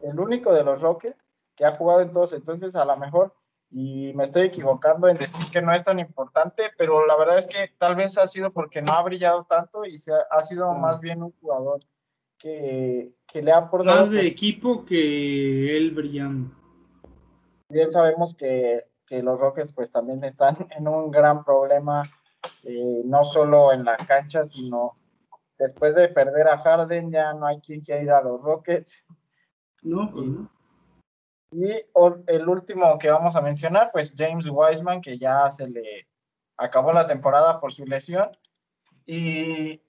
El 0.00 0.18
único 0.18 0.52
de 0.54 0.64
los 0.64 0.80
Rockets 0.80 1.22
que 1.54 1.64
ha 1.64 1.76
jugado 1.76 2.00
en 2.00 2.12
todos, 2.12 2.32
entonces 2.32 2.74
a 2.74 2.84
lo 2.84 2.96
mejor, 2.96 3.34
y 3.70 4.12
me 4.14 4.24
estoy 4.24 4.46
equivocando 4.46 5.08
en 5.08 5.16
decir 5.16 5.44
que 5.50 5.60
no 5.60 5.72
es 5.72 5.84
tan 5.84 5.98
importante, 5.98 6.70
pero 6.78 7.06
la 7.06 7.16
verdad 7.16 7.38
es 7.38 7.48
que 7.48 7.70
tal 7.78 7.96
vez 7.96 8.16
ha 8.18 8.26
sido 8.26 8.52
porque 8.52 8.80
no 8.80 8.92
ha 8.92 9.02
brillado 9.02 9.44
tanto 9.44 9.84
y 9.84 9.98
se 9.98 10.12
ha, 10.30 10.40
sido 10.40 10.72
más 10.74 11.00
bien 11.00 11.22
un 11.22 11.32
jugador 11.40 11.80
que, 12.38 13.12
que 13.26 13.42
le 13.42 13.52
ha 13.52 13.58
aportado. 13.58 14.00
Más 14.00 14.10
de 14.10 14.26
equipo 14.26 14.84
que 14.84 15.76
él 15.76 15.90
brillando. 15.90 16.54
Bien 17.68 17.90
sabemos 17.90 18.34
que 18.34 18.84
que 19.14 19.22
los 19.22 19.38
Rockets 19.38 19.72
pues 19.72 19.90
también 19.90 20.22
están 20.24 20.56
en 20.76 20.88
un 20.88 21.10
gran 21.10 21.44
problema, 21.44 22.02
eh, 22.64 23.02
no 23.04 23.24
solo 23.24 23.72
en 23.72 23.84
la 23.84 23.96
cancha, 23.96 24.44
sino 24.44 24.92
después 25.58 25.94
de 25.94 26.08
perder 26.08 26.48
a 26.48 26.58
Harden 26.58 27.10
ya 27.10 27.32
no 27.32 27.46
hay 27.46 27.60
quien 27.60 27.80
quiera 27.80 28.02
ir 28.02 28.10
a 28.10 28.22
los 28.22 28.40
Rockets. 28.42 29.04
No, 29.82 30.10
pues 30.10 30.26
no. 30.26 30.50
Y 31.52 31.70
el 32.26 32.48
último 32.48 32.98
que 32.98 33.10
vamos 33.10 33.36
a 33.36 33.40
mencionar, 33.40 33.90
pues 33.92 34.16
James 34.18 34.48
Wiseman, 34.50 35.00
que 35.00 35.18
ya 35.18 35.48
se 35.50 35.68
le 35.68 36.08
acabó 36.56 36.92
la 36.92 37.06
temporada 37.06 37.60
por 37.60 37.72
su 37.72 37.84
lesión. 37.84 38.28
Y 39.06 39.80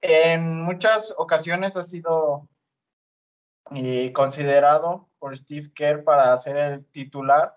en 0.00 0.62
muchas 0.62 1.14
ocasiones 1.18 1.76
ha 1.76 1.82
sido 1.82 2.48
eh, 3.74 4.14
considerado 4.14 5.10
por 5.18 5.36
Steve 5.36 5.70
Kerr 5.74 6.04
para 6.04 6.34
ser 6.38 6.56
el 6.56 6.86
titular 6.86 7.54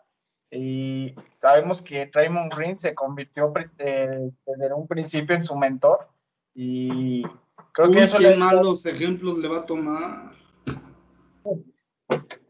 y 0.49 1.13
sabemos 1.29 1.81
que 1.81 2.09
Raymond 2.13 2.53
Green 2.55 2.77
se 2.77 2.95
convirtió 2.95 3.53
eh, 3.79 4.31
desde 4.45 4.73
un 4.73 4.87
principio 4.87 5.35
en 5.35 5.43
su 5.43 5.55
mentor 5.55 6.07
y 6.53 7.23
creo 7.73 7.91
que 7.91 8.03
eso 8.03 8.17
qué 8.17 8.35
malos 8.35 8.85
ejemplos 8.85 9.37
le 9.39 9.47
va 9.47 9.59
a 9.59 9.65
tomar. 9.65 10.31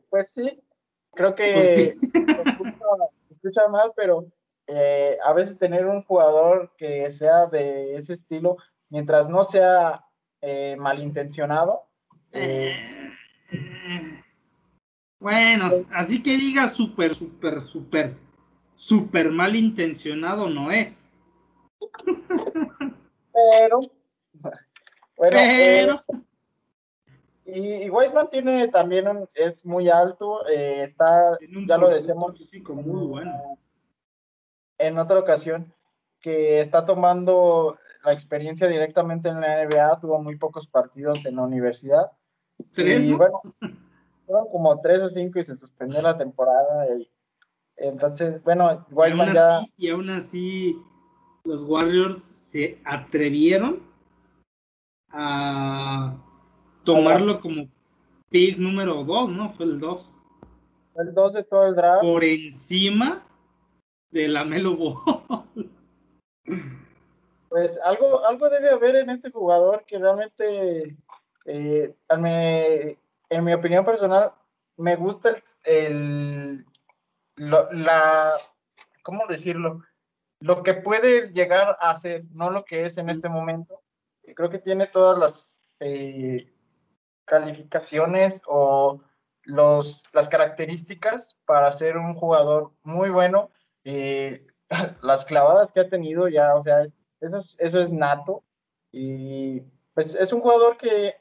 Pues 0.09 0.29
sí 0.29 0.61
creo 1.17 1.35
que 1.35 1.53
pues 1.53 1.99
escucha, 3.31 3.67
mal 3.69 3.91
pero 3.95 4.25
eh, 4.67 5.17
a 5.25 5.33
veces 5.33 5.57
tener 5.57 5.85
un 5.85 6.03
jugador 6.03 6.71
que 6.77 7.09
sea 7.11 7.47
de 7.47 7.95
ese 7.95 8.13
estilo 8.13 8.57
mientras 8.89 9.27
no 9.27 9.43
sea 9.43 10.05
eh, 10.41 10.75
malintencionado 10.77 11.87
bueno, 15.19 15.69
así 15.91 16.21
que 16.21 16.37
diga 16.37 16.67
súper, 16.67 17.15
súper, 17.15 17.61
súper, 17.61 18.15
súper 18.73 19.31
intencionado 19.55 20.49
no 20.49 20.71
es. 20.71 21.11
Pero, 23.33 23.79
bueno, 24.33 24.57
Pero. 25.31 26.03
Eh, 27.45 27.83
y, 27.85 27.89
Weisman 27.89 28.29
tiene 28.29 28.67
también 28.67 29.07
un, 29.07 29.29
es 29.33 29.65
muy 29.65 29.89
alto, 29.89 30.45
eh, 30.47 30.83
está, 30.83 31.37
ya 31.65 31.77
lo 31.77 31.89
decíamos, 31.89 32.37
físico 32.37 32.73
muy 32.73 33.07
bueno. 33.07 33.57
En 34.77 34.97
otra 34.97 35.17
ocasión, 35.17 35.73
que 36.19 36.59
está 36.59 36.85
tomando 36.85 37.77
la 38.03 38.11
experiencia 38.11 38.67
directamente 38.67 39.29
en 39.29 39.41
la 39.41 39.65
NBA, 39.65 39.99
tuvo 40.01 40.21
muy 40.21 40.35
pocos 40.35 40.67
partidos 40.67 41.25
en 41.25 41.37
la 41.37 41.43
universidad. 41.43 42.11
¿Tres? 42.71 43.05
Y 43.05 43.13
bueno, 43.13 43.39
fueron 44.27 44.49
como 44.49 44.79
tres 44.81 45.01
o 45.01 45.09
cinco 45.09 45.39
y 45.39 45.43
se 45.43 45.55
suspendió 45.55 46.01
la 46.01 46.17
temporada. 46.17 46.85
Y, 46.95 47.09
entonces, 47.77 48.43
bueno, 48.43 48.85
igual 48.91 49.13
y 49.13 49.33
ya... 49.33 49.61
y 49.77 49.89
aún 49.89 50.09
así, 50.09 50.79
los 51.43 51.63
Warriors 51.63 52.21
se 52.21 52.79
atrevieron 52.83 53.81
a 55.09 56.17
tomarlo 56.83 57.39
como 57.39 57.67
pick 58.29 58.57
número 58.57 59.03
2, 59.03 59.29
¿no? 59.29 59.49
Fue 59.49 59.65
el 59.65 59.79
2. 59.79 60.23
El 60.95 61.13
2 61.13 61.33
de 61.33 61.43
todo 61.43 61.67
el 61.67 61.75
draft. 61.75 62.01
Por 62.01 62.23
encima 62.23 63.25
de 64.11 64.27
la 64.27 64.43
Melo 64.43 64.75
Ball. 64.75 64.97
Pues 67.49 67.79
algo, 67.83 68.25
algo 68.25 68.49
debe 68.49 68.69
haber 68.69 68.97
en 68.97 69.09
este 69.09 69.31
jugador 69.31 69.85
que 69.87 69.97
realmente, 69.97 70.97
eh, 71.45 71.95
en 73.29 73.43
mi 73.43 73.53
opinión 73.53 73.85
personal, 73.85 74.33
me 74.77 74.95
gusta 74.95 75.35
el, 75.63 76.65
la, 77.35 78.37
¿cómo 79.03 79.27
decirlo? 79.27 79.83
Lo 80.39 80.63
que 80.63 80.75
puede 80.75 81.31
llegar 81.33 81.77
a 81.79 81.93
ser, 81.95 82.23
no 82.31 82.51
lo 82.51 82.63
que 82.63 82.85
es 82.85 82.97
en 82.97 83.09
este 83.09 83.29
momento. 83.29 83.81
Creo 84.35 84.49
que 84.49 84.59
tiene 84.59 84.87
todas 84.87 85.17
las 85.17 85.61
eh, 85.79 86.51
calificaciones 87.25 88.41
o 88.45 89.01
los, 89.43 90.03
las 90.13 90.27
características 90.27 91.37
para 91.45 91.71
ser 91.71 91.97
un 91.97 92.13
jugador 92.13 92.71
muy 92.83 93.09
bueno. 93.09 93.49
Eh, 93.83 94.45
las 95.01 95.25
clavadas 95.25 95.71
que 95.71 95.79
ha 95.79 95.89
tenido 95.89 96.27
ya, 96.27 96.55
o 96.55 96.61
sea, 96.61 96.83
eso, 96.83 97.37
es, 97.37 97.55
eso 97.59 97.81
es 97.81 97.91
nato. 97.91 98.43
Y 98.91 99.61
pues 99.93 100.13
es 100.13 100.31
un 100.31 100.41
jugador 100.41 100.77
que 100.77 101.15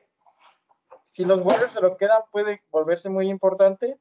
si 1.16 1.24
los 1.24 1.40
Warriors 1.40 1.72
se 1.72 1.80
lo 1.80 1.96
quedan 1.96 2.20
puede 2.30 2.60
volverse 2.70 3.08
muy 3.08 3.30
importante. 3.30 3.98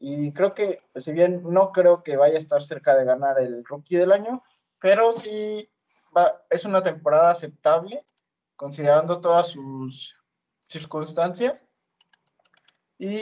Y 0.00 0.32
creo 0.32 0.52
que, 0.52 0.80
pues, 0.92 1.04
si 1.04 1.12
bien 1.12 1.42
no 1.44 1.70
creo 1.70 2.02
que 2.02 2.16
vaya 2.16 2.34
a 2.34 2.40
estar 2.40 2.62
cerca 2.64 2.96
de 2.96 3.04
ganar 3.04 3.38
el 3.38 3.64
rookie 3.64 3.96
del 3.96 4.10
año, 4.10 4.42
pero 4.80 5.12
sí 5.12 5.70
va, 6.14 6.42
es 6.50 6.64
una 6.64 6.82
temporada 6.82 7.30
aceptable, 7.30 7.98
considerando 8.56 9.20
todas 9.20 9.46
sus 9.46 10.16
circunstancias. 10.58 11.64
Y 12.98 13.20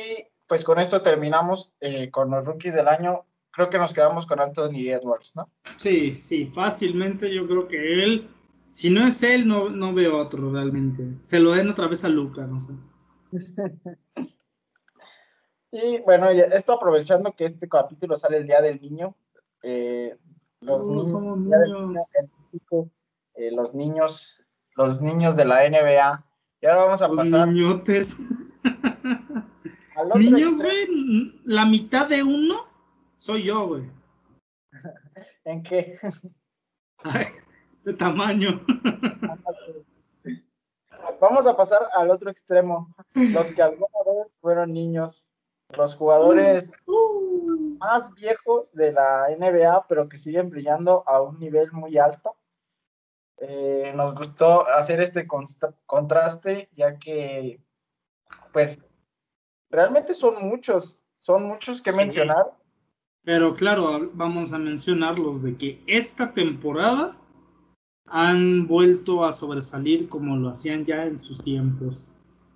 pues 0.48 0.64
con 0.64 0.78
esto 0.78 1.02
terminamos 1.02 1.74
eh, 1.80 2.10
con 2.10 2.30
los 2.30 2.46
rookies 2.46 2.72
del 2.72 2.88
año. 2.88 3.26
Creo 3.50 3.68
que 3.68 3.78
nos 3.78 3.92
quedamos 3.92 4.24
con 4.24 4.40
Anthony 4.40 4.88
Edwards, 4.88 5.36
¿no? 5.36 5.50
Sí, 5.76 6.18
sí, 6.18 6.46
fácilmente 6.46 7.32
yo 7.32 7.46
creo 7.46 7.68
que 7.68 8.04
él, 8.04 8.30
si 8.68 8.88
no 8.88 9.06
es 9.06 9.22
él, 9.22 9.46
no, 9.46 9.68
no 9.68 9.92
veo 9.92 10.16
otro 10.16 10.50
realmente. 10.50 11.04
Se 11.22 11.40
lo 11.40 11.52
den 11.52 11.68
otra 11.68 11.88
vez 11.88 12.04
a 12.04 12.08
Luca, 12.08 12.46
no 12.46 12.58
sé. 12.58 12.72
y 15.72 15.98
bueno, 16.02 16.30
esto 16.30 16.72
aprovechando 16.72 17.32
que 17.32 17.46
este 17.46 17.68
capítulo 17.68 18.16
sale 18.16 18.38
el 18.38 18.46
Día 18.46 18.60
del 18.60 18.80
Niño, 18.80 19.16
eh, 19.62 20.16
los, 20.60 20.84
niños, 20.84 22.12
eh, 23.34 23.50
los 23.50 23.74
niños, 23.74 24.40
los 24.76 25.02
niños 25.02 25.36
de 25.36 25.44
la 25.44 25.68
NBA. 25.68 26.24
Y 26.60 26.66
ahora 26.66 26.84
vamos 26.84 27.02
a 27.02 27.08
los 27.08 27.16
pasar. 27.16 27.48
Niñotes. 27.48 28.18
Niños, 30.16 30.58
güey, 30.60 31.40
la 31.44 31.64
mitad 31.66 32.08
de 32.08 32.22
uno 32.22 32.66
soy 33.18 33.44
yo, 33.44 33.68
güey. 33.68 33.90
¿En 35.44 35.62
qué? 35.62 35.98
de 37.84 37.94
tamaño. 37.94 38.60
Vamos 41.24 41.46
a 41.46 41.56
pasar 41.56 41.88
al 41.94 42.10
otro 42.10 42.30
extremo. 42.30 42.94
Los 43.14 43.46
que 43.54 43.62
alguna 43.62 43.98
vez 44.04 44.36
fueron 44.42 44.74
niños. 44.74 45.32
Los 45.74 45.96
jugadores 45.96 46.70
uh. 46.84 47.78
más 47.78 48.12
viejos 48.12 48.70
de 48.74 48.92
la 48.92 49.28
NBA, 49.30 49.86
pero 49.88 50.06
que 50.06 50.18
siguen 50.18 50.50
brillando 50.50 51.02
a 51.06 51.22
un 51.22 51.40
nivel 51.40 51.72
muy 51.72 51.96
alto. 51.96 52.36
Eh, 53.38 53.90
nos 53.96 54.14
gustó 54.14 54.68
hacer 54.68 55.00
este 55.00 55.26
contraste, 55.86 56.68
ya 56.74 56.98
que, 56.98 57.58
pues, 58.52 58.78
realmente 59.70 60.12
son 60.12 60.46
muchos, 60.46 61.00
son 61.16 61.44
muchos 61.44 61.80
que 61.80 61.92
mencionar. 61.92 62.52
Pero 63.22 63.54
claro, 63.54 64.10
vamos 64.12 64.52
a 64.52 64.58
mencionarlos 64.58 65.42
de 65.42 65.56
que 65.56 65.82
esta 65.86 66.34
temporada 66.34 67.16
han 68.06 68.66
vuelto 68.66 69.24
a 69.24 69.32
sobresalir 69.32 70.08
como 70.08 70.36
lo 70.36 70.50
hacían 70.50 70.84
ya 70.84 71.04
en 71.04 71.18
sus 71.18 71.42
tiempos. 71.42 72.12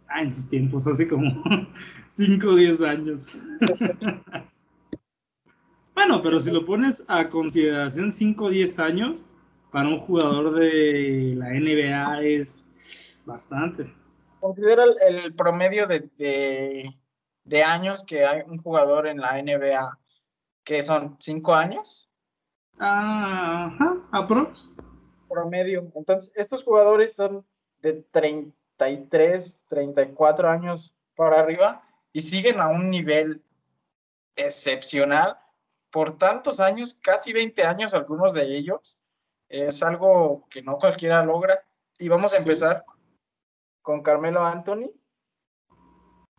Ah, 0.09 0.23
en 0.23 0.33
sus 0.33 0.49
tiempos, 0.49 0.87
hace 0.87 1.07
como 1.07 1.43
5 2.09 2.49
o 2.49 2.55
10 2.55 2.83
años. 2.83 3.37
bueno, 5.95 6.23
pero 6.23 6.41
si 6.41 6.51
lo 6.51 6.65
pones 6.65 7.05
a 7.09 7.29
consideración 7.29 8.11
5 8.11 8.45
o 8.45 8.51
10 8.51 8.79
años, 8.79 9.27
para 9.71 9.89
un 9.89 9.99
jugador 9.99 10.55
de 10.55 11.35
la 11.37 11.51
NBA 11.51 12.23
es 12.23 13.23
bastante. 13.27 13.93
Considera 14.41 14.85
el, 15.07 15.35
promedio 15.35 15.87
de, 15.87 16.09
de, 17.45 17.63
años 17.65 18.05
que 18.05 18.25
hay 18.25 18.43
un 18.47 18.59
jugador 18.59 19.07
en 19.07 19.19
la 19.19 19.43
NBA, 19.43 19.99
que 20.65 20.83
son 20.83 21.17
5 21.19 21.55
años. 21.55 22.09
Ajá, 22.79 23.97
aprox 24.13 24.71
promedio. 25.29 25.91
Entonces, 25.95 26.33
estos 26.35 26.63
jugadores 26.63 27.15
son 27.15 27.45
de 27.81 28.05
33, 28.11 29.61
34 29.69 30.49
años 30.49 30.95
para 31.15 31.41
arriba 31.41 31.83
y 32.13 32.23
siguen 32.23 32.61
a 32.61 32.69
un 32.69 32.91
nivel 32.91 33.43
excepcional 34.37 35.37
por 35.91 36.19
tantos 36.19 36.61
años, 36.61 36.99
casi 37.01 37.33
20 37.33 37.63
años 37.65 37.95
algunos 37.95 38.35
de 38.35 38.57
ellos. 38.57 39.03
Es 39.49 39.83
algo 39.83 40.47
que 40.51 40.63
no 40.63 40.77
cualquiera 40.77 41.25
logra. 41.25 41.65
Y 41.99 42.09
vamos 42.09 42.35
a 42.35 42.37
empezar 42.37 42.85
con 43.83 44.03
Carmelo 44.03 44.45
Anthony, 44.45 44.91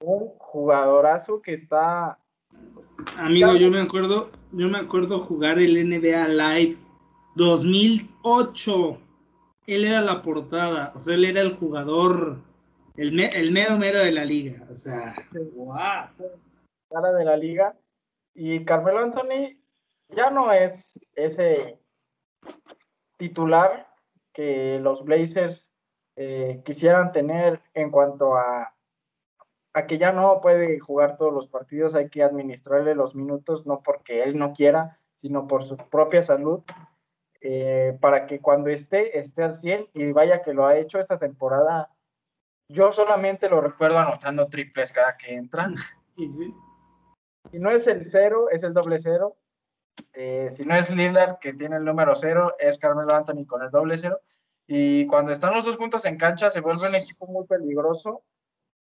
un 0.02 0.30
jugadorazo 0.38 1.42
que 1.42 1.54
está... 1.54 2.20
Amigo, 3.18 3.56
yo 3.56 3.70
me 3.70 3.82
acuerdo, 3.82 4.32
yo 4.52 4.68
me 4.70 4.80
acuerdo 4.80 5.20
jugar 5.20 5.60
el 5.60 5.90
NBA 5.90 6.28
Live 6.30 6.78
2008. 7.36 8.98
Él 9.68 9.86
era 9.86 10.02
la 10.02 10.22
portada, 10.22 10.94
o 10.96 11.00
sea, 11.00 11.16
él 11.16 11.26
era 11.26 11.42
el 11.42 11.56
jugador, 11.56 12.38
el, 12.98 13.20
el 13.20 13.52
mero 13.52 13.78
mero 13.78 14.00
de 14.00 14.12
la 14.12 14.26
liga. 14.26 14.66
O 14.72 14.76
sea, 14.76 15.16
wow. 15.56 15.76
Cara 16.90 17.14
de 17.14 17.26
la 17.26 17.38
liga. 17.38 17.78
Y 18.34 18.66
Carmelo 18.66 19.00
Anthony 19.00 19.60
ya 20.10 20.30
no 20.32 20.52
es 20.52 21.00
ese 21.14 21.80
titular 23.18 23.88
que 24.34 24.80
los 24.80 25.04
Blazers 25.04 25.70
eh, 26.16 26.62
quisieran 26.66 27.12
tener 27.12 27.62
en 27.74 27.92
cuanto 27.92 28.36
a, 28.36 28.74
a 29.74 29.88
que 29.88 29.98
ya 29.98 30.12
no 30.12 30.42
puede 30.42 30.80
jugar 30.80 31.18
todos 31.18 31.34
los 31.34 31.48
partidos, 31.48 31.96
hay 31.96 32.10
que 32.10 32.24
administrarle 32.24 32.96
los 32.96 33.16
minutos, 33.16 33.66
no 33.66 33.82
porque 33.84 34.24
él 34.24 34.38
no 34.38 34.54
quiera, 34.54 35.00
sino 35.16 35.48
por 35.48 35.64
su 35.64 35.78
propia 35.78 36.24
salud. 36.24 36.64
Eh, 37.42 37.98
para 38.02 38.28
que 38.28 38.42
cuando 38.42 38.70
esté, 38.70 39.18
esté 39.18 39.44
al 39.44 39.56
100 39.56 39.90
y 39.94 40.12
vaya 40.12 40.42
que 40.42 40.54
lo 40.54 40.66
ha 40.66 40.78
hecho 40.78 41.00
esta 41.00 41.18
temporada. 41.18 41.90
Yo 42.68 42.92
solamente 42.92 43.50
lo 43.50 43.62
recuerdo 43.62 43.98
anotando 43.98 44.48
triples 44.48 44.94
cada 44.94 45.18
que 45.18 45.36
entra. 45.36 45.72
Y 46.18 46.28
sí. 46.28 46.54
Si 47.50 47.60
no 47.60 47.72
es 47.72 47.88
el 47.88 48.06
cero, 48.06 48.50
es 48.52 48.64
el 48.64 48.74
doble 48.74 49.00
cero. 49.00 49.38
Eh, 50.12 50.50
si 50.52 50.66
no 50.66 50.76
es 50.76 50.94
Lillard, 50.94 51.40
que 51.40 51.54
tiene 51.54 51.78
el 51.78 51.86
número 51.86 52.14
cero, 52.14 52.56
es 52.60 52.78
Carmelo 52.78 53.14
Anthony 53.14 53.46
con 53.46 53.64
el 53.64 53.72
doble 53.72 53.98
cero. 53.98 54.20
Y 54.68 55.08
cuando 55.08 55.32
están 55.32 55.54
los 55.56 55.64
dos 55.64 55.78
juntos 55.78 56.04
en 56.04 56.18
cancha, 56.18 56.50
se 56.50 56.60
vuelve 56.60 56.90
un 56.90 56.96
equipo 56.96 57.26
muy 57.26 57.48
peligroso. 57.48 58.24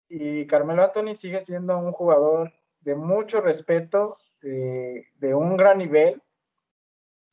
Y 0.09 0.46
Carmelo 0.46 0.84
Anthony 0.84 1.14
sigue 1.14 1.42
siendo 1.42 1.76
un 1.76 1.92
jugador 1.92 2.51
de 2.80 2.94
mucho 2.94 3.42
respeto, 3.42 4.16
de, 4.40 5.07
de 5.16 5.34
un 5.34 5.59
gran 5.59 5.76
nivel. 5.76 6.22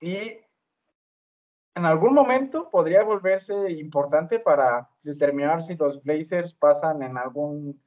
Y 0.01 0.41
en 1.76 1.86
algún 1.86 2.13
momento 2.13 2.69
podría 2.71 3.03
volverse 3.03 3.53
importante 3.71 4.39
para 4.39 4.89
determinar 5.03 5.61
si 5.61 5.76
los 5.76 6.01
Blazers 6.01 6.53
pasan 6.53 7.03
en 7.03 7.17
algún 7.17 7.80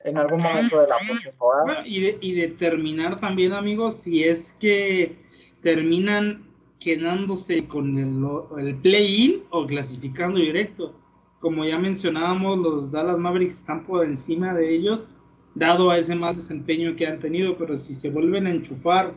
en 0.00 0.16
algún 0.16 0.40
momento 0.40 0.80
de 0.80 0.86
la 0.86 0.96
temporada. 1.24 1.82
y, 1.84 2.32
determinar 2.32 3.18
también, 3.18 3.52
amigos, 3.52 3.96
si 3.96 4.22
es 4.22 4.52
que 4.52 5.18
terminan 5.60 6.46
quedándose 6.78 7.66
con 7.66 7.98
el, 7.98 8.64
el 8.64 8.76
play-in 8.76 9.42
o 9.50 9.66
clasificando 9.66 10.38
directo. 10.38 10.94
Como 11.40 11.64
ya 11.64 11.80
mencionábamos, 11.80 12.58
los 12.58 12.92
Dallas 12.92 13.18
Mavericks 13.18 13.54
están 13.54 13.82
por 13.82 14.04
encima 14.04 14.54
de 14.54 14.72
ellos, 14.72 15.08
dado 15.56 15.90
a 15.90 15.98
ese 15.98 16.14
mal 16.14 16.36
desempeño 16.36 16.94
que 16.94 17.08
han 17.08 17.18
tenido, 17.18 17.58
pero 17.58 17.76
si 17.76 17.92
se 17.92 18.10
vuelven 18.10 18.46
a 18.46 18.50
enchufar 18.50 19.14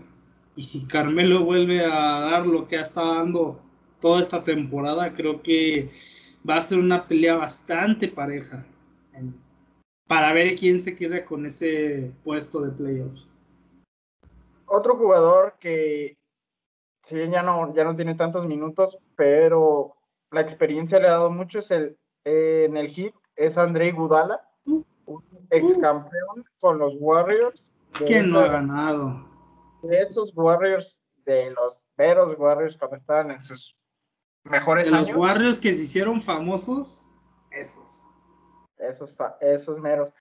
y 0.55 0.63
si 0.63 0.87
Carmelo 0.87 1.45
vuelve 1.45 1.85
a 1.85 2.21
dar 2.21 2.47
lo 2.47 2.67
que 2.67 2.77
ha 2.77 2.81
estado 2.81 3.13
dando 3.13 3.70
toda 4.01 4.21
esta 4.21 4.43
temporada. 4.43 5.13
Creo 5.13 5.41
que 5.41 5.87
va 6.47 6.57
a 6.57 6.61
ser 6.61 6.79
una 6.79 7.07
pelea 7.07 7.35
bastante 7.35 8.09
pareja 8.09 8.65
para 10.07 10.33
ver 10.33 10.55
quién 10.55 10.79
se 10.79 10.95
queda 10.95 11.23
con 11.23 11.45
ese 11.45 12.11
puesto 12.23 12.59
de 12.59 12.71
playoffs. 12.71 13.31
Otro 14.65 14.97
jugador 14.97 15.55
que, 15.59 16.17
si 17.01 17.15
bien 17.15 17.31
ya 17.31 17.43
no, 17.43 17.73
ya 17.73 17.85
no 17.85 17.95
tiene 17.95 18.15
tantos 18.15 18.45
minutos, 18.45 18.97
pero 19.15 19.95
la 20.31 20.41
experiencia 20.41 20.99
le 20.99 21.07
ha 21.07 21.11
dado 21.11 21.29
mucho 21.29 21.59
es 21.59 21.71
el, 21.71 21.97
en 22.25 22.75
el 22.75 22.89
hit, 22.89 23.13
es 23.37 23.57
Andrei 23.57 23.91
Gudala, 23.91 24.41
un 24.65 24.85
un 25.05 25.23
ex 25.49 25.77
campeón 25.79 26.45
con 26.59 26.79
los 26.79 26.93
Warriors. 26.99 27.71
¿Quién 28.05 28.29
no 28.29 28.39
ha 28.39 28.47
ganado? 28.47 29.27
De 29.83 29.99
esos 29.99 30.31
Warriors, 30.35 31.01
de 31.25 31.51
los 31.51 31.83
veros 31.97 32.37
Warriors 32.37 32.77
cuando 32.77 32.95
estaban 32.95 33.31
en 33.31 33.43
sus 33.43 33.75
mejores 34.43 34.89
de 34.89 34.97
años. 34.97 35.09
Los 35.09 35.17
Warriors 35.17 35.59
que 35.59 35.73
se 35.73 35.83
hicieron 35.83 36.21
famosos, 36.21 37.15
esos. 37.51 38.07
Esos, 38.77 39.13
esos 39.41 39.79
meros. 39.79 40.11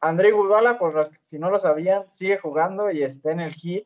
André 0.00 0.30
Gudala, 0.30 0.78
por 0.78 1.10
si 1.24 1.38
no 1.38 1.50
lo 1.50 1.60
sabían, 1.60 2.08
sigue 2.08 2.38
jugando 2.38 2.90
y 2.90 3.02
está 3.02 3.32
en 3.32 3.40
el 3.40 3.54
hit. 3.54 3.84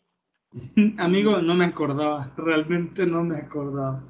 Amigo, 0.99 1.41
no 1.41 1.55
me 1.55 1.65
acordaba, 1.65 2.33
realmente 2.37 3.07
no 3.07 3.25
me 3.25 3.39
acordaba. 3.39 4.05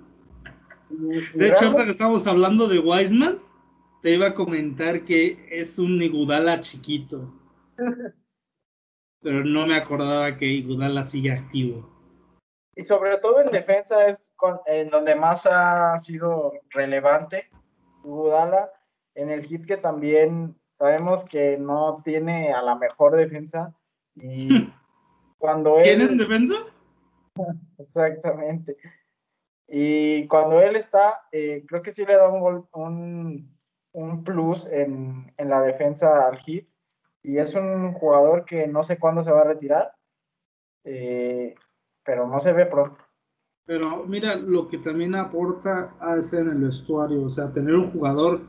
De 0.91 1.49
hecho, 1.49 1.67
ahorita 1.67 1.85
que 1.85 1.91
estamos 1.91 2.27
hablando 2.27 2.69
de 2.69 2.79
Wiseman, 2.79 3.41
te 4.03 4.13
iba 4.13 4.29
a 4.29 4.35
comentar 4.35 5.05
que 5.05 5.47
es 5.51 5.79
un 5.79 6.03
Igudala 6.03 6.61
chiquito. 6.61 7.33
Pero 9.23 9.45
no 9.45 9.67
me 9.67 9.77
acordaba 9.77 10.37
que 10.37 10.47
Igudala 10.47 11.05
sigue 11.05 11.31
activo. 11.31 11.89
Y 12.75 12.85
sobre 12.85 13.19
todo 13.19 13.41
en 13.41 13.51
defensa 13.51 14.07
es 14.07 14.33
en 14.67 14.89
donde 14.89 15.15
más 15.15 15.47
ha 15.47 15.99
sido 15.99 16.53
relevante 16.71 17.51
Igudala. 18.05 18.71
En 19.15 19.31
el 19.31 19.45
hit 19.45 19.67
que 19.67 19.77
también 19.77 20.57
sabemos 20.79 21.25
que 21.25 21.59
no 21.59 22.03
tiene 22.03 22.53
a 22.53 22.63
la 22.63 22.75
mejor 22.75 23.17
defensa. 23.17 23.75
Y 24.15 24.49
cuando 25.39 25.75
¿Tienen 25.75 26.17
defensa? 26.17 26.55
Exactamente. 27.79 28.77
Y 29.69 30.27
cuando 30.27 30.61
él 30.61 30.77
está, 30.77 31.23
eh, 31.31 31.65
creo 31.67 31.83
que 31.83 31.93
sí 31.93 32.05
le 32.05 32.17
da 32.17 32.29
un, 32.29 32.67
un, 32.73 33.59
un 33.93 34.25
plus 34.25 34.67
en, 34.67 35.33
en, 35.37 35.49
la 35.49 35.63
defensa 35.63 36.27
al 36.27 36.39
hit. 36.39 36.69
Y 37.23 37.39
es 37.39 37.55
un 37.55 37.93
jugador 37.93 38.45
que 38.45 38.67
no 38.67 38.83
sé 38.83 38.99
cuándo 38.99 39.23
se 39.23 39.31
va 39.31 39.43
a 39.43 39.45
retirar, 39.45 39.95
eh, 40.85 41.55
pero 42.05 42.27
no 42.27 42.41
se 42.41 42.53
ve 42.53 42.67
pronto. 42.67 42.99
Pero 43.65 44.05
mira, 44.07 44.37
lo 44.37 44.67
que 44.67 44.79
también 44.79 45.15
aporta 45.15 45.95
hace 46.01 46.41
en 46.41 46.49
el 46.49 46.59
vestuario, 46.59 47.23
o 47.23 47.29
sea, 47.29 47.53
tener 47.53 47.75
un 47.75 47.85
jugador 47.85 48.41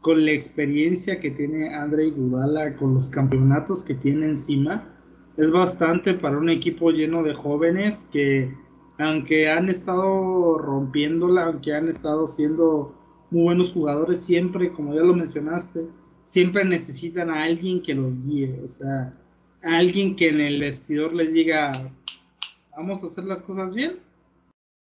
con 0.00 0.24
la 0.24 0.30
experiencia 0.30 1.18
que 1.18 1.30
tiene 1.30 1.74
Andrei 1.74 2.10
Gudala, 2.10 2.76
con 2.76 2.94
los 2.94 3.08
campeonatos 3.08 3.82
que 3.82 3.94
tiene 3.94 4.26
encima, 4.26 4.94
es 5.36 5.50
bastante 5.50 6.14
para 6.14 6.38
un 6.38 6.50
equipo 6.50 6.90
lleno 6.90 7.22
de 7.22 7.34
jóvenes 7.34 8.08
que 8.12 8.52
aunque 8.98 9.48
han 9.48 9.68
estado 9.68 10.58
rompiéndola, 10.58 11.46
aunque 11.46 11.72
han 11.72 11.88
estado 11.88 12.26
siendo 12.26 12.94
muy 13.30 13.44
buenos 13.44 13.72
jugadores, 13.72 14.20
siempre, 14.20 14.72
como 14.72 14.94
ya 14.94 15.02
lo 15.02 15.14
mencionaste, 15.14 15.86
siempre 16.24 16.64
necesitan 16.64 17.30
a 17.30 17.44
alguien 17.44 17.80
que 17.80 17.94
los 17.94 18.26
guíe, 18.26 18.60
o 18.64 18.68
sea, 18.68 19.14
a 19.62 19.78
alguien 19.78 20.16
que 20.16 20.28
en 20.28 20.40
el 20.40 20.60
vestidor 20.60 21.14
les 21.14 21.32
diga, 21.32 21.72
vamos 22.78 23.02
a 23.02 23.06
hacer 23.06 23.24
las 23.24 23.42
cosas 23.42 23.74
bien, 23.74 23.98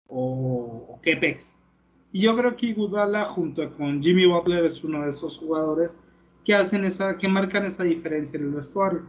o, 0.08 0.86
o 0.88 1.02
qué 1.02 1.18
pex. 1.18 1.64
Y 2.12 2.22
yo 2.22 2.38
creo 2.38 2.56
que 2.56 2.68
Iguodala 2.68 3.26
junto 3.26 3.74
con 3.74 4.02
Jimmy 4.02 4.28
Butler 4.28 4.66
es 4.66 4.84
uno 4.84 5.02
de 5.02 5.10
esos 5.10 5.40
jugadores 5.40 6.00
que 6.46 6.54
hacen 6.54 6.86
esa, 6.86 7.18
que 7.18 7.28
marcan 7.28 7.66
esa 7.66 7.84
diferencia 7.84 8.40
en 8.40 8.46
el 8.46 8.54
vestuario. 8.54 9.02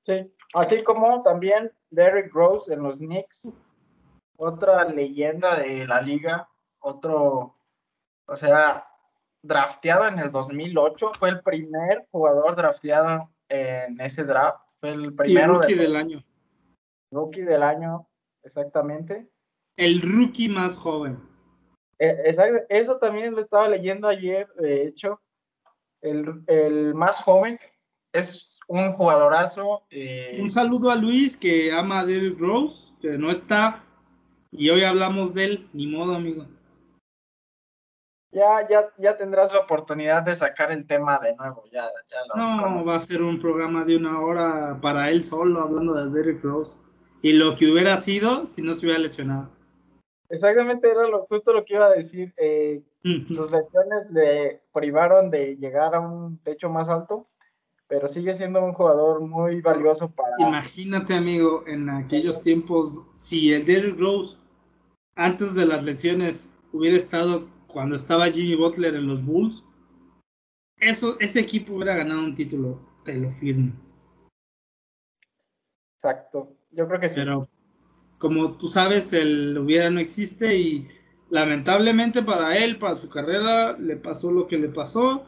Sí, 0.00 0.34
así 0.54 0.82
como 0.82 1.22
también 1.22 1.70
Derrick 1.90 2.32
Rose 2.32 2.72
en 2.72 2.82
los 2.82 2.98
Knicks, 2.98 3.48
otra 4.36 4.84
leyenda 4.86 5.60
de 5.60 5.86
la 5.86 6.00
liga, 6.00 6.48
otro, 6.80 7.52
o 8.26 8.36
sea, 8.36 8.86
drafteado 9.42 10.08
en 10.08 10.18
el 10.18 10.30
2008, 10.30 11.12
fue 11.18 11.28
el 11.28 11.42
primer 11.42 12.06
jugador 12.10 12.56
drafteado 12.56 13.30
en 13.50 14.00
ese 14.00 14.24
draft, 14.24 14.70
fue 14.78 14.90
el 14.90 15.14
primero. 15.14 15.56
Y 15.56 15.58
rookie 15.58 15.74
del 15.74 15.96
año. 15.96 16.24
Rookie 17.14 17.42
del 17.42 17.62
año, 17.62 18.08
exactamente. 18.42 19.30
El 19.76 20.02
rookie 20.02 20.48
más 20.48 20.76
joven. 20.76 21.18
E, 21.98 22.34
eso 22.68 22.98
también 22.98 23.34
lo 23.34 23.40
estaba 23.40 23.68
leyendo 23.68 24.08
ayer, 24.08 24.48
de 24.56 24.86
hecho. 24.86 25.20
El, 26.02 26.42
el 26.48 26.94
más 26.94 27.22
joven 27.22 27.58
es 28.12 28.60
un 28.68 28.92
jugadorazo. 28.92 29.82
Eh, 29.90 30.38
un 30.40 30.48
saludo 30.48 30.90
a 30.90 30.96
Luis 30.96 31.36
que 31.36 31.72
ama 31.72 32.00
a 32.00 32.04
Derrick 32.04 32.38
Rose, 32.38 32.92
que 33.00 33.18
no 33.18 33.30
está. 33.30 33.84
Y 34.50 34.70
hoy 34.70 34.84
hablamos 34.84 35.34
de 35.34 35.44
él, 35.44 35.68
ni 35.72 35.86
modo, 35.86 36.14
amigo. 36.14 36.46
Ya, 38.30 38.66
ya, 38.68 38.92
ya 38.98 39.16
tendrás 39.16 39.52
la 39.52 39.60
oportunidad 39.60 40.24
de 40.24 40.34
sacar 40.34 40.72
el 40.72 40.86
tema 40.86 41.20
de 41.20 41.36
nuevo. 41.36 41.64
Ya, 41.70 41.84
ya 42.10 42.56
no, 42.58 42.84
va 42.84 42.96
a 42.96 43.00
ser 43.00 43.22
un 43.22 43.40
programa 43.40 43.84
de 43.84 43.96
una 43.96 44.20
hora 44.20 44.78
para 44.80 45.10
él 45.10 45.22
solo 45.22 45.62
hablando 45.62 45.94
de 45.94 46.10
Derrick 46.10 46.42
Rose. 46.42 46.82
Y 47.24 47.32
lo 47.32 47.56
que 47.56 47.72
hubiera 47.72 47.96
sido 47.96 48.44
si 48.44 48.60
no 48.60 48.74
se 48.74 48.84
hubiera 48.84 49.00
lesionado. 49.00 49.48
Exactamente, 50.28 50.90
era 50.90 51.08
lo, 51.08 51.24
justo 51.24 51.54
lo 51.54 51.64
que 51.64 51.72
iba 51.72 51.86
a 51.86 51.90
decir. 51.90 52.34
Eh, 52.36 52.82
sus 53.02 53.50
lesiones 53.50 54.10
le 54.10 54.60
privaron 54.74 55.30
de 55.30 55.56
llegar 55.56 55.94
a 55.94 56.00
un 56.00 56.36
techo 56.44 56.68
más 56.68 56.90
alto, 56.90 57.26
pero 57.88 58.08
sigue 58.08 58.34
siendo 58.34 58.62
un 58.62 58.74
jugador 58.74 59.22
muy 59.22 59.62
valioso 59.62 60.10
para. 60.10 60.32
Imagínate, 60.38 61.14
amigo, 61.14 61.64
en 61.66 61.88
aquellos 61.88 62.42
tiempos, 62.42 63.02
si 63.14 63.54
el 63.54 63.64
Derrick 63.64 63.98
Rose 63.98 64.36
antes 65.14 65.54
de 65.54 65.64
las 65.64 65.82
lesiones 65.82 66.54
hubiera 66.74 66.98
estado 66.98 67.48
cuando 67.66 67.96
estaba 67.96 68.28
Jimmy 68.28 68.54
Butler 68.54 68.96
en 68.96 69.06
los 69.06 69.24
Bulls, 69.24 69.64
eso, 70.76 71.18
ese 71.20 71.40
equipo 71.40 71.72
hubiera 71.72 71.96
ganado 71.96 72.20
un 72.20 72.34
título, 72.34 72.80
te 73.02 73.16
lo 73.16 73.30
firmo. 73.30 73.72
Exacto, 75.96 76.53
yo 76.76 76.86
creo 76.86 77.00
que 77.00 77.08
sí. 77.08 77.16
Pero 77.16 77.48
como 78.18 78.56
tú 78.56 78.68
sabes, 78.68 79.12
el 79.12 79.56
hubiera 79.58 79.90
no 79.90 80.00
existe 80.00 80.56
y 80.56 80.86
lamentablemente 81.30 82.22
para 82.22 82.56
él, 82.56 82.78
para 82.78 82.94
su 82.94 83.08
carrera, 83.08 83.76
le 83.78 83.96
pasó 83.96 84.32
lo 84.32 84.46
que 84.46 84.58
le 84.58 84.68
pasó. 84.68 85.24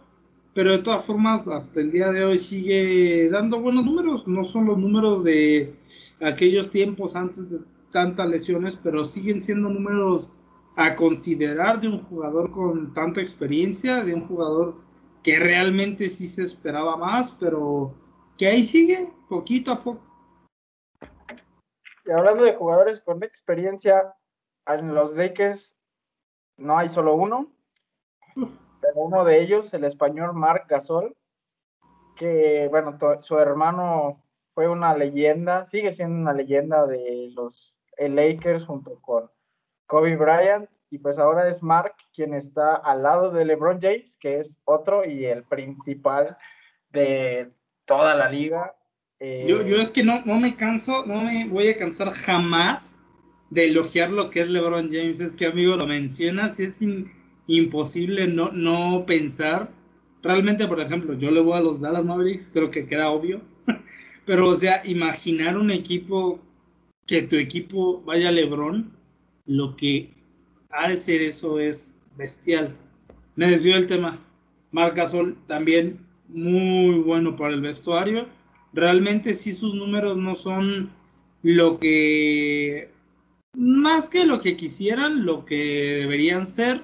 Pero 0.55 0.73
de 0.73 0.79
todas 0.79 1.05
formas, 1.05 1.47
hasta 1.49 1.81
el 1.81 1.91
día 1.91 2.11
de 2.11 2.25
hoy 2.25 2.39
sigue 2.39 3.29
dando 3.31 3.61
buenos 3.61 3.85
números. 3.85 4.27
No 4.27 4.43
son 4.43 4.65
los 4.65 4.79
números 4.79 5.23
de 5.23 5.77
aquellos 6.23 6.71
tiempos 6.71 7.15
antes 7.15 7.51
de 7.51 7.59
tantas 7.91 8.29
lesiones, 8.29 8.77
pero 8.83 9.05
siguen 9.05 9.41
siendo 9.41 9.69
números 9.69 10.31
a 10.77 10.95
considerar 10.95 11.81
de 11.81 11.89
un 11.89 11.99
jugador 11.99 12.51
con 12.51 12.95
tanta 12.95 13.21
experiencia, 13.21 14.03
de 14.05 14.15
un 14.15 14.23
jugador 14.23 14.77
que 15.23 15.39
realmente 15.39 16.09
sí 16.09 16.29
se 16.29 16.43
esperaba 16.43 16.97
más, 16.97 17.33
pero 17.33 17.95
que 18.39 18.47
ahí 18.47 18.63
sigue 18.63 19.13
poquito 19.29 19.73
a 19.73 19.83
poco. 19.83 20.06
Y 22.07 22.13
hablando 22.13 22.45
de 22.45 22.55
jugadores 22.55 23.01
con 23.01 23.23
experiencia, 23.25 24.15
en 24.67 24.95
los 24.95 25.15
Lakers 25.15 25.77
no 26.57 26.79
hay 26.79 26.89
solo 26.89 27.15
uno, 27.15 27.53
pero 28.35 28.95
uno 28.95 29.25
de 29.25 29.41
ellos, 29.41 29.75
el 29.75 29.85
español 29.85 30.33
Marc 30.33 30.71
Gasol, 30.71 31.17
que 32.15 32.69
bueno, 32.71 32.97
su 33.21 33.39
hermano 33.39 34.23
fue 34.55 34.69
una 34.69 34.95
leyenda, 34.97 35.67
sigue 35.67 35.93
siendo 35.93 36.17
una 36.17 36.33
leyenda 36.33 36.87
de 36.87 37.31
los 37.35 37.77
Lakers 37.99 38.65
junto 38.65 39.01
con 39.01 39.31
Kobe 39.87 40.17
Bryant, 40.17 40.71
y 40.91 40.99
pues 40.99 41.19
ahora 41.19 41.49
es 41.49 41.63
Mark 41.63 41.97
quien 42.15 42.33
está 42.33 42.77
al 42.77 43.03
lado 43.03 43.33
de 43.33 43.45
LeBron 43.45 43.81
James, 43.81 44.17
que 44.17 44.39
es 44.39 44.59
otro 44.65 45.05
y 45.05 45.27
el 45.27 45.43
principal 45.43 46.39
de 46.91 47.53
toda 47.85 48.15
la 48.15 48.29
liga. 48.29 48.76
Eh, 49.21 49.47
yo, 49.49 49.65
yo, 49.65 49.81
es 49.81 49.91
que 49.91 50.05
no, 50.05 50.23
no 50.25 50.39
me 50.39 50.57
canso, 50.57 51.07
no 51.07 51.23
me 51.23 51.49
voy 51.49 51.69
a 51.69 51.77
cansar 51.77 52.11
jamás 52.11 53.01
de 53.51 53.67
elogiar 53.67 54.11
lo 54.11 54.31
que 54.31 54.41
es 54.41 54.49
LeBron 54.49 54.91
James. 54.93 55.21
Es 55.21 55.35
que, 55.37 55.47
amigo, 55.47 55.77
lo 55.77 55.87
mencionas 55.87 56.61
y 56.61 56.65
es 56.65 56.83
imposible 57.47 58.27
no, 58.29 58.51
no 58.53 59.05
pensar. 59.07 59.71
Realmente, 60.23 60.67
por 60.67 60.81
ejemplo, 60.81 61.15
yo 61.15 61.31
le 61.31 61.41
voy 61.41 61.59
a 61.59 61.63
los 61.63 61.81
Dallas 61.81 62.05
Mavericks, 62.05 62.51
creo 62.53 62.71
que 62.71 62.87
queda 62.87 63.11
obvio. 63.11 63.41
Pero, 64.27 64.49
o 64.49 64.55
sea, 64.55 64.83
imaginar 64.85 65.57
un 65.57 65.71
equipo 65.71 66.41
que 67.07 67.23
tu 67.23 67.37
equipo 67.37 68.03
vaya 68.03 68.29
a 68.29 68.33
LeBron 68.33 68.93
lo 69.47 69.77
que 69.77 70.11
ha 70.71 70.89
de 70.89 70.97
ser 70.97 71.23
eso 71.23 71.61
es 71.61 72.01
bestial. 72.17 72.77
Me 73.37 73.49
desvió 73.49 73.77
el 73.77 73.87
tema. 73.87 74.19
Marc 74.73 74.97
Gasol 74.97 75.37
también 75.47 76.05
muy 76.29 76.99
bueno 76.99 77.37
para 77.37 77.55
el 77.55 77.61
vestuario. 77.61 78.27
Realmente 78.77 79.33
sí 79.33 79.55
sus 79.55 79.75
números 79.75 80.19
no 80.19 80.35
son 80.35 80.91
lo 81.43 81.79
que 81.81 82.91
más 83.55 84.11
que 84.11 84.27
lo 84.27 84.41
que 84.41 84.55
quisieran, 84.55 85.25
lo 85.25 85.47
que 85.47 85.57
deberían 86.01 86.45
ser, 86.45 86.83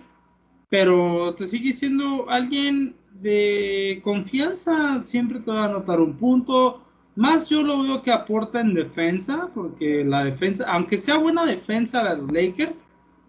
pero 0.70 1.34
te 1.34 1.46
sigue 1.46 1.74
siendo 1.74 2.30
alguien 2.30 2.96
de 3.20 4.00
confianza, 4.02 5.04
siempre 5.04 5.40
te 5.40 5.50
va 5.50 5.64
a 5.64 5.66
anotar 5.66 6.00
un 6.00 6.14
punto, 6.14 6.80
más 7.14 7.50
yo 7.50 7.62
lo 7.62 7.82
veo 7.82 8.00
que 8.00 8.10
aporta 8.10 8.62
en 8.62 8.72
defensa, 8.72 9.50
porque 9.54 10.02
la 10.02 10.24
defensa, 10.24 10.64
aunque 10.68 10.96
sea 10.96 11.18
buena 11.18 11.44
defensa 11.44 12.02
de 12.02 12.22
los 12.22 12.32
Lakers, 12.32 12.78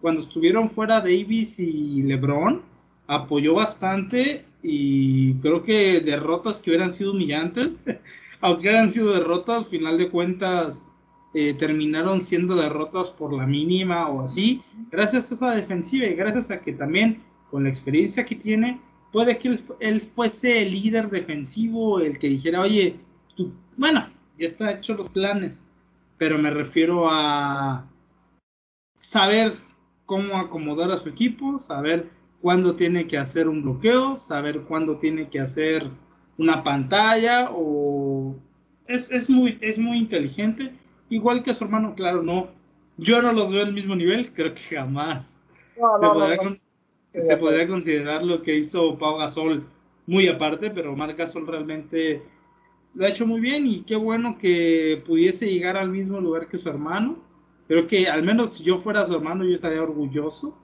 cuando 0.00 0.22
estuvieron 0.22 0.70
fuera 0.70 1.00
Davis 1.00 1.60
y 1.60 2.02
LeBron, 2.02 2.62
apoyó 3.06 3.54
bastante 3.54 4.46
y 4.62 5.34
creo 5.34 5.62
que 5.62 6.00
derrotas 6.00 6.60
que 6.60 6.70
hubieran 6.70 6.90
sido 6.90 7.12
humillantes, 7.12 7.78
aunque 8.44 8.68
hayan 8.68 8.90
sido 8.90 9.14
derrotas, 9.14 9.70
final 9.70 9.96
de 9.96 10.10
cuentas 10.10 10.84
eh, 11.32 11.54
terminaron 11.54 12.20
siendo 12.20 12.54
derrotas 12.56 13.10
por 13.10 13.32
la 13.32 13.46
mínima 13.46 14.08
o 14.10 14.20
así, 14.20 14.62
gracias 14.90 15.30
a 15.30 15.34
esa 15.34 15.50
defensiva 15.52 16.04
y 16.04 16.14
gracias 16.14 16.50
a 16.50 16.60
que 16.60 16.74
también 16.74 17.22
con 17.50 17.62
la 17.62 17.70
experiencia 17.70 18.22
que 18.26 18.34
tiene, 18.34 18.82
puede 19.10 19.38
que 19.38 19.56
él, 19.80 20.00
fuese 20.02 20.60
el 20.60 20.72
líder 20.72 21.08
defensivo, 21.08 22.00
el 22.00 22.18
que 22.18 22.28
dijera, 22.28 22.60
oye, 22.60 23.00
bueno, 23.78 24.10
ya 24.38 24.44
está 24.44 24.72
hecho 24.72 24.92
los 24.92 25.08
planes, 25.08 25.64
pero 26.18 26.36
me 26.36 26.50
refiero 26.50 27.08
a 27.10 27.88
saber 28.94 29.54
cómo 30.04 30.36
acomodar 30.36 30.90
a 30.90 30.98
su 30.98 31.08
equipo, 31.08 31.58
saber 31.58 32.10
cuándo 32.42 32.76
tiene 32.76 33.06
que 33.06 33.16
hacer 33.16 33.48
un 33.48 33.62
bloqueo, 33.62 34.18
saber 34.18 34.64
cuándo 34.64 34.98
tiene 34.98 35.30
que 35.30 35.40
hacer 35.40 35.90
una 36.36 36.62
pantalla 36.62 37.50
o 37.50 38.03
es, 38.86 39.30
muy, 39.30 39.58
es 39.60 39.78
muy 39.78 39.98
inteligente, 39.98 40.72
igual 41.08 41.42
que 41.42 41.54
su 41.54 41.64
hermano, 41.64 41.94
claro, 41.94 42.22
no, 42.22 42.48
yo 42.96 43.22
no 43.22 43.32
los 43.32 43.52
veo 43.52 43.64
al 43.64 43.72
mismo 43.72 43.96
nivel, 43.96 44.32
creo 44.32 44.54
que 44.54 44.76
jamás 44.76 45.42
se, 47.12 47.36
podría, 47.36 47.66
considerar 47.66 48.22
lo 48.22 48.42
que 48.42 48.56
hizo 48.56 48.98
Pau 48.98 49.18
Gasol 49.18 49.66
muy 50.06 50.28
aparte, 50.28 50.70
pero 50.70 50.94
Marc 50.94 51.16
Gasol 51.16 51.46
realmente 51.46 52.22
lo 52.94 53.04
ha 53.04 53.08
hecho 53.08 53.26
muy 53.26 53.40
bien 53.40 53.66
y 53.66 53.82
qué 53.82 53.96
bueno 53.96 54.38
que 54.38 55.02
pudiese 55.04 55.50
llegar 55.50 55.76
al 55.76 55.90
mismo 55.90 56.20
lugar 56.20 56.46
que 56.46 56.58
su 56.58 56.68
hermano. 56.68 57.18
Creo 57.66 57.86
que 57.86 58.08
al 58.08 58.22
menos 58.22 58.54
si 58.54 58.64
yo 58.64 58.76
fuera 58.76 59.06
su 59.06 59.14
hermano 59.14 59.44
yo 59.44 59.54
estaría 59.54 59.82
orgulloso. 59.82 60.56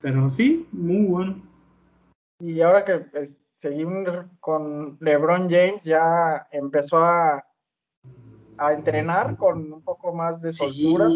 Pero 0.00 0.28
sí, 0.28 0.66
muy 0.70 1.06
bueno. 1.06 1.42
Y 2.38 2.60
ahora 2.60 2.84
que 2.84 3.04
seguimos 3.58 4.26
con 4.40 4.96
LeBron 5.00 5.50
James, 5.50 5.84
ya 5.84 6.48
empezó 6.50 6.98
a, 6.98 7.44
a 8.56 8.72
entrenar 8.72 9.36
con 9.36 9.72
un 9.72 9.82
poco 9.82 10.14
más 10.14 10.40
de 10.40 10.52
soltura. 10.52 11.08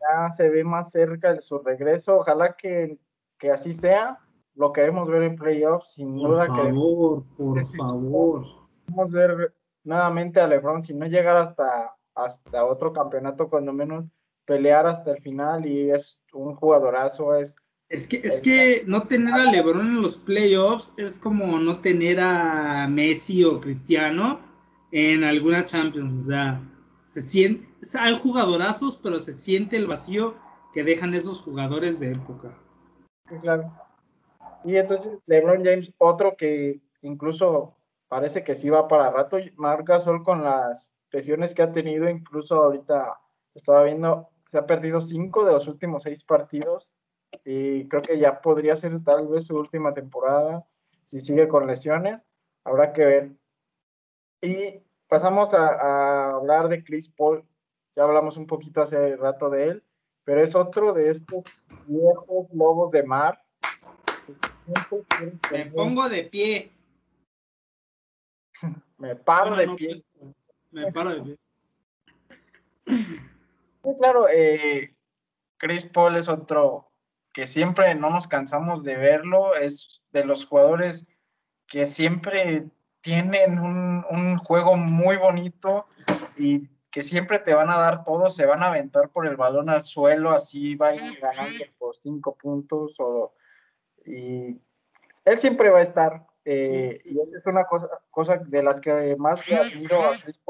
Ya 0.00 0.30
se 0.30 0.48
ve 0.48 0.64
más 0.64 0.90
cerca 0.90 1.34
de 1.34 1.42
su 1.42 1.58
regreso. 1.58 2.20
Ojalá 2.20 2.54
que, 2.56 2.98
que 3.38 3.50
así 3.50 3.72
sea. 3.72 4.18
Lo 4.54 4.72
queremos 4.72 5.06
ver 5.08 5.24
en 5.24 5.36
playoffs, 5.36 5.92
sin 5.92 6.16
duda. 6.16 6.46
Por 6.46 6.56
favor, 6.56 7.24
por 7.36 7.64
favor. 7.64 8.42
Queremos 8.86 9.12
ver 9.12 9.54
nuevamente 9.84 10.40
a 10.40 10.46
LeBron, 10.46 10.82
si 10.82 10.94
no 10.94 11.06
llegar 11.06 11.36
hasta, 11.36 11.94
hasta 12.14 12.64
otro 12.64 12.92
campeonato, 12.92 13.48
cuando 13.48 13.72
menos 13.72 14.06
pelear 14.46 14.86
hasta 14.86 15.12
el 15.12 15.22
final 15.22 15.66
y 15.66 15.90
es 15.90 16.18
un 16.32 16.54
jugadorazo, 16.54 17.34
es... 17.34 17.56
Es 17.90 18.06
que, 18.06 18.18
es 18.18 18.40
que 18.40 18.84
no 18.86 19.02
tener 19.08 19.34
a 19.34 19.50
LeBron 19.50 19.84
en 19.84 20.00
los 20.00 20.16
playoffs 20.16 20.94
es 20.96 21.18
como 21.18 21.58
no 21.58 21.80
tener 21.80 22.20
a 22.20 22.86
Messi 22.88 23.42
o 23.42 23.60
Cristiano 23.60 24.38
en 24.92 25.24
alguna 25.24 25.64
Champions, 25.64 26.12
o 26.12 26.20
sea, 26.20 26.60
se 27.02 27.20
siente, 27.20 27.66
hay 27.98 28.16
jugadorazos, 28.16 28.96
pero 28.96 29.18
se 29.18 29.32
siente 29.32 29.76
el 29.76 29.88
vacío 29.88 30.36
que 30.72 30.84
dejan 30.84 31.14
esos 31.14 31.40
jugadores 31.40 31.98
de 31.98 32.12
época. 32.12 32.56
claro. 33.40 33.72
Y 34.62 34.76
entonces 34.76 35.18
LeBron 35.26 35.64
James, 35.64 35.92
otro 35.98 36.36
que 36.36 36.80
incluso 37.02 37.74
parece 38.06 38.44
que 38.44 38.54
sí 38.54 38.70
va 38.70 38.86
para 38.86 39.10
rato. 39.10 39.38
Marca 39.56 40.00
Sol 40.00 40.22
con 40.22 40.44
las 40.44 40.92
lesiones 41.10 41.54
que 41.54 41.62
ha 41.62 41.72
tenido, 41.72 42.08
incluso 42.08 42.54
ahorita 42.54 43.18
estaba 43.54 43.82
viendo, 43.82 44.28
se 44.46 44.58
ha 44.58 44.66
perdido 44.66 45.00
cinco 45.00 45.44
de 45.44 45.52
los 45.52 45.66
últimos 45.66 46.04
seis 46.04 46.22
partidos 46.22 46.92
y 47.44 47.88
creo 47.88 48.02
que 48.02 48.18
ya 48.18 48.40
podría 48.40 48.76
ser 48.76 49.02
tal 49.04 49.28
vez 49.28 49.46
su 49.46 49.56
última 49.56 49.94
temporada 49.94 50.66
si 51.06 51.20
sigue 51.20 51.48
con 51.48 51.66
lesiones. 51.66 52.22
Habrá 52.64 52.92
que 52.92 53.04
ver. 53.04 53.32
Y 54.40 54.80
pasamos 55.08 55.52
a, 55.54 56.30
hablar 56.30 56.68
de 56.68 56.84
Chris 56.84 57.08
Paul. 57.08 57.44
Ya 57.96 58.04
hablamos 58.04 58.36
un 58.36 58.46
poquito 58.46 58.80
hace 58.80 59.16
rato 59.16 59.50
de 59.50 59.64
él, 59.64 59.84
pero 60.24 60.42
es 60.42 60.54
otro 60.54 60.92
de 60.92 61.10
estos 61.10 61.42
viejos 61.86 62.46
lobos 62.52 62.92
de 62.92 63.02
mar. 63.02 63.42
Me 65.50 65.66
pongo 65.66 66.08
de 66.08 66.22
pie. 66.24 66.70
Me 68.98 69.16
paro 69.16 69.56
de 69.56 69.68
pie. 69.74 70.02
Pues, 70.18 70.34
me 70.70 70.92
paro 70.92 71.10
de 71.10 71.22
pie. 71.22 71.38
claro, 73.98 74.28
eh, 74.28 74.94
Chris 75.56 75.86
Paul 75.86 76.16
es 76.16 76.28
otro 76.28 76.89
que 77.32 77.46
siempre 77.46 77.94
no 77.94 78.10
nos 78.10 78.26
cansamos 78.26 78.82
de 78.84 78.96
verlo, 78.96 79.54
es 79.54 80.02
de 80.12 80.24
los 80.24 80.46
jugadores 80.46 81.08
que 81.66 81.86
siempre 81.86 82.68
tienen 83.00 83.58
un, 83.58 84.04
un, 84.10 84.36
juego 84.38 84.76
muy 84.76 85.16
bonito 85.16 85.86
y 86.36 86.68
que 86.90 87.02
siempre 87.02 87.38
te 87.38 87.54
van 87.54 87.70
a 87.70 87.78
dar 87.78 88.04
todo, 88.04 88.28
se 88.28 88.46
van 88.46 88.62
a 88.62 88.66
aventar 88.66 89.10
por 89.10 89.26
el 89.26 89.36
balón 89.36 89.70
al 89.70 89.82
suelo, 89.82 90.30
así 90.30 90.74
va 90.74 90.88
a 90.88 90.94
ir 90.96 91.18
ganando 91.20 91.64
por 91.78 91.96
cinco 91.96 92.34
puntos 92.34 92.94
o, 92.98 93.32
y 94.04 94.60
él 95.24 95.38
siempre 95.38 95.70
va 95.70 95.78
a 95.78 95.82
estar 95.82 96.26
eh, 96.44 96.96
y 97.04 97.10
esa 97.10 97.38
es 97.38 97.46
una 97.46 97.64
cosa, 97.64 97.88
cosa 98.10 98.36
de 98.36 98.62
las 98.62 98.80
que 98.80 99.14
más 99.16 99.46
le 99.46 99.56
admiro 99.56 100.02
a 100.02 100.18
Chris 100.20 100.40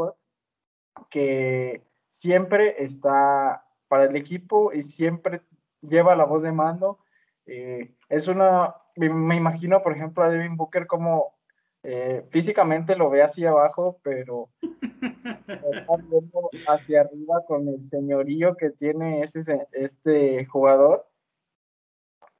que 1.10 1.82
siempre 2.08 2.82
está 2.82 3.66
para 3.88 4.04
el 4.04 4.16
equipo 4.16 4.72
y 4.72 4.82
siempre 4.82 5.42
lleva 5.82 6.16
la 6.16 6.24
voz 6.24 6.42
de 6.42 6.52
mando. 6.52 6.98
Eh, 7.46 7.94
es 8.08 8.28
una, 8.28 8.74
me, 8.96 9.36
imagino, 9.36 9.82
por 9.82 9.92
ejemplo, 9.92 10.22
a 10.22 10.30
Devin 10.30 10.56
Booker 10.56 10.86
como 10.86 11.34
eh, 11.82 12.26
físicamente 12.30 12.96
lo 12.96 13.10
ve 13.10 13.22
hacia 13.22 13.50
abajo, 13.50 13.98
pero 14.02 14.50
hacia 16.68 17.02
arriba 17.02 17.44
con 17.46 17.68
el 17.68 17.88
señorío 17.88 18.56
que 18.56 18.70
tiene 18.70 19.22
ese, 19.22 19.66
este 19.72 20.44
jugador. 20.46 21.06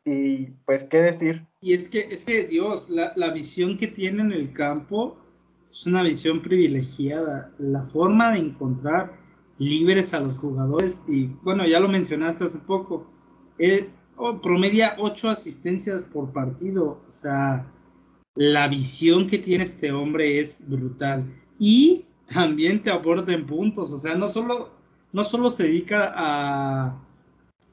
Y 0.05 0.47
pues, 0.65 0.85
¿qué 0.85 1.03
decir? 1.03 1.47
Y 1.61 1.75
es 1.75 1.89
que, 1.89 2.01
es 2.01 2.25
que 2.25 2.47
Dios, 2.47 2.89
la, 2.89 3.13
la 3.17 3.33
visión 3.33 3.77
que 3.77 3.87
tiene 3.87 4.23
en 4.23 4.33
el 4.33 4.53
campo 4.53 5.19
es 5.71 5.87
una 5.87 6.03
visión 6.03 6.43
privilegiada. 6.43 7.53
La 7.59 7.83
forma 7.83 8.33
de 8.33 8.39
encontrar 8.39 9.13
libres 9.59 10.15
a 10.15 10.21
los 10.21 10.39
jugadores, 10.39 11.05
y 11.07 11.27
bueno, 11.43 11.67
ya 11.67 11.81
lo 11.81 11.89
mencionaste 11.89 12.45
hace 12.45 12.61
poco, 12.61 13.07
él 13.61 13.91
oh, 14.17 14.41
promedia 14.41 14.97
ocho 14.99 15.29
asistencias 15.29 16.05
por 16.05 16.33
partido. 16.33 17.03
O 17.07 17.11
sea, 17.11 17.71
la 18.35 18.69
visión 18.69 19.27
que 19.27 19.39
tiene 19.39 19.65
este 19.65 19.93
hombre 19.93 20.41
es 20.41 20.65
brutal. 20.67 21.25
Y 21.59 22.07
también 22.27 22.83
te 22.83 22.91
aporta 22.91 23.33
en 23.33 23.47
puntos. 23.47 23.93
O 23.93 23.97
sea, 23.97 24.15
no 24.15 24.29
solo, 24.29 24.71
no 25.13 25.25
solo 25.25 25.51
se 25.51 25.65
dedica 25.65 26.13
a 26.17 27.01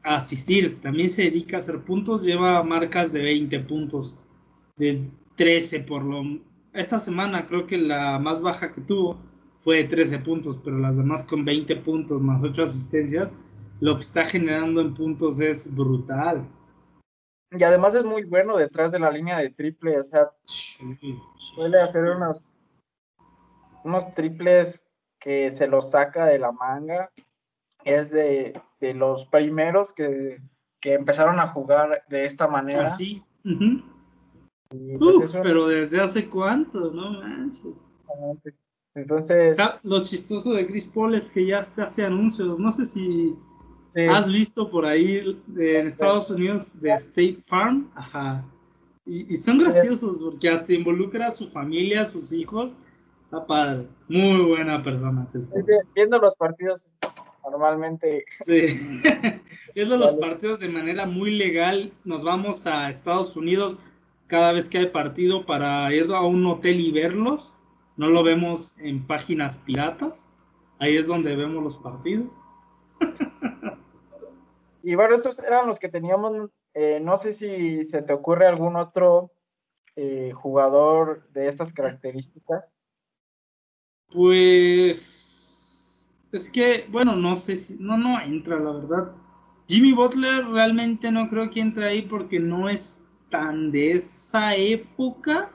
asistir, 0.04 0.80
también 0.82 1.10
se 1.10 1.24
dedica 1.24 1.58
a 1.58 1.60
hacer 1.60 1.82
puntos, 1.84 2.24
lleva 2.24 2.64
marcas 2.64 3.12
de 3.12 3.22
20 3.22 3.60
puntos, 3.62 4.18
de 4.78 5.10
13 5.36 5.82
por 5.82 6.04
lo... 6.04 6.24
Esta 6.74 7.00
semana 7.00 7.46
creo 7.46 7.66
que 7.66 7.78
la 7.78 8.20
más 8.20 8.42
baja 8.42 8.72
que 8.72 8.82
tuvo 8.82 9.18
fue 9.58 9.78
de 9.78 9.84
13 9.86 10.20
puntos, 10.20 10.60
pero 10.64 10.78
las 10.78 10.98
demás 10.98 11.26
con 11.26 11.44
20 11.44 11.76
puntos 11.78 12.22
más 12.22 12.42
8 12.44 12.64
asistencias, 12.64 13.34
lo 13.80 13.95
que 13.95 14.01
está 14.01 14.25
generando 14.25 14.82
en 14.82 14.93
puntos 14.93 15.39
es 15.39 15.73
brutal. 15.73 16.47
Y 17.51 17.63
además 17.63 17.95
es 17.95 18.03
muy 18.03 18.23
bueno 18.23 18.57
detrás 18.57 18.91
de 18.91 18.99
la 18.99 19.09
línea 19.09 19.38
de 19.38 19.51
triple, 19.51 19.99
o 19.99 20.03
sea, 20.03 20.32
suele 21.36 21.80
hacer 21.80 22.03
unos, 22.03 22.53
unos 23.84 24.13
triples 24.13 24.86
que 25.19 25.51
se 25.53 25.67
los 25.67 25.91
saca 25.91 26.25
de 26.25 26.39
la 26.39 26.51
manga 26.51 27.11
es 27.84 28.11
de, 28.11 28.61
los 28.82 29.25
primeros 29.28 29.93
que, 29.93 30.41
empezaron 30.82 31.39
a 31.39 31.47
jugar 31.47 32.03
de 32.09 32.25
esta 32.25 32.47
manera. 32.47 32.84
Ah, 32.84 32.88
sí. 32.88 33.23
Pues 34.99 35.32
pero 35.41 35.67
desde 35.67 35.99
hace 36.01 36.30
cuánto, 36.30 36.91
no 36.91 37.11
manches. 37.11 37.73
Entonces. 38.93 39.57
lo 39.84 40.01
chistoso 40.01 40.53
de 40.53 40.65
Chris 40.65 40.88
Paul 40.88 41.15
es 41.15 41.32
que 41.32 41.45
ya 41.45 41.59
hace 41.59 42.05
anuncios. 42.05 42.57
No 42.57 42.71
sé 42.71 42.86
si 42.86 43.38
has 44.06 44.32
visto 44.32 44.70
por 44.70 44.86
ahí 44.86 45.41
en 45.58 45.88
Estados 45.88 46.30
Unidos 46.30 46.80
de 46.80 46.91
State 46.93 47.39
Farm. 47.43 47.89
Ajá. 47.95 48.45
Y, 49.06 49.36
son 49.38 49.58
graciosos 49.58 50.22
porque 50.22 50.50
hasta 50.50 50.74
involucra 50.74 51.28
a 51.28 51.32
su 51.32 51.48
familia, 51.48 52.02
a 52.02 52.06
sus 52.06 52.32
hijos. 52.34 52.76
Está 53.24 53.45
padre. 53.45 53.88
Muy 54.08 54.45
buena 54.45 54.84
persona. 54.84 55.28
Viendo 55.95 56.20
los 56.20 56.36
partidos 56.36 56.93
normalmente. 57.50 58.26
Sí, 58.34 58.68
viendo 59.76 59.98
los 59.98 60.14
partidos 60.16 60.60
de 60.60 60.70
manera 60.70 61.06
muy 61.06 61.38
legal, 61.38 61.91
nos 62.04 62.24
vamos 62.24 62.68
a 62.68 62.89
Estados 62.89 63.38
Unidos 63.38 63.78
cada 64.28 64.52
vez 64.52 64.68
que 64.68 64.78
hay 64.78 64.88
partido 64.88 65.45
para 65.45 65.93
ir 65.93 66.12
a 66.12 66.22
un 66.22 66.45
hotel 66.45 66.80
y 66.80 66.91
verlos. 66.91 67.56
No 67.95 68.10
lo 68.10 68.24
vemos 68.24 68.78
en 68.80 69.08
páginas 69.08 69.58
piratas. 69.58 70.30
Ahí 70.80 70.98
es 70.98 71.08
donde 71.08 71.36
vemos 71.36 71.64
los 71.64 71.78
partidos. 71.78 72.28
Y 74.88 74.96
bueno, 74.96 75.16
estos 75.16 75.38
eran 75.40 75.68
los 75.68 75.80
que 75.80 75.90
teníamos. 75.90 76.50
Eh, 76.74 77.02
no 77.02 77.18
sé 77.18 77.34
si 77.34 77.84
se 77.84 78.02
te 78.02 78.14
ocurre 78.14 78.48
algún 78.48 78.78
otro 78.78 79.34
eh, 79.98 80.32
jugador 80.34 81.28
de 81.34 81.50
estas 81.50 81.74
características? 81.74 82.64
Pues 84.10 86.16
es 86.32 86.50
que, 86.50 86.88
bueno, 86.90 87.18
no 87.18 87.36
sé 87.36 87.58
si, 87.58 87.76
no, 87.82 87.98
no 87.98 88.22
entra, 88.22 88.62
la 88.62 88.72
verdad. 88.72 89.12
Jimmy 89.68 89.92
Butler 89.92 90.46
realmente 90.46 91.12
no 91.12 91.28
creo 91.28 91.50
que 91.50 91.60
entre 91.60 91.86
ahí 91.86 92.04
porque 92.04 92.40
no 92.40 92.70
es 92.70 93.04
tan 93.28 93.74
de 93.74 93.92
esa 93.92 94.56
época, 94.56 95.52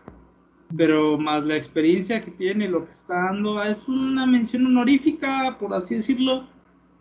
pero 0.77 1.17
más 1.17 1.47
la 1.47 1.57
experiencia 1.57 2.21
que 2.21 2.33
tiene, 2.33 2.69
lo 2.69 2.85
que 2.85 2.91
está 2.91 3.15
dando, 3.15 3.63
es 3.63 3.89
una 3.89 4.27
mención 4.27 4.67
honorífica, 4.67 5.57
por 5.59 5.73
así 5.73 5.95
decirlo, 5.95 6.47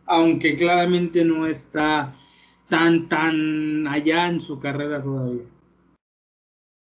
aunque 0.05 0.55
claramente 0.55 1.23
no 1.25 1.45
está 1.45 2.11
tan, 2.69 3.09
tan 3.09 3.87
allá 3.87 4.27
en 4.27 4.41
su 4.41 4.59
carrera 4.59 5.01
todavía. 5.01 5.43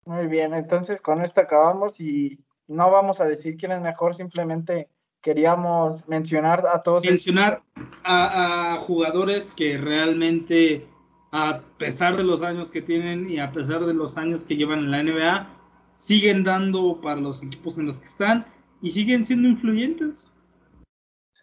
Muy 0.04 0.26
bien, 0.26 0.54
entonces 0.54 1.00
con 1.00 1.22
esto 1.22 1.40
acabamos 1.40 2.00
y 2.00 2.40
no 2.66 2.90
vamos 2.90 3.20
a 3.20 3.24
decir 3.24 3.56
quién 3.56 3.72
es 3.72 3.80
mejor, 3.80 4.14
simplemente 4.14 4.88
queríamos 5.22 6.06
mencionar 6.08 6.66
a 6.66 6.82
todos. 6.82 7.04
Mencionar 7.04 7.62
a, 8.02 8.76
jugadores 8.80 9.52
que 9.52 9.78
realmente, 9.78 10.86
a 11.30 11.60
pesar 11.78 12.16
de 12.16 12.24
los 12.24 12.42
años 12.42 12.70
que 12.72 12.82
tienen 12.82 13.30
y 13.30 13.38
a 13.38 13.52
pesar 13.52 13.84
de 13.84 13.94
los 13.94 14.18
años 14.18 14.44
que 14.44 14.56
llevan 14.56 14.80
en 14.80 14.90
la 14.90 15.02
NBA, 15.02 15.48
siguen 15.94 16.42
dando 16.42 17.00
para 17.00 17.20
los 17.20 17.42
equipos 17.42 17.78
en 17.78 17.86
los 17.86 18.00
que 18.00 18.06
están 18.06 18.46
y 18.80 18.90
siguen 18.90 19.24
siendo 19.24 19.48
influyentes. 19.48 20.31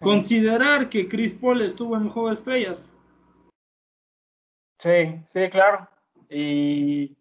Considerar 0.02 0.90
que 0.90 1.08
Chris 1.08 1.34
Paul 1.34 1.62
estuvo 1.62 1.98
en 1.98 2.10
Juego 2.10 2.30
de 2.30 2.34
Estrellas. 2.34 2.92
Sí, 4.78 5.22
sí, 5.30 5.50
claro. 5.50 5.90
Y 6.30 7.18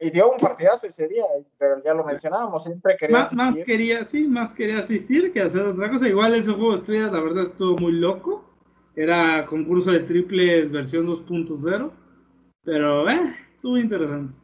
y 0.00 0.10
dio 0.10 0.30
un 0.30 0.38
partidazo 0.38 0.86
ese 0.86 1.08
día, 1.08 1.24
pero 1.56 1.82
ya 1.82 1.94
lo 1.94 2.04
mencionábamos, 2.04 2.62
siempre 2.62 2.96
quería 2.96 3.16
más, 3.16 3.32
más, 3.32 3.64
quería, 3.64 4.04
sí, 4.04 4.26
más 4.26 4.54
quería 4.54 4.78
asistir 4.78 5.32
que 5.32 5.40
hacer 5.40 5.62
otra 5.62 5.90
cosa. 5.90 6.08
Igual 6.08 6.34
ese 6.34 6.52
juego 6.52 6.72
de 6.72 6.76
estrellas, 6.76 7.12
la 7.12 7.20
verdad, 7.20 7.42
estuvo 7.42 7.76
muy 7.78 7.92
loco. 7.92 8.44
Era 8.94 9.44
concurso 9.44 9.92
de 9.92 10.00
triples 10.00 10.70
versión 10.70 11.06
2.0, 11.06 11.90
pero 12.64 13.08
eh, 13.08 13.36
estuvo 13.54 13.78
interesante. 13.78 14.36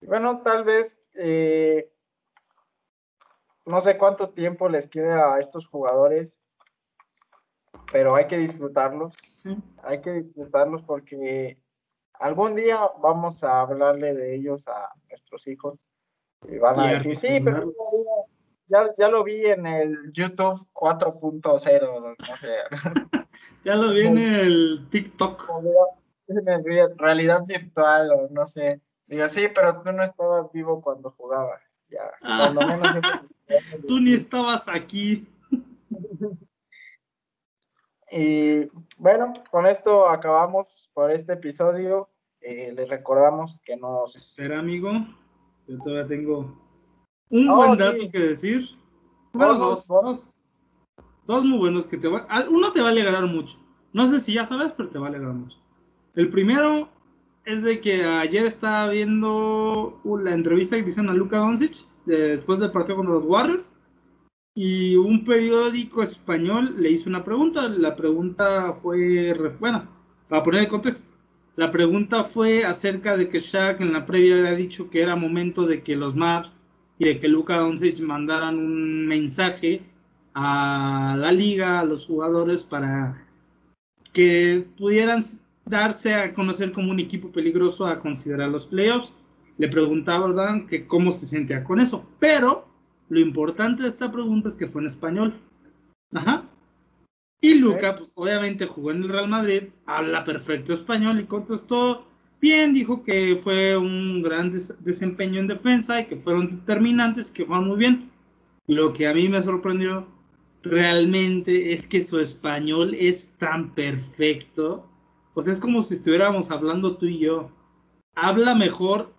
Bueno, 0.00 0.40
tal 0.42 0.64
vez 0.64 0.98
eh, 1.14 1.90
no 3.66 3.80
sé 3.80 3.98
cuánto 3.98 4.30
tiempo 4.30 4.68
les 4.68 4.86
queda 4.86 5.34
a 5.34 5.40
estos 5.40 5.66
jugadores, 5.66 6.40
pero 7.92 8.14
hay 8.14 8.26
que 8.26 8.38
disfrutarlos. 8.38 9.14
Sí. 9.36 9.56
Hay 9.82 10.00
que 10.00 10.12
disfrutarlos 10.12 10.82
porque 10.82 11.58
algún 12.14 12.54
día 12.54 12.80
vamos 13.02 13.42
a 13.44 13.60
hablarle 13.60 14.14
de 14.14 14.36
ellos 14.36 14.66
a 14.68 14.92
nuestros 15.10 15.46
hijos 15.46 15.86
y 16.48 16.58
van 16.58 16.78
a 16.80 16.92
decir, 16.92 17.16
sí, 17.16 17.40
pero 17.44 17.72
ya, 18.68 18.94
ya, 18.98 19.08
lo 19.08 19.24
vi 19.24 19.46
en 19.46 19.66
el 19.66 20.12
YouTube 20.12 20.58
4.0, 20.72 22.16
no 22.18 22.36
sé. 22.36 22.56
ya 23.64 23.74
lo 23.74 23.92
vi 23.92 24.06
en 24.06 24.18
el 24.18 24.88
TikTok. 24.90 25.44
En 26.28 26.98
realidad 26.98 27.44
virtual 27.46 28.10
o 28.12 28.28
no 28.30 28.44
sé. 28.46 28.80
Digo, 29.06 29.28
sí, 29.28 29.46
pero 29.54 29.82
tú 29.82 29.92
no 29.92 30.02
estabas 30.02 30.50
vivo 30.52 30.80
cuando 30.82 31.12
jugaba. 31.12 31.60
Ya, 31.88 32.10
cuando 32.20 32.66
menos 32.66 32.82
Tú 33.86 34.00
ni 34.00 34.14
estabas 34.14 34.68
aquí. 34.68 35.26
Y 38.10 38.68
bueno, 38.96 39.32
con 39.50 39.66
esto 39.66 40.08
acabamos 40.08 40.90
por 40.94 41.10
este 41.10 41.34
episodio. 41.34 42.08
Eh, 42.40 42.72
les 42.74 42.88
recordamos 42.88 43.60
que 43.64 43.76
nos. 43.76 44.14
Espera, 44.14 44.58
amigo. 44.58 44.92
Yo 45.66 45.78
todavía 45.78 46.06
tengo 46.06 46.56
un 47.28 47.48
oh, 47.48 47.56
buen 47.56 47.76
dato 47.76 48.08
que 48.10 48.18
decir. 48.18 48.68
Bueno, 49.32 49.58
dos, 49.58 49.88
dos, 49.88 50.34
dos, 51.26 51.44
muy 51.44 51.58
buenos 51.58 51.86
que 51.86 51.98
te 51.98 52.08
va. 52.08 52.26
Uno 52.48 52.72
te 52.72 52.80
va 52.80 52.88
a 52.88 52.90
alegrar 52.90 53.26
mucho. 53.26 53.58
No 53.92 54.06
sé 54.06 54.20
si 54.20 54.34
ya 54.34 54.46
sabes, 54.46 54.72
pero 54.76 54.88
te 54.88 54.98
va 54.98 55.06
a 55.06 55.08
alegrar 55.10 55.32
mucho. 55.32 55.58
El 56.14 56.30
primero 56.30 56.88
es 57.44 57.62
de 57.62 57.80
que 57.80 58.04
ayer 58.04 58.46
estaba 58.46 58.88
viendo 58.88 60.00
la 60.04 60.32
entrevista 60.32 60.76
que 60.76 60.88
hicieron 60.88 61.10
a 61.10 61.14
Luka 61.14 61.38
Doncic 61.38 61.88
después 62.06 62.58
del 62.58 62.70
partido 62.70 62.96
contra 62.96 63.14
los 63.14 63.24
Warriors 63.24 63.74
y 64.54 64.96
un 64.96 65.24
periódico 65.24 66.02
español 66.02 66.76
le 66.78 66.90
hizo 66.90 67.10
una 67.10 67.22
pregunta. 67.22 67.68
La 67.68 67.94
pregunta 67.94 68.72
fue, 68.72 69.34
bueno, 69.60 69.86
para 70.28 70.42
poner 70.42 70.62
el 70.62 70.68
contexto, 70.68 71.14
la 71.56 71.70
pregunta 71.70 72.24
fue 72.24 72.64
acerca 72.64 73.16
de 73.16 73.28
que 73.28 73.40
Shaq 73.40 73.80
en 73.80 73.92
la 73.92 74.06
previa 74.06 74.36
había 74.36 74.52
dicho 74.52 74.90
que 74.90 75.02
era 75.02 75.16
momento 75.16 75.66
de 75.66 75.82
que 75.82 75.96
los 75.96 76.14
Maps 76.16 76.58
y 76.98 77.06
de 77.06 77.18
que 77.18 77.28
Luka 77.28 77.58
Doncic 77.58 78.00
mandaran 78.00 78.58
un 78.58 79.06
mensaje 79.06 79.82
a 80.34 81.16
la 81.18 81.32
liga, 81.32 81.80
a 81.80 81.84
los 81.84 82.06
jugadores, 82.06 82.62
para 82.62 83.26
que 84.12 84.66
pudieran 84.76 85.22
darse 85.64 86.14
a 86.14 86.34
conocer 86.34 86.72
como 86.72 86.90
un 86.90 87.00
equipo 87.00 87.32
peligroso 87.32 87.86
a 87.86 88.00
considerar 88.00 88.50
los 88.50 88.66
playoffs. 88.66 89.14
Le 89.58 89.68
preguntaban 89.68 90.66
que 90.66 90.86
cómo 90.86 91.12
se 91.12 91.26
sentía 91.26 91.64
con 91.64 91.80
eso, 91.80 92.06
pero 92.18 92.66
lo 93.08 93.20
importante 93.20 93.84
de 93.84 93.88
esta 93.88 94.10
pregunta 94.12 94.48
es 94.48 94.56
que 94.56 94.66
fue 94.66 94.82
en 94.82 94.88
español. 94.88 95.40
Ajá. 96.12 96.44
Y 97.40 97.54
Luca, 97.54 97.94
pues 97.96 98.10
obviamente 98.14 98.66
jugó 98.66 98.90
en 98.90 99.02
el 99.02 99.08
Real 99.08 99.28
Madrid, 99.28 99.64
habla 99.84 100.24
perfecto 100.24 100.72
español 100.72 101.20
y 101.20 101.24
contestó 101.24 102.06
bien, 102.40 102.72
dijo 102.72 103.02
que 103.02 103.38
fue 103.42 103.76
un 103.76 104.22
gran 104.22 104.50
desempeño 104.80 105.40
en 105.40 105.46
defensa 105.46 106.00
y 106.00 106.06
que 106.06 106.16
fueron 106.16 106.48
determinantes, 106.48 107.30
que 107.30 107.44
fueron 107.44 107.68
muy 107.68 107.78
bien. 107.78 108.10
Lo 108.66 108.92
que 108.92 109.06
a 109.06 109.14
mí 109.14 109.28
me 109.28 109.42
sorprendió 109.42 110.06
realmente 110.62 111.72
es 111.72 111.86
que 111.86 112.02
su 112.02 112.18
español 112.18 112.94
es 112.94 113.34
tan 113.38 113.74
perfecto. 113.74 114.88
O 115.34 115.42
sea, 115.42 115.52
es 115.52 115.60
como 115.60 115.82
si 115.82 115.94
estuviéramos 115.94 116.50
hablando 116.50 116.96
tú 116.96 117.06
y 117.06 117.20
yo. 117.20 117.50
Habla 118.14 118.54
mejor, 118.54 119.12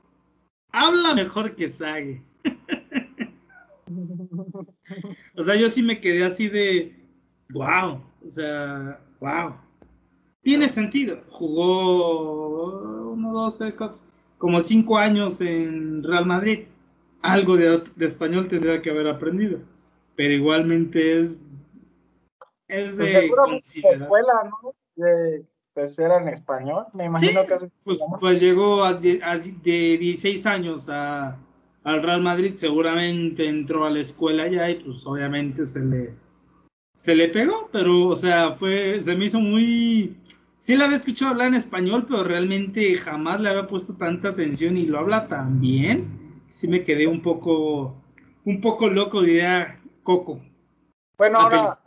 habla 0.72 1.14
mejor 1.16 1.56
que 1.56 1.70
Sage. 1.70 2.22
o 5.36 5.42
sea, 5.42 5.56
yo 5.56 5.70
sí 5.70 5.82
me 5.82 6.00
quedé 6.00 6.26
así 6.26 6.48
de, 6.50 6.96
wow, 7.50 8.02
o 8.24 8.28
sea, 8.28 9.00
wow. 9.20 9.56
Tiene 10.42 10.70
sentido. 10.70 11.24
Jugó 11.30 13.12
uno, 13.12 13.34
dos, 13.34 13.58
tres, 13.58 13.76
cuatro, 13.76 13.98
como 14.38 14.62
cinco 14.62 14.98
años 14.98 15.42
en 15.42 16.04
Real 16.04 16.26
Madrid. 16.26 16.66
Algo 17.22 17.58
de, 17.58 17.84
español 18.00 18.48
tendría 18.48 18.82
que 18.82 18.90
haber 18.90 19.08
aprendido. 19.08 19.60
Pero 20.16 20.34
igualmente 20.34 21.20
es, 21.20 21.44
es 22.68 22.96
pues 22.96 23.14
de 23.14 23.30
considerar. 23.30 24.02
Escuela, 24.04 24.34
¿no? 24.46 24.74
De, 24.96 25.46
pues 25.78 26.00
era 26.00 26.18
en 26.18 26.30
español, 26.30 26.88
me 26.94 27.06
imagino 27.06 27.46
que 27.46 27.70
pues, 27.84 28.00
pues, 28.20 28.40
llegó 28.40 28.84
a, 28.84 28.96
de, 28.96 29.20
a 29.24 29.38
de 29.38 29.98
16 30.00 30.48
años 30.48 30.90
a, 30.90 31.38
al 31.84 32.02
Real 32.02 32.20
Madrid, 32.20 32.56
seguramente 32.56 33.48
entró 33.48 33.86
a 33.86 33.92
la 33.92 34.00
escuela 34.00 34.48
ya 34.48 34.68
y 34.72 34.84
pues 34.84 35.06
obviamente 35.06 35.68
se 35.68 35.86
le, 35.86 36.16
se 36.96 37.14
le 37.14 37.28
pegó, 37.28 37.70
pero 37.72 38.08
o 38.08 38.16
sea, 38.16 38.54
fue, 38.54 39.00
se 39.02 39.16
me 39.16 39.26
hizo 39.26 39.40
muy... 39.40 40.18
Sí 40.58 40.76
la 40.76 40.86
había 40.86 40.98
escuchado 40.98 41.30
hablar 41.30 41.50
en 41.50 41.54
español, 41.54 42.06
pero 42.08 42.24
realmente 42.24 42.96
jamás 42.96 43.40
le 43.40 43.50
había 43.50 43.68
puesto 43.68 43.94
tanta 43.94 44.30
atención 44.30 44.78
y 44.78 44.88
lo 44.88 44.98
habla 44.98 45.28
tan 45.28 45.62
bien. 45.62 46.42
Sí 46.48 46.68
me 46.68 46.82
quedé 46.82 47.06
un 47.06 47.22
poco, 47.22 47.96
un 48.46 48.62
poco 48.62 48.90
loco, 48.90 49.22
diría 49.22 49.80
Coco. 50.02 50.42
Bueno, 51.20 51.38
ahora, 51.38 51.80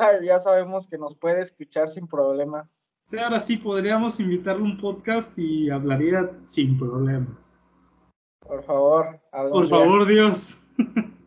ahora 0.00 0.22
ya 0.22 0.38
sabemos 0.38 0.86
que 0.86 0.98
nos 0.98 1.16
puede 1.16 1.40
escuchar 1.40 1.88
sin 1.88 2.06
problemas. 2.06 2.74
Sí, 3.04 3.18
ahora 3.18 3.38
sí 3.38 3.56
podríamos 3.56 4.18
invitarle 4.20 4.62
un 4.62 4.76
podcast 4.78 5.38
y 5.38 5.68
hablaría 5.70 6.30
sin 6.44 6.78
problemas. 6.78 7.58
Por 8.40 8.62
favor. 8.64 9.20
Por 9.30 9.66
favor, 9.68 10.06
Dios. 10.06 10.62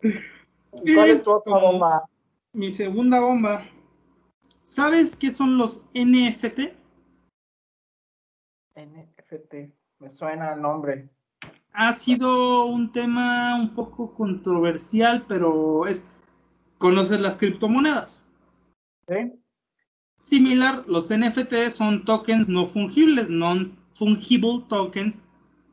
¿Cuál 0.00 1.10
es 1.10 1.22
tu 1.22 1.32
otra 1.32 1.58
bomba? 1.58 2.08
Mi 2.52 2.70
segunda 2.70 3.20
bomba. 3.20 3.64
¿Sabes 4.62 5.14
qué 5.16 5.30
son 5.30 5.58
los 5.58 5.84
NFT? 5.94 6.74
NFT, 8.74 9.54
me 9.98 10.10
suena 10.10 10.54
el 10.54 10.60
nombre. 10.60 11.08
Ha 11.72 11.92
sido 11.92 12.66
un 12.66 12.90
tema 12.90 13.56
un 13.58 13.74
poco 13.74 14.14
controversial, 14.14 15.24
pero 15.28 15.86
es. 15.86 16.10
¿Conoces 16.78 17.20
las 17.20 17.36
criptomonedas? 17.36 18.22
Sí. 19.08 19.32
Similar, 20.16 20.84
los 20.86 21.10
NFT 21.10 21.68
son 21.70 22.04
tokens 22.04 22.48
no 22.48 22.66
fungibles, 22.66 23.28
non-fungible 23.28 24.64
tokens, 24.68 25.20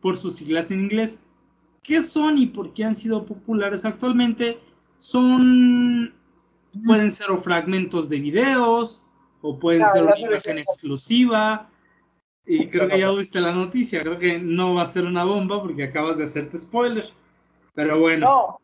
por 0.01 0.18
sus 0.18 0.36
siglas 0.36 0.70
en 0.72 0.82
inglés. 0.82 1.24
¿Qué 1.82 2.01
son 2.01 2.38
y 2.38 2.47
por 2.47 2.74
qué 2.74 2.86
han 2.86 2.95
sido 2.95 3.26
populares 3.26 3.86
actualmente? 3.86 4.60
Son, 4.97 6.14
pueden 6.86 7.12
ser 7.12 7.32
o 7.32 7.38
fragmentos 7.38 8.10
de 8.10 8.20
videos, 8.20 9.01
o 9.41 9.60
pueden 9.60 9.86
ser 9.88 10.04
una 10.04 10.18
imagen 10.18 10.58
exclusiva, 10.58 11.70
Y 12.45 12.68
creo 12.68 12.89
que 12.89 12.99
ya 12.99 13.12
viste 13.12 13.39
la 13.39 13.54
noticia, 13.54 14.01
creo 14.01 14.20
que 14.20 14.39
no 14.39 14.74
va 14.74 14.82
a 14.82 14.86
ser 14.86 15.06
una 15.06 15.24
bomba 15.24 15.62
porque 15.62 15.84
acabas 15.84 16.18
de 16.18 16.26
hacerte 16.26 16.58
spoiler. 16.58 17.10
Pero 17.74 17.99
bueno. 17.99 18.26
No, 18.26 18.60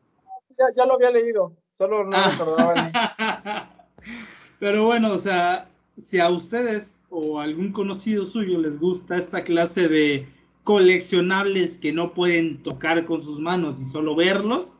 ya, 0.76 0.86
lo 0.86 0.96
había 0.96 1.12
leído, 1.12 1.54
solo 1.80 2.03
no 2.03 2.17
ah. 2.17 3.69
Pero 4.59 4.86
bueno, 4.86 5.13
o 5.13 5.17
sea, 5.17 5.69
si 5.95 6.19
a 6.19 6.30
ustedes 6.30 7.01
o 7.09 7.39
a 7.39 7.45
algún 7.45 7.71
conocido 7.71 8.25
suyo 8.25 8.59
les 8.59 8.77
gusta 8.77 9.17
esta 9.17 9.43
clase 9.43 9.88
de 9.88 10.27
coleccionables 10.65 11.77
que 11.77 11.93
no 11.93 12.13
pueden 12.13 12.61
tocar 12.61 13.05
con 13.05 13.21
sus 13.21 13.39
manos 13.39 13.80
y 13.80 13.86
solo 13.86 14.15
verlos, 14.15 14.75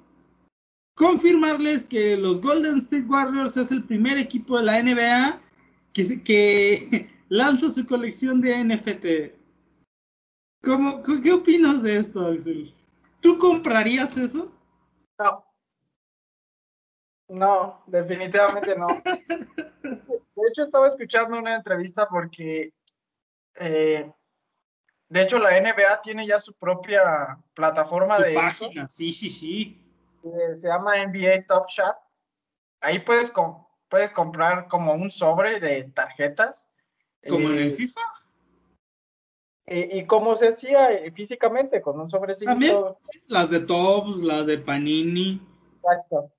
confirmarles 0.96 1.86
que 1.86 2.18
los 2.18 2.42
Golden 2.42 2.78
State 2.80 3.08
Warriors 3.08 3.56
es 3.56 3.72
el 3.72 3.86
primer 3.86 4.18
equipo 4.18 4.58
de 4.58 4.66
la 4.66 4.84
NBA 4.84 5.42
que, 5.94 6.22
que 6.22 7.10
lanza 7.30 7.70
su 7.70 7.86
colección 7.86 8.42
de 8.42 8.62
NFT. 8.66 9.40
¿Cómo, 10.62 11.02
¿Qué 11.24 11.32
opinas 11.32 11.82
de 11.82 11.96
esto, 11.96 12.28
Axel? 12.28 12.70
¿Tú 13.22 13.38
comprarías 13.38 14.18
eso? 14.18 14.52
No. 15.18 15.49
No, 17.30 17.84
definitivamente 17.86 18.76
no. 18.76 18.88
De 19.84 20.48
hecho, 20.50 20.64
estaba 20.64 20.88
escuchando 20.88 21.38
una 21.38 21.56
entrevista 21.56 22.08
porque, 22.10 22.74
eh, 23.56 24.12
de 25.10 25.22
hecho, 25.22 25.38
la 25.38 25.60
NBA 25.60 26.02
tiene 26.02 26.26
ya 26.26 26.40
su 26.40 26.54
propia 26.54 27.38
plataforma 27.54 28.18
de 28.20 28.34
página. 28.34 28.88
Sí, 28.88 29.12
sí, 29.12 29.30
sí. 29.30 29.82
se 30.56 30.68
llama 30.68 30.98
NBA 31.06 31.46
Top 31.46 31.68
Shot. 31.68 31.96
Ahí 32.82 33.00
puedes, 33.00 33.32
puedes 33.90 34.12
comprar 34.12 34.68
como 34.68 34.94
un 34.94 35.12
sobre 35.12 35.60
de 35.60 35.84
tarjetas. 35.92 36.68
¿Como 37.28 37.50
en 37.50 37.58
el 37.60 37.68
eh, 37.68 37.72
FIFA? 37.72 38.02
Y, 39.72 40.08
cómo 40.08 40.36
se 40.36 40.48
hacía 40.48 40.92
eh, 40.94 41.12
físicamente, 41.12 41.80
con 41.80 42.00
un 42.00 42.10
sobrecito. 42.10 42.50
También, 42.50 42.76
las 43.28 43.52
de 43.52 43.60
Tops, 43.60 44.24
las 44.24 44.48
de 44.48 44.58
Panini. 44.58 45.46
Exacto. 45.76 46.32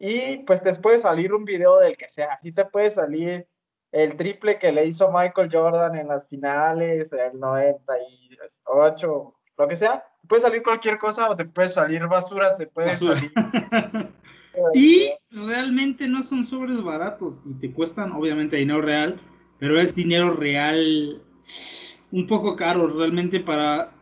Y 0.00 0.38
pues 0.38 0.62
te 0.62 0.74
puede 0.76 0.98
salir 0.98 1.34
un 1.34 1.44
video 1.44 1.78
del 1.78 1.96
que 1.96 2.08
sea. 2.08 2.32
Así 2.32 2.50
te 2.52 2.64
puede 2.64 2.90
salir 2.90 3.46
el 3.92 4.16
triple 4.16 4.58
que 4.58 4.72
le 4.72 4.86
hizo 4.86 5.12
Michael 5.12 5.50
Jordan 5.52 5.94
en 5.94 6.08
las 6.08 6.26
finales, 6.26 7.12
el 7.12 7.38
98, 7.38 9.34
lo 9.58 9.68
que 9.68 9.76
sea. 9.76 10.02
Te 10.22 10.28
puede 10.28 10.40
salir 10.40 10.62
cualquier 10.62 10.96
cosa 10.96 11.28
o 11.28 11.36
te 11.36 11.44
puede 11.44 11.68
salir 11.68 12.06
basura, 12.06 12.56
te 12.56 12.66
puede 12.66 12.96
salir. 12.96 13.30
y 14.74 15.10
realmente 15.30 16.08
no 16.08 16.22
son 16.22 16.44
sobres 16.44 16.82
baratos 16.82 17.42
y 17.44 17.54
te 17.54 17.70
cuestan 17.70 18.12
obviamente 18.12 18.56
dinero 18.56 18.80
real, 18.80 19.20
pero 19.58 19.78
es 19.78 19.94
dinero 19.94 20.32
real 20.32 21.22
un 22.10 22.26
poco 22.26 22.56
caro 22.56 22.88
realmente 22.88 23.38
para... 23.40 23.92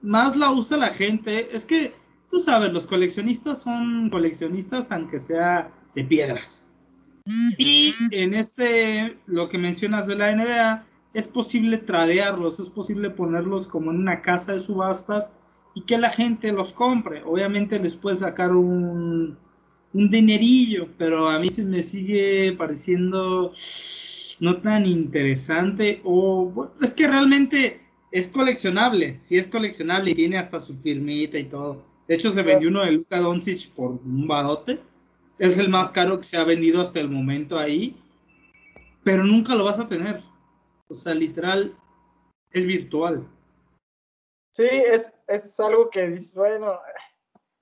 Más 0.00 0.36
la 0.36 0.52
usa 0.52 0.76
la 0.76 0.90
gente. 0.90 1.48
Es 1.56 1.64
que, 1.64 1.92
tú 2.30 2.40
sabes, 2.40 2.72
los 2.72 2.86
coleccionistas 2.86 3.62
son 3.62 4.10
coleccionistas 4.10 4.90
aunque 4.90 5.20
sea 5.20 5.70
de 5.94 6.04
piedras. 6.04 6.68
Y 7.58 7.94
en 8.10 8.32
este, 8.32 9.18
lo 9.26 9.50
que 9.50 9.58
mencionas 9.58 10.06
de 10.06 10.14
la 10.14 10.34
NBA, 10.34 10.86
es 11.12 11.28
posible 11.28 11.78
tradearlos, 11.78 12.60
es 12.60 12.70
posible 12.70 13.10
ponerlos 13.10 13.68
como 13.68 13.90
en 13.90 13.98
una 13.98 14.22
casa 14.22 14.52
de 14.52 14.60
subastas 14.60 15.36
y 15.74 15.82
que 15.82 15.98
la 15.98 16.10
gente 16.10 16.52
los 16.52 16.72
compre. 16.72 17.22
Obviamente 17.24 17.78
les 17.78 17.96
puede 17.96 18.16
sacar 18.16 18.52
un, 18.52 19.36
un 19.92 20.10
dinerillo, 20.10 20.88
pero 20.96 21.28
a 21.28 21.38
mí 21.38 21.50
se 21.50 21.64
me 21.64 21.82
sigue 21.82 22.52
pareciendo 22.52 23.52
no 24.40 24.56
tan 24.58 24.86
interesante 24.86 26.00
o 26.04 26.70
es 26.80 26.94
que 26.94 27.08
realmente 27.08 27.80
es 28.10 28.28
coleccionable, 28.28 29.18
sí 29.20 29.36
es 29.36 29.48
coleccionable 29.48 30.12
y 30.12 30.14
tiene 30.14 30.38
hasta 30.38 30.60
su 30.60 30.74
firmita 30.74 31.38
y 31.38 31.44
todo. 31.44 31.87
De 32.08 32.14
hecho 32.14 32.32
se 32.32 32.42
vendió 32.42 32.70
uno 32.70 32.84
de 32.84 32.92
Luka 32.92 33.20
Doncic 33.20 33.70
por 33.74 33.90
un 33.90 34.26
barote. 34.26 34.80
Es 35.38 35.58
el 35.58 35.68
más 35.68 35.90
caro 35.90 36.16
que 36.16 36.24
se 36.24 36.38
ha 36.38 36.44
vendido 36.44 36.80
hasta 36.80 36.98
el 36.98 37.10
momento 37.10 37.58
ahí, 37.58 37.96
pero 39.04 39.22
nunca 39.22 39.54
lo 39.54 39.64
vas 39.64 39.78
a 39.78 39.86
tener. 39.86 40.22
O 40.88 40.94
sea, 40.94 41.14
literal 41.14 41.76
es 42.50 42.64
virtual. 42.64 43.28
Sí, 44.50 44.64
es, 44.64 45.12
es 45.26 45.60
algo 45.60 45.90
que 45.90 46.08
dices, 46.08 46.34
bueno, 46.34 46.80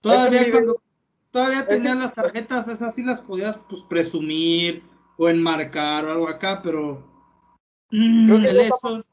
todavía 0.01 0.51
cuando 0.51 0.81
todavía 1.31 1.67
tenían 1.67 1.99
las 1.99 2.15
tarjetas, 2.15 2.69
esas 2.69 2.95
sí 2.95 3.03
las 3.03 3.21
podías 3.21 3.59
pues 3.69 3.83
presumir 3.83 4.83
o 5.19 5.29
enmarcar 5.29 6.05
o 6.05 6.13
algo 6.13 6.29
acá, 6.29 6.61
pero 6.63 7.05
mm, 7.91 8.47
el 8.47 8.61
eso... 8.61 9.05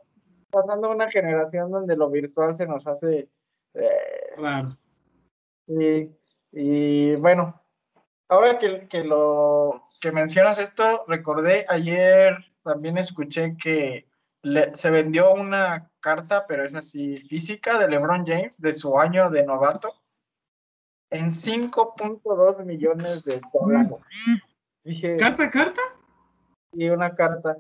pasando 0.51 0.91
una 0.91 1.09
generación 1.09 1.71
donde 1.71 1.97
lo 1.97 2.09
virtual 2.09 2.55
se 2.55 2.67
nos 2.67 2.85
hace 2.87 3.27
eh, 3.73 3.89
claro. 4.37 4.77
Y, 5.67 7.15
bueno, 7.15 7.61
ahora 8.29 8.59
que, 8.59 8.87
que, 8.89 9.03
lo 9.03 9.85
que 10.01 10.11
mencionas 10.11 10.59
esto, 10.59 11.05
recordé 11.07 11.65
ayer 11.69 12.37
también 12.63 12.97
escuché 12.97 13.55
que 13.57 14.07
se 14.73 14.91
vendió 14.91 15.33
una 15.33 15.89
carta, 15.99 16.45
pero 16.47 16.63
es 16.63 16.75
así 16.75 17.17
física, 17.19 17.77
de 17.77 17.87
LeBron 17.87 18.25
James, 18.25 18.59
de 18.59 18.73
su 18.73 18.99
año 18.99 19.29
de 19.29 19.45
novato, 19.45 19.93
en 21.09 21.27
5.2 21.27 22.65
millones 22.65 23.23
de 23.23 23.39
dólares. 23.53 23.89
¿Carta, 25.17 25.49
carta? 25.49 25.81
Y 26.73 26.89
una 26.89 27.15
carta 27.15 27.57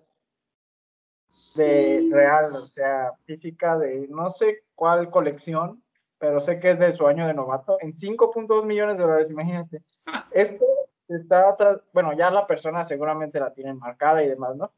de 1.55 2.09
real, 2.11 2.45
o 2.45 2.59
sea, 2.59 3.13
física 3.25 3.77
de 3.77 4.07
no 4.09 4.29
sé 4.29 4.63
cuál 4.75 5.09
colección, 5.09 5.82
pero 6.23 6.39
sé 6.39 6.57
que 6.57 6.71
es 6.71 6.79
de 6.79 6.93
su 6.93 7.05
año 7.05 7.27
de 7.27 7.33
novato, 7.33 7.77
en 7.81 7.91
5.2 7.91 8.63
millones 8.63 8.97
de 8.97 9.03
dólares, 9.03 9.29
imagínate. 9.29 9.83
Esto 10.31 10.63
está, 11.09 11.49
atrás, 11.49 11.81
bueno, 11.91 12.13
ya 12.13 12.31
la 12.31 12.47
persona 12.47 12.85
seguramente 12.85 13.41
la 13.41 13.53
tiene 13.53 13.73
marcada 13.73 14.23
y 14.23 14.29
demás, 14.29 14.55
¿no? 14.55 14.71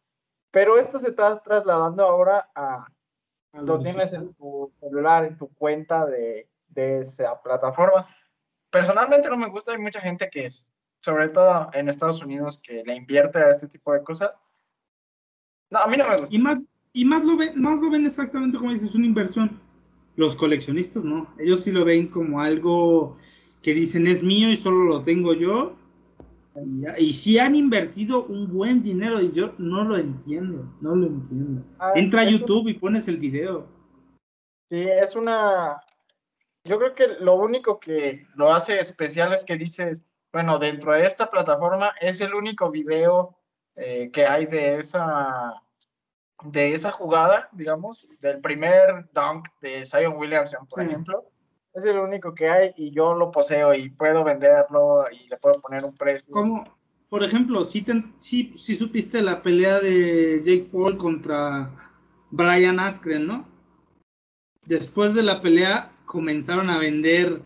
Pero 0.49 0.79
esto 0.79 0.99
se 0.99 1.09
está 1.09 1.39
trasladando 1.43 2.03
ahora 2.03 2.49
a, 2.55 2.87
lo 3.53 3.79
tienes 3.79 4.11
en 4.13 4.33
tu 4.33 4.73
celular, 4.79 5.25
en 5.25 5.37
tu 5.37 5.53
cuenta 5.53 6.07
de, 6.07 6.49
de 6.69 7.01
esa 7.01 7.39
plataforma. 7.43 8.07
Personalmente 8.71 9.29
no 9.29 9.37
me 9.37 9.49
gusta, 9.49 9.73
hay 9.73 9.77
mucha 9.77 9.99
gente 9.99 10.27
que 10.31 10.45
es 10.45 10.73
sobre 10.97 11.29
todo 11.29 11.69
en 11.73 11.89
Estados 11.89 12.23
Unidos, 12.23 12.57
que 12.57 12.83
le 12.83 12.95
invierte 12.95 13.37
a 13.37 13.49
este 13.49 13.67
tipo 13.67 13.93
de 13.93 14.01
cosas. 14.01 14.31
No, 15.69 15.77
a 15.77 15.85
mí 15.85 15.95
no 15.95 16.05
me 16.05 16.13
gusta. 16.13 16.27
Y 16.31 16.39
más, 16.39 16.65
y 16.91 17.05
más, 17.05 17.23
lo, 17.23 17.37
ven, 17.37 17.61
más 17.61 17.79
lo 17.81 17.91
ven 17.91 18.03
exactamente 18.03 18.57
como 18.57 18.71
dices, 18.71 18.95
una 18.95 19.05
inversión. 19.05 19.61
Los 20.15 20.35
coleccionistas 20.35 21.03
no, 21.03 21.33
ellos 21.37 21.61
sí 21.61 21.71
lo 21.71 21.83
ven 21.83 22.07
como 22.07 22.41
algo 22.41 23.13
que 23.61 23.73
dicen 23.73 24.07
es 24.07 24.23
mío 24.23 24.49
y 24.49 24.55
solo 24.55 24.85
lo 24.85 25.03
tengo 25.03 25.33
yo. 25.33 25.75
Y, 26.97 27.11
si 27.11 27.37
han 27.37 27.53
invertido 27.53 28.23
un 28.25 28.47
buen 28.53 28.81
dinero 28.81 29.19
y 29.19 29.33
yo 29.33 29.53
no 29.57 29.83
lo 29.83 29.97
entiendo, 29.97 30.71
no 30.79 30.95
lo 30.95 31.07
entiendo. 31.07 31.63
Ah, 31.79 31.91
Entra 31.95 32.21
a 32.21 32.29
YouTube 32.29 32.69
y 32.69 32.75
pones 32.75 33.09
el 33.09 33.17
video. 33.17 33.67
Sí, 34.69 34.81
es 34.81 35.15
una... 35.15 35.81
Yo 36.63 36.79
creo 36.79 36.95
que 36.95 37.07
lo 37.19 37.35
único 37.35 37.79
que 37.79 38.25
lo 38.35 38.51
hace 38.53 38.79
especial 38.79 39.33
es 39.33 39.43
que 39.43 39.57
dices, 39.57 40.05
bueno, 40.31 40.57
dentro 40.57 40.93
de 40.93 41.05
esta 41.05 41.29
plataforma 41.29 41.93
es 41.99 42.21
el 42.21 42.33
único 42.33 42.71
video 42.71 43.37
eh, 43.75 44.09
que 44.11 44.25
hay 44.25 44.45
de 44.45 44.77
esa, 44.77 45.61
de 46.43 46.73
esa 46.73 46.91
jugada, 46.91 47.49
digamos, 47.53 48.07
del 48.19 48.41
primer 48.41 49.09
dunk 49.13 49.47
de 49.61 49.85
Zion 49.85 50.17
Williamson, 50.17 50.67
por 50.67 50.83
ejemplo. 50.83 51.25
Es 51.73 51.83
el 51.83 51.97
único 51.97 52.33
que 52.33 52.49
hay 52.49 52.73
y 52.77 52.91
yo 52.91 53.13
lo 53.13 53.31
poseo 53.31 53.73
y 53.73 53.89
puedo 53.89 54.23
venderlo 54.23 55.05
y 55.11 55.27
le 55.27 55.37
puedo 55.37 55.59
poner 55.61 55.83
un 55.83 55.93
precio. 55.93 56.31
Como, 56.31 56.63
por 57.09 57.23
ejemplo, 57.23 57.65
si, 57.65 57.85
si, 58.17 58.75
supiste 58.75 59.21
la 59.21 59.41
pelea 59.41 59.79
de 59.79 60.41
Jake 60.41 60.69
Paul 60.71 60.97
contra 60.97 61.69
Brian 62.31 62.79
Askren, 62.79 63.27
¿no? 63.27 63.45
Después 64.67 65.13
de 65.13 65.23
la 65.23 65.41
pelea 65.41 65.91
comenzaron 66.05 66.69
a 66.69 66.77
vender 66.77 67.41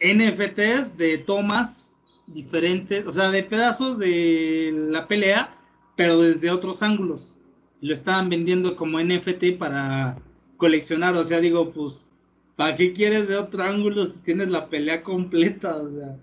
NFTs 0.00 0.96
de 0.96 1.18
tomas 1.18 1.96
diferentes, 2.26 3.06
o 3.06 3.12
sea, 3.12 3.30
de 3.30 3.42
pedazos 3.42 3.98
de 3.98 4.72
la 4.90 5.08
pelea, 5.08 5.58
pero 5.96 6.20
desde 6.20 6.50
otros 6.50 6.82
ángulos. 6.82 7.36
Lo 7.80 7.92
estaban 7.94 8.28
vendiendo 8.28 8.76
como 8.76 9.00
NFT 9.00 9.58
para 9.58 10.18
coleccionar, 10.56 11.14
o 11.14 11.24
sea, 11.24 11.40
digo, 11.40 11.70
pues, 11.70 12.10
¿para 12.56 12.74
qué 12.76 12.92
quieres 12.92 13.28
de 13.28 13.36
otro 13.36 13.62
ángulo 13.62 14.04
si 14.06 14.22
tienes 14.22 14.50
la 14.50 14.68
pelea 14.68 15.02
completa? 15.02 15.76
O 15.76 15.90
sea, 15.90 16.16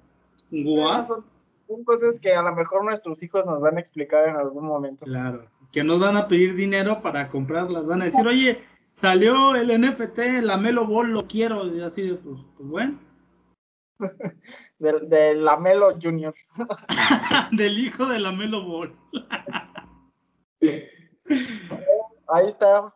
guau. 0.51 1.23
Son, 1.67 1.83
cosas 1.85 2.19
que 2.19 2.33
a 2.33 2.41
lo 2.41 2.53
mejor 2.55 2.83
nuestros 2.83 3.23
hijos 3.23 3.45
nos 3.45 3.59
van 3.59 3.77
a 3.77 3.79
explicar 3.79 4.29
en 4.29 4.35
algún 4.35 4.65
momento. 4.65 5.05
Claro, 5.05 5.45
que 5.71 5.83
nos 5.83 5.99
van 5.99 6.17
a 6.17 6.27
pedir 6.27 6.55
dinero 6.55 7.01
para 7.01 7.29
comprarlas, 7.29 7.87
van 7.87 8.01
a 8.01 8.05
decir, 8.05 8.27
oye, 8.27 8.61
salió 8.91 9.55
el 9.55 9.81
NFT, 9.81 10.43
la 10.43 10.57
Melo 10.57 10.85
Ball, 10.85 11.11
lo 11.11 11.27
quiero, 11.27 11.65
y 11.67 11.81
así, 11.81 12.17
pues, 12.23 12.45
pues 12.57 12.69
bueno. 12.69 12.99
del, 14.79 15.09
de 15.09 15.35
Lamelo 15.35 15.97
Junior. 15.99 16.35
del 17.51 17.79
hijo 17.79 18.05
de 18.05 18.19
Lamelo 18.19 18.65
Ball. 18.65 18.95
Ahí 22.33 22.47
está. 22.47 22.91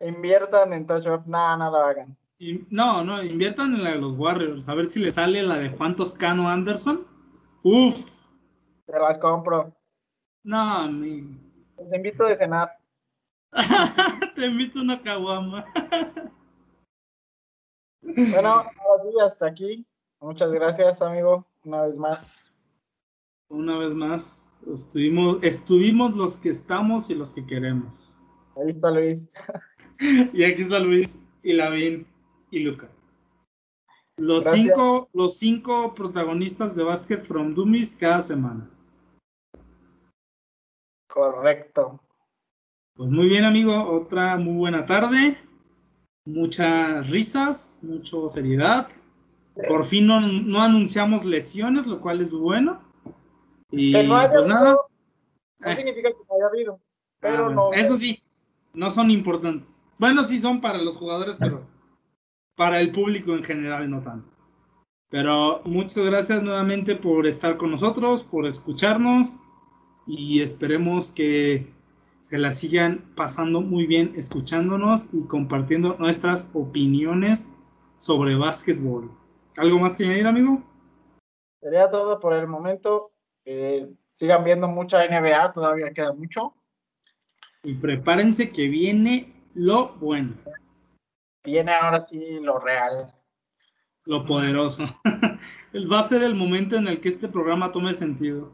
inviertan 0.00 0.72
en 0.72 0.88
Touch 0.88 1.04
nada, 1.26 1.56
nada 1.56 1.88
hagan. 1.88 2.18
no, 2.68 3.04
no, 3.04 3.22
inviertan 3.22 3.76
en 3.76 3.84
la 3.84 3.90
de 3.90 3.98
los 3.98 4.18
Warriors, 4.18 4.68
a 4.68 4.74
ver 4.74 4.86
si 4.86 4.98
le 4.98 5.12
sale 5.12 5.40
la 5.44 5.58
de 5.58 5.68
Juan 5.68 5.94
Toscano 5.94 6.48
Anderson. 6.48 7.06
Uf. 7.62 8.26
Te 8.84 8.98
las 8.98 9.18
compro. 9.18 9.72
No, 10.42 10.88
ni. 10.88 11.22
Te 11.76 11.96
invito 11.96 12.26
a 12.26 12.34
cenar. 12.34 12.72
Te 14.34 14.46
invito 14.46 14.80
a 14.80 14.82
una 14.82 15.00
caguama. 15.00 15.64
bueno, 18.02 18.48
ahora 18.48 19.02
sí, 19.04 19.14
hasta 19.24 19.46
aquí. 19.46 19.86
Muchas 20.18 20.50
gracias, 20.50 21.00
amigo, 21.02 21.46
una 21.64 21.82
vez 21.82 21.94
más. 21.94 22.52
Una 23.48 23.78
vez 23.78 23.94
más, 23.94 24.52
estuvimos, 24.66 25.40
estuvimos 25.44 26.16
los 26.16 26.36
que 26.36 26.48
estamos 26.48 27.10
y 27.10 27.14
los 27.14 27.32
que 27.32 27.46
queremos. 27.46 28.11
Ahí 28.56 28.70
está 28.70 28.90
Luis. 28.90 29.28
y 30.32 30.44
aquí 30.44 30.62
está 30.62 30.78
Luis 30.78 31.20
y 31.42 31.52
Lavín 31.52 32.06
y 32.50 32.60
Luca. 32.60 32.88
Los 34.16 34.44
cinco, 34.44 35.08
los 35.12 35.38
cinco 35.38 35.94
protagonistas 35.94 36.76
de 36.76 36.84
Basket 36.84 37.16
from 37.16 37.54
Dummies 37.54 37.96
cada 37.98 38.20
semana. 38.20 38.68
Correcto. 41.08 42.00
Pues 42.94 43.10
muy 43.10 43.28
bien, 43.28 43.44
amigo. 43.44 43.90
Otra 43.90 44.36
muy 44.36 44.54
buena 44.54 44.84
tarde. 44.86 45.38
Muchas 46.24 47.10
risas, 47.10 47.80
mucha 47.82 48.28
seriedad. 48.28 48.88
Por 49.68 49.84
fin 49.84 50.06
no, 50.06 50.20
no 50.20 50.62
anunciamos 50.62 51.24
lesiones, 51.24 51.86
lo 51.86 52.00
cual 52.00 52.20
es 52.20 52.32
bueno. 52.32 52.80
Y 53.70 53.92
pues 53.92 54.46
nada. 54.46 54.76
No 55.60 55.70
eh. 55.70 55.76
significa 55.76 56.10
que 56.10 56.16
no 56.28 56.34
haya 56.36 56.46
habido. 56.46 56.80
Pero 57.20 57.46
ah, 57.46 57.52
no. 57.52 57.72
Eso 57.72 57.96
sí, 57.96 58.22
no 58.74 58.90
son 58.90 59.10
importantes. 59.10 59.88
Bueno, 59.98 60.24
sí 60.24 60.38
son 60.38 60.60
para 60.60 60.78
los 60.78 60.96
jugadores, 60.96 61.36
pero 61.38 61.66
para 62.56 62.80
el 62.80 62.92
público 62.92 63.34
en 63.34 63.42
general 63.42 63.88
no 63.90 64.00
tanto. 64.00 64.28
Pero 65.10 65.60
muchas 65.64 66.04
gracias 66.06 66.42
nuevamente 66.42 66.96
por 66.96 67.26
estar 67.26 67.56
con 67.56 67.70
nosotros, 67.70 68.24
por 68.24 68.46
escucharnos 68.46 69.40
y 70.06 70.40
esperemos 70.40 71.12
que 71.12 71.70
se 72.20 72.38
la 72.38 72.50
sigan 72.50 73.12
pasando 73.14 73.60
muy 73.60 73.86
bien 73.86 74.12
escuchándonos 74.16 75.12
y 75.12 75.26
compartiendo 75.26 75.96
nuestras 75.98 76.50
opiniones 76.54 77.50
sobre 77.98 78.36
básquetbol. 78.36 79.10
¿Algo 79.58 79.78
más 79.78 79.96
que 79.96 80.04
añadir, 80.04 80.26
amigo? 80.26 80.62
Sería 81.60 81.90
todo 81.90 82.18
por 82.18 82.32
el 82.32 82.46
momento. 82.46 83.12
Eh, 83.44 83.92
sigan 84.14 84.44
viendo 84.44 84.66
mucha 84.66 85.04
NBA, 85.06 85.52
todavía 85.52 85.92
queda 85.92 86.12
mucho. 86.12 86.54
Y 87.64 87.74
prepárense 87.74 88.50
que 88.50 88.68
viene 88.68 89.32
lo 89.54 89.94
bueno. 89.94 90.34
Viene 91.44 91.72
ahora 91.72 92.00
sí 92.00 92.18
lo 92.40 92.58
real. 92.58 93.14
Lo 94.04 94.24
poderoso. 94.24 94.84
Va 95.92 96.00
a 96.00 96.04
ser 96.04 96.22
el 96.22 96.34
momento 96.34 96.76
en 96.76 96.88
el 96.88 97.00
que 97.00 97.08
este 97.08 97.28
programa 97.28 97.70
tome 97.70 97.94
sentido. 97.94 98.52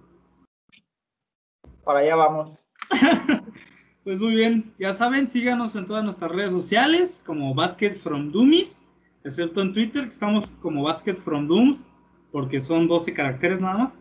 Para 1.85 2.01
allá 2.01 2.17
vamos. 2.17 2.59
pues 4.05 4.21
muy 4.21 4.35
bien, 4.35 4.75
ya 4.79 4.93
saben, 4.93 5.27
síganos 5.27 5.75
en 5.75 5.87
todas 5.87 6.05
nuestras 6.05 6.31
redes 6.31 6.53
sociales 6.53 7.23
como 7.27 7.55
Basket 7.55 7.95
from 7.95 8.31
Dummies, 8.31 8.85
excepto 9.25 9.63
en 9.63 9.73
Twitter, 9.73 10.03
que 10.03 10.11
estamos 10.11 10.51
como 10.61 10.83
Basket 10.83 11.15
from 11.15 11.49
Dooms, 11.49 11.87
porque 12.31 12.61
son 12.61 12.89
12 12.89 13.15
caracteres 13.15 13.61
nada 13.63 13.79
más. 13.79 13.99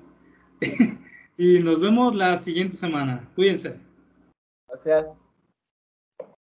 y 1.38 1.60
nos 1.60 1.80
vemos 1.80 2.14
la 2.14 2.36
siguiente 2.36 2.76
semana. 2.76 3.30
Cuídense. 3.36 3.87
Gracias. 4.84 5.27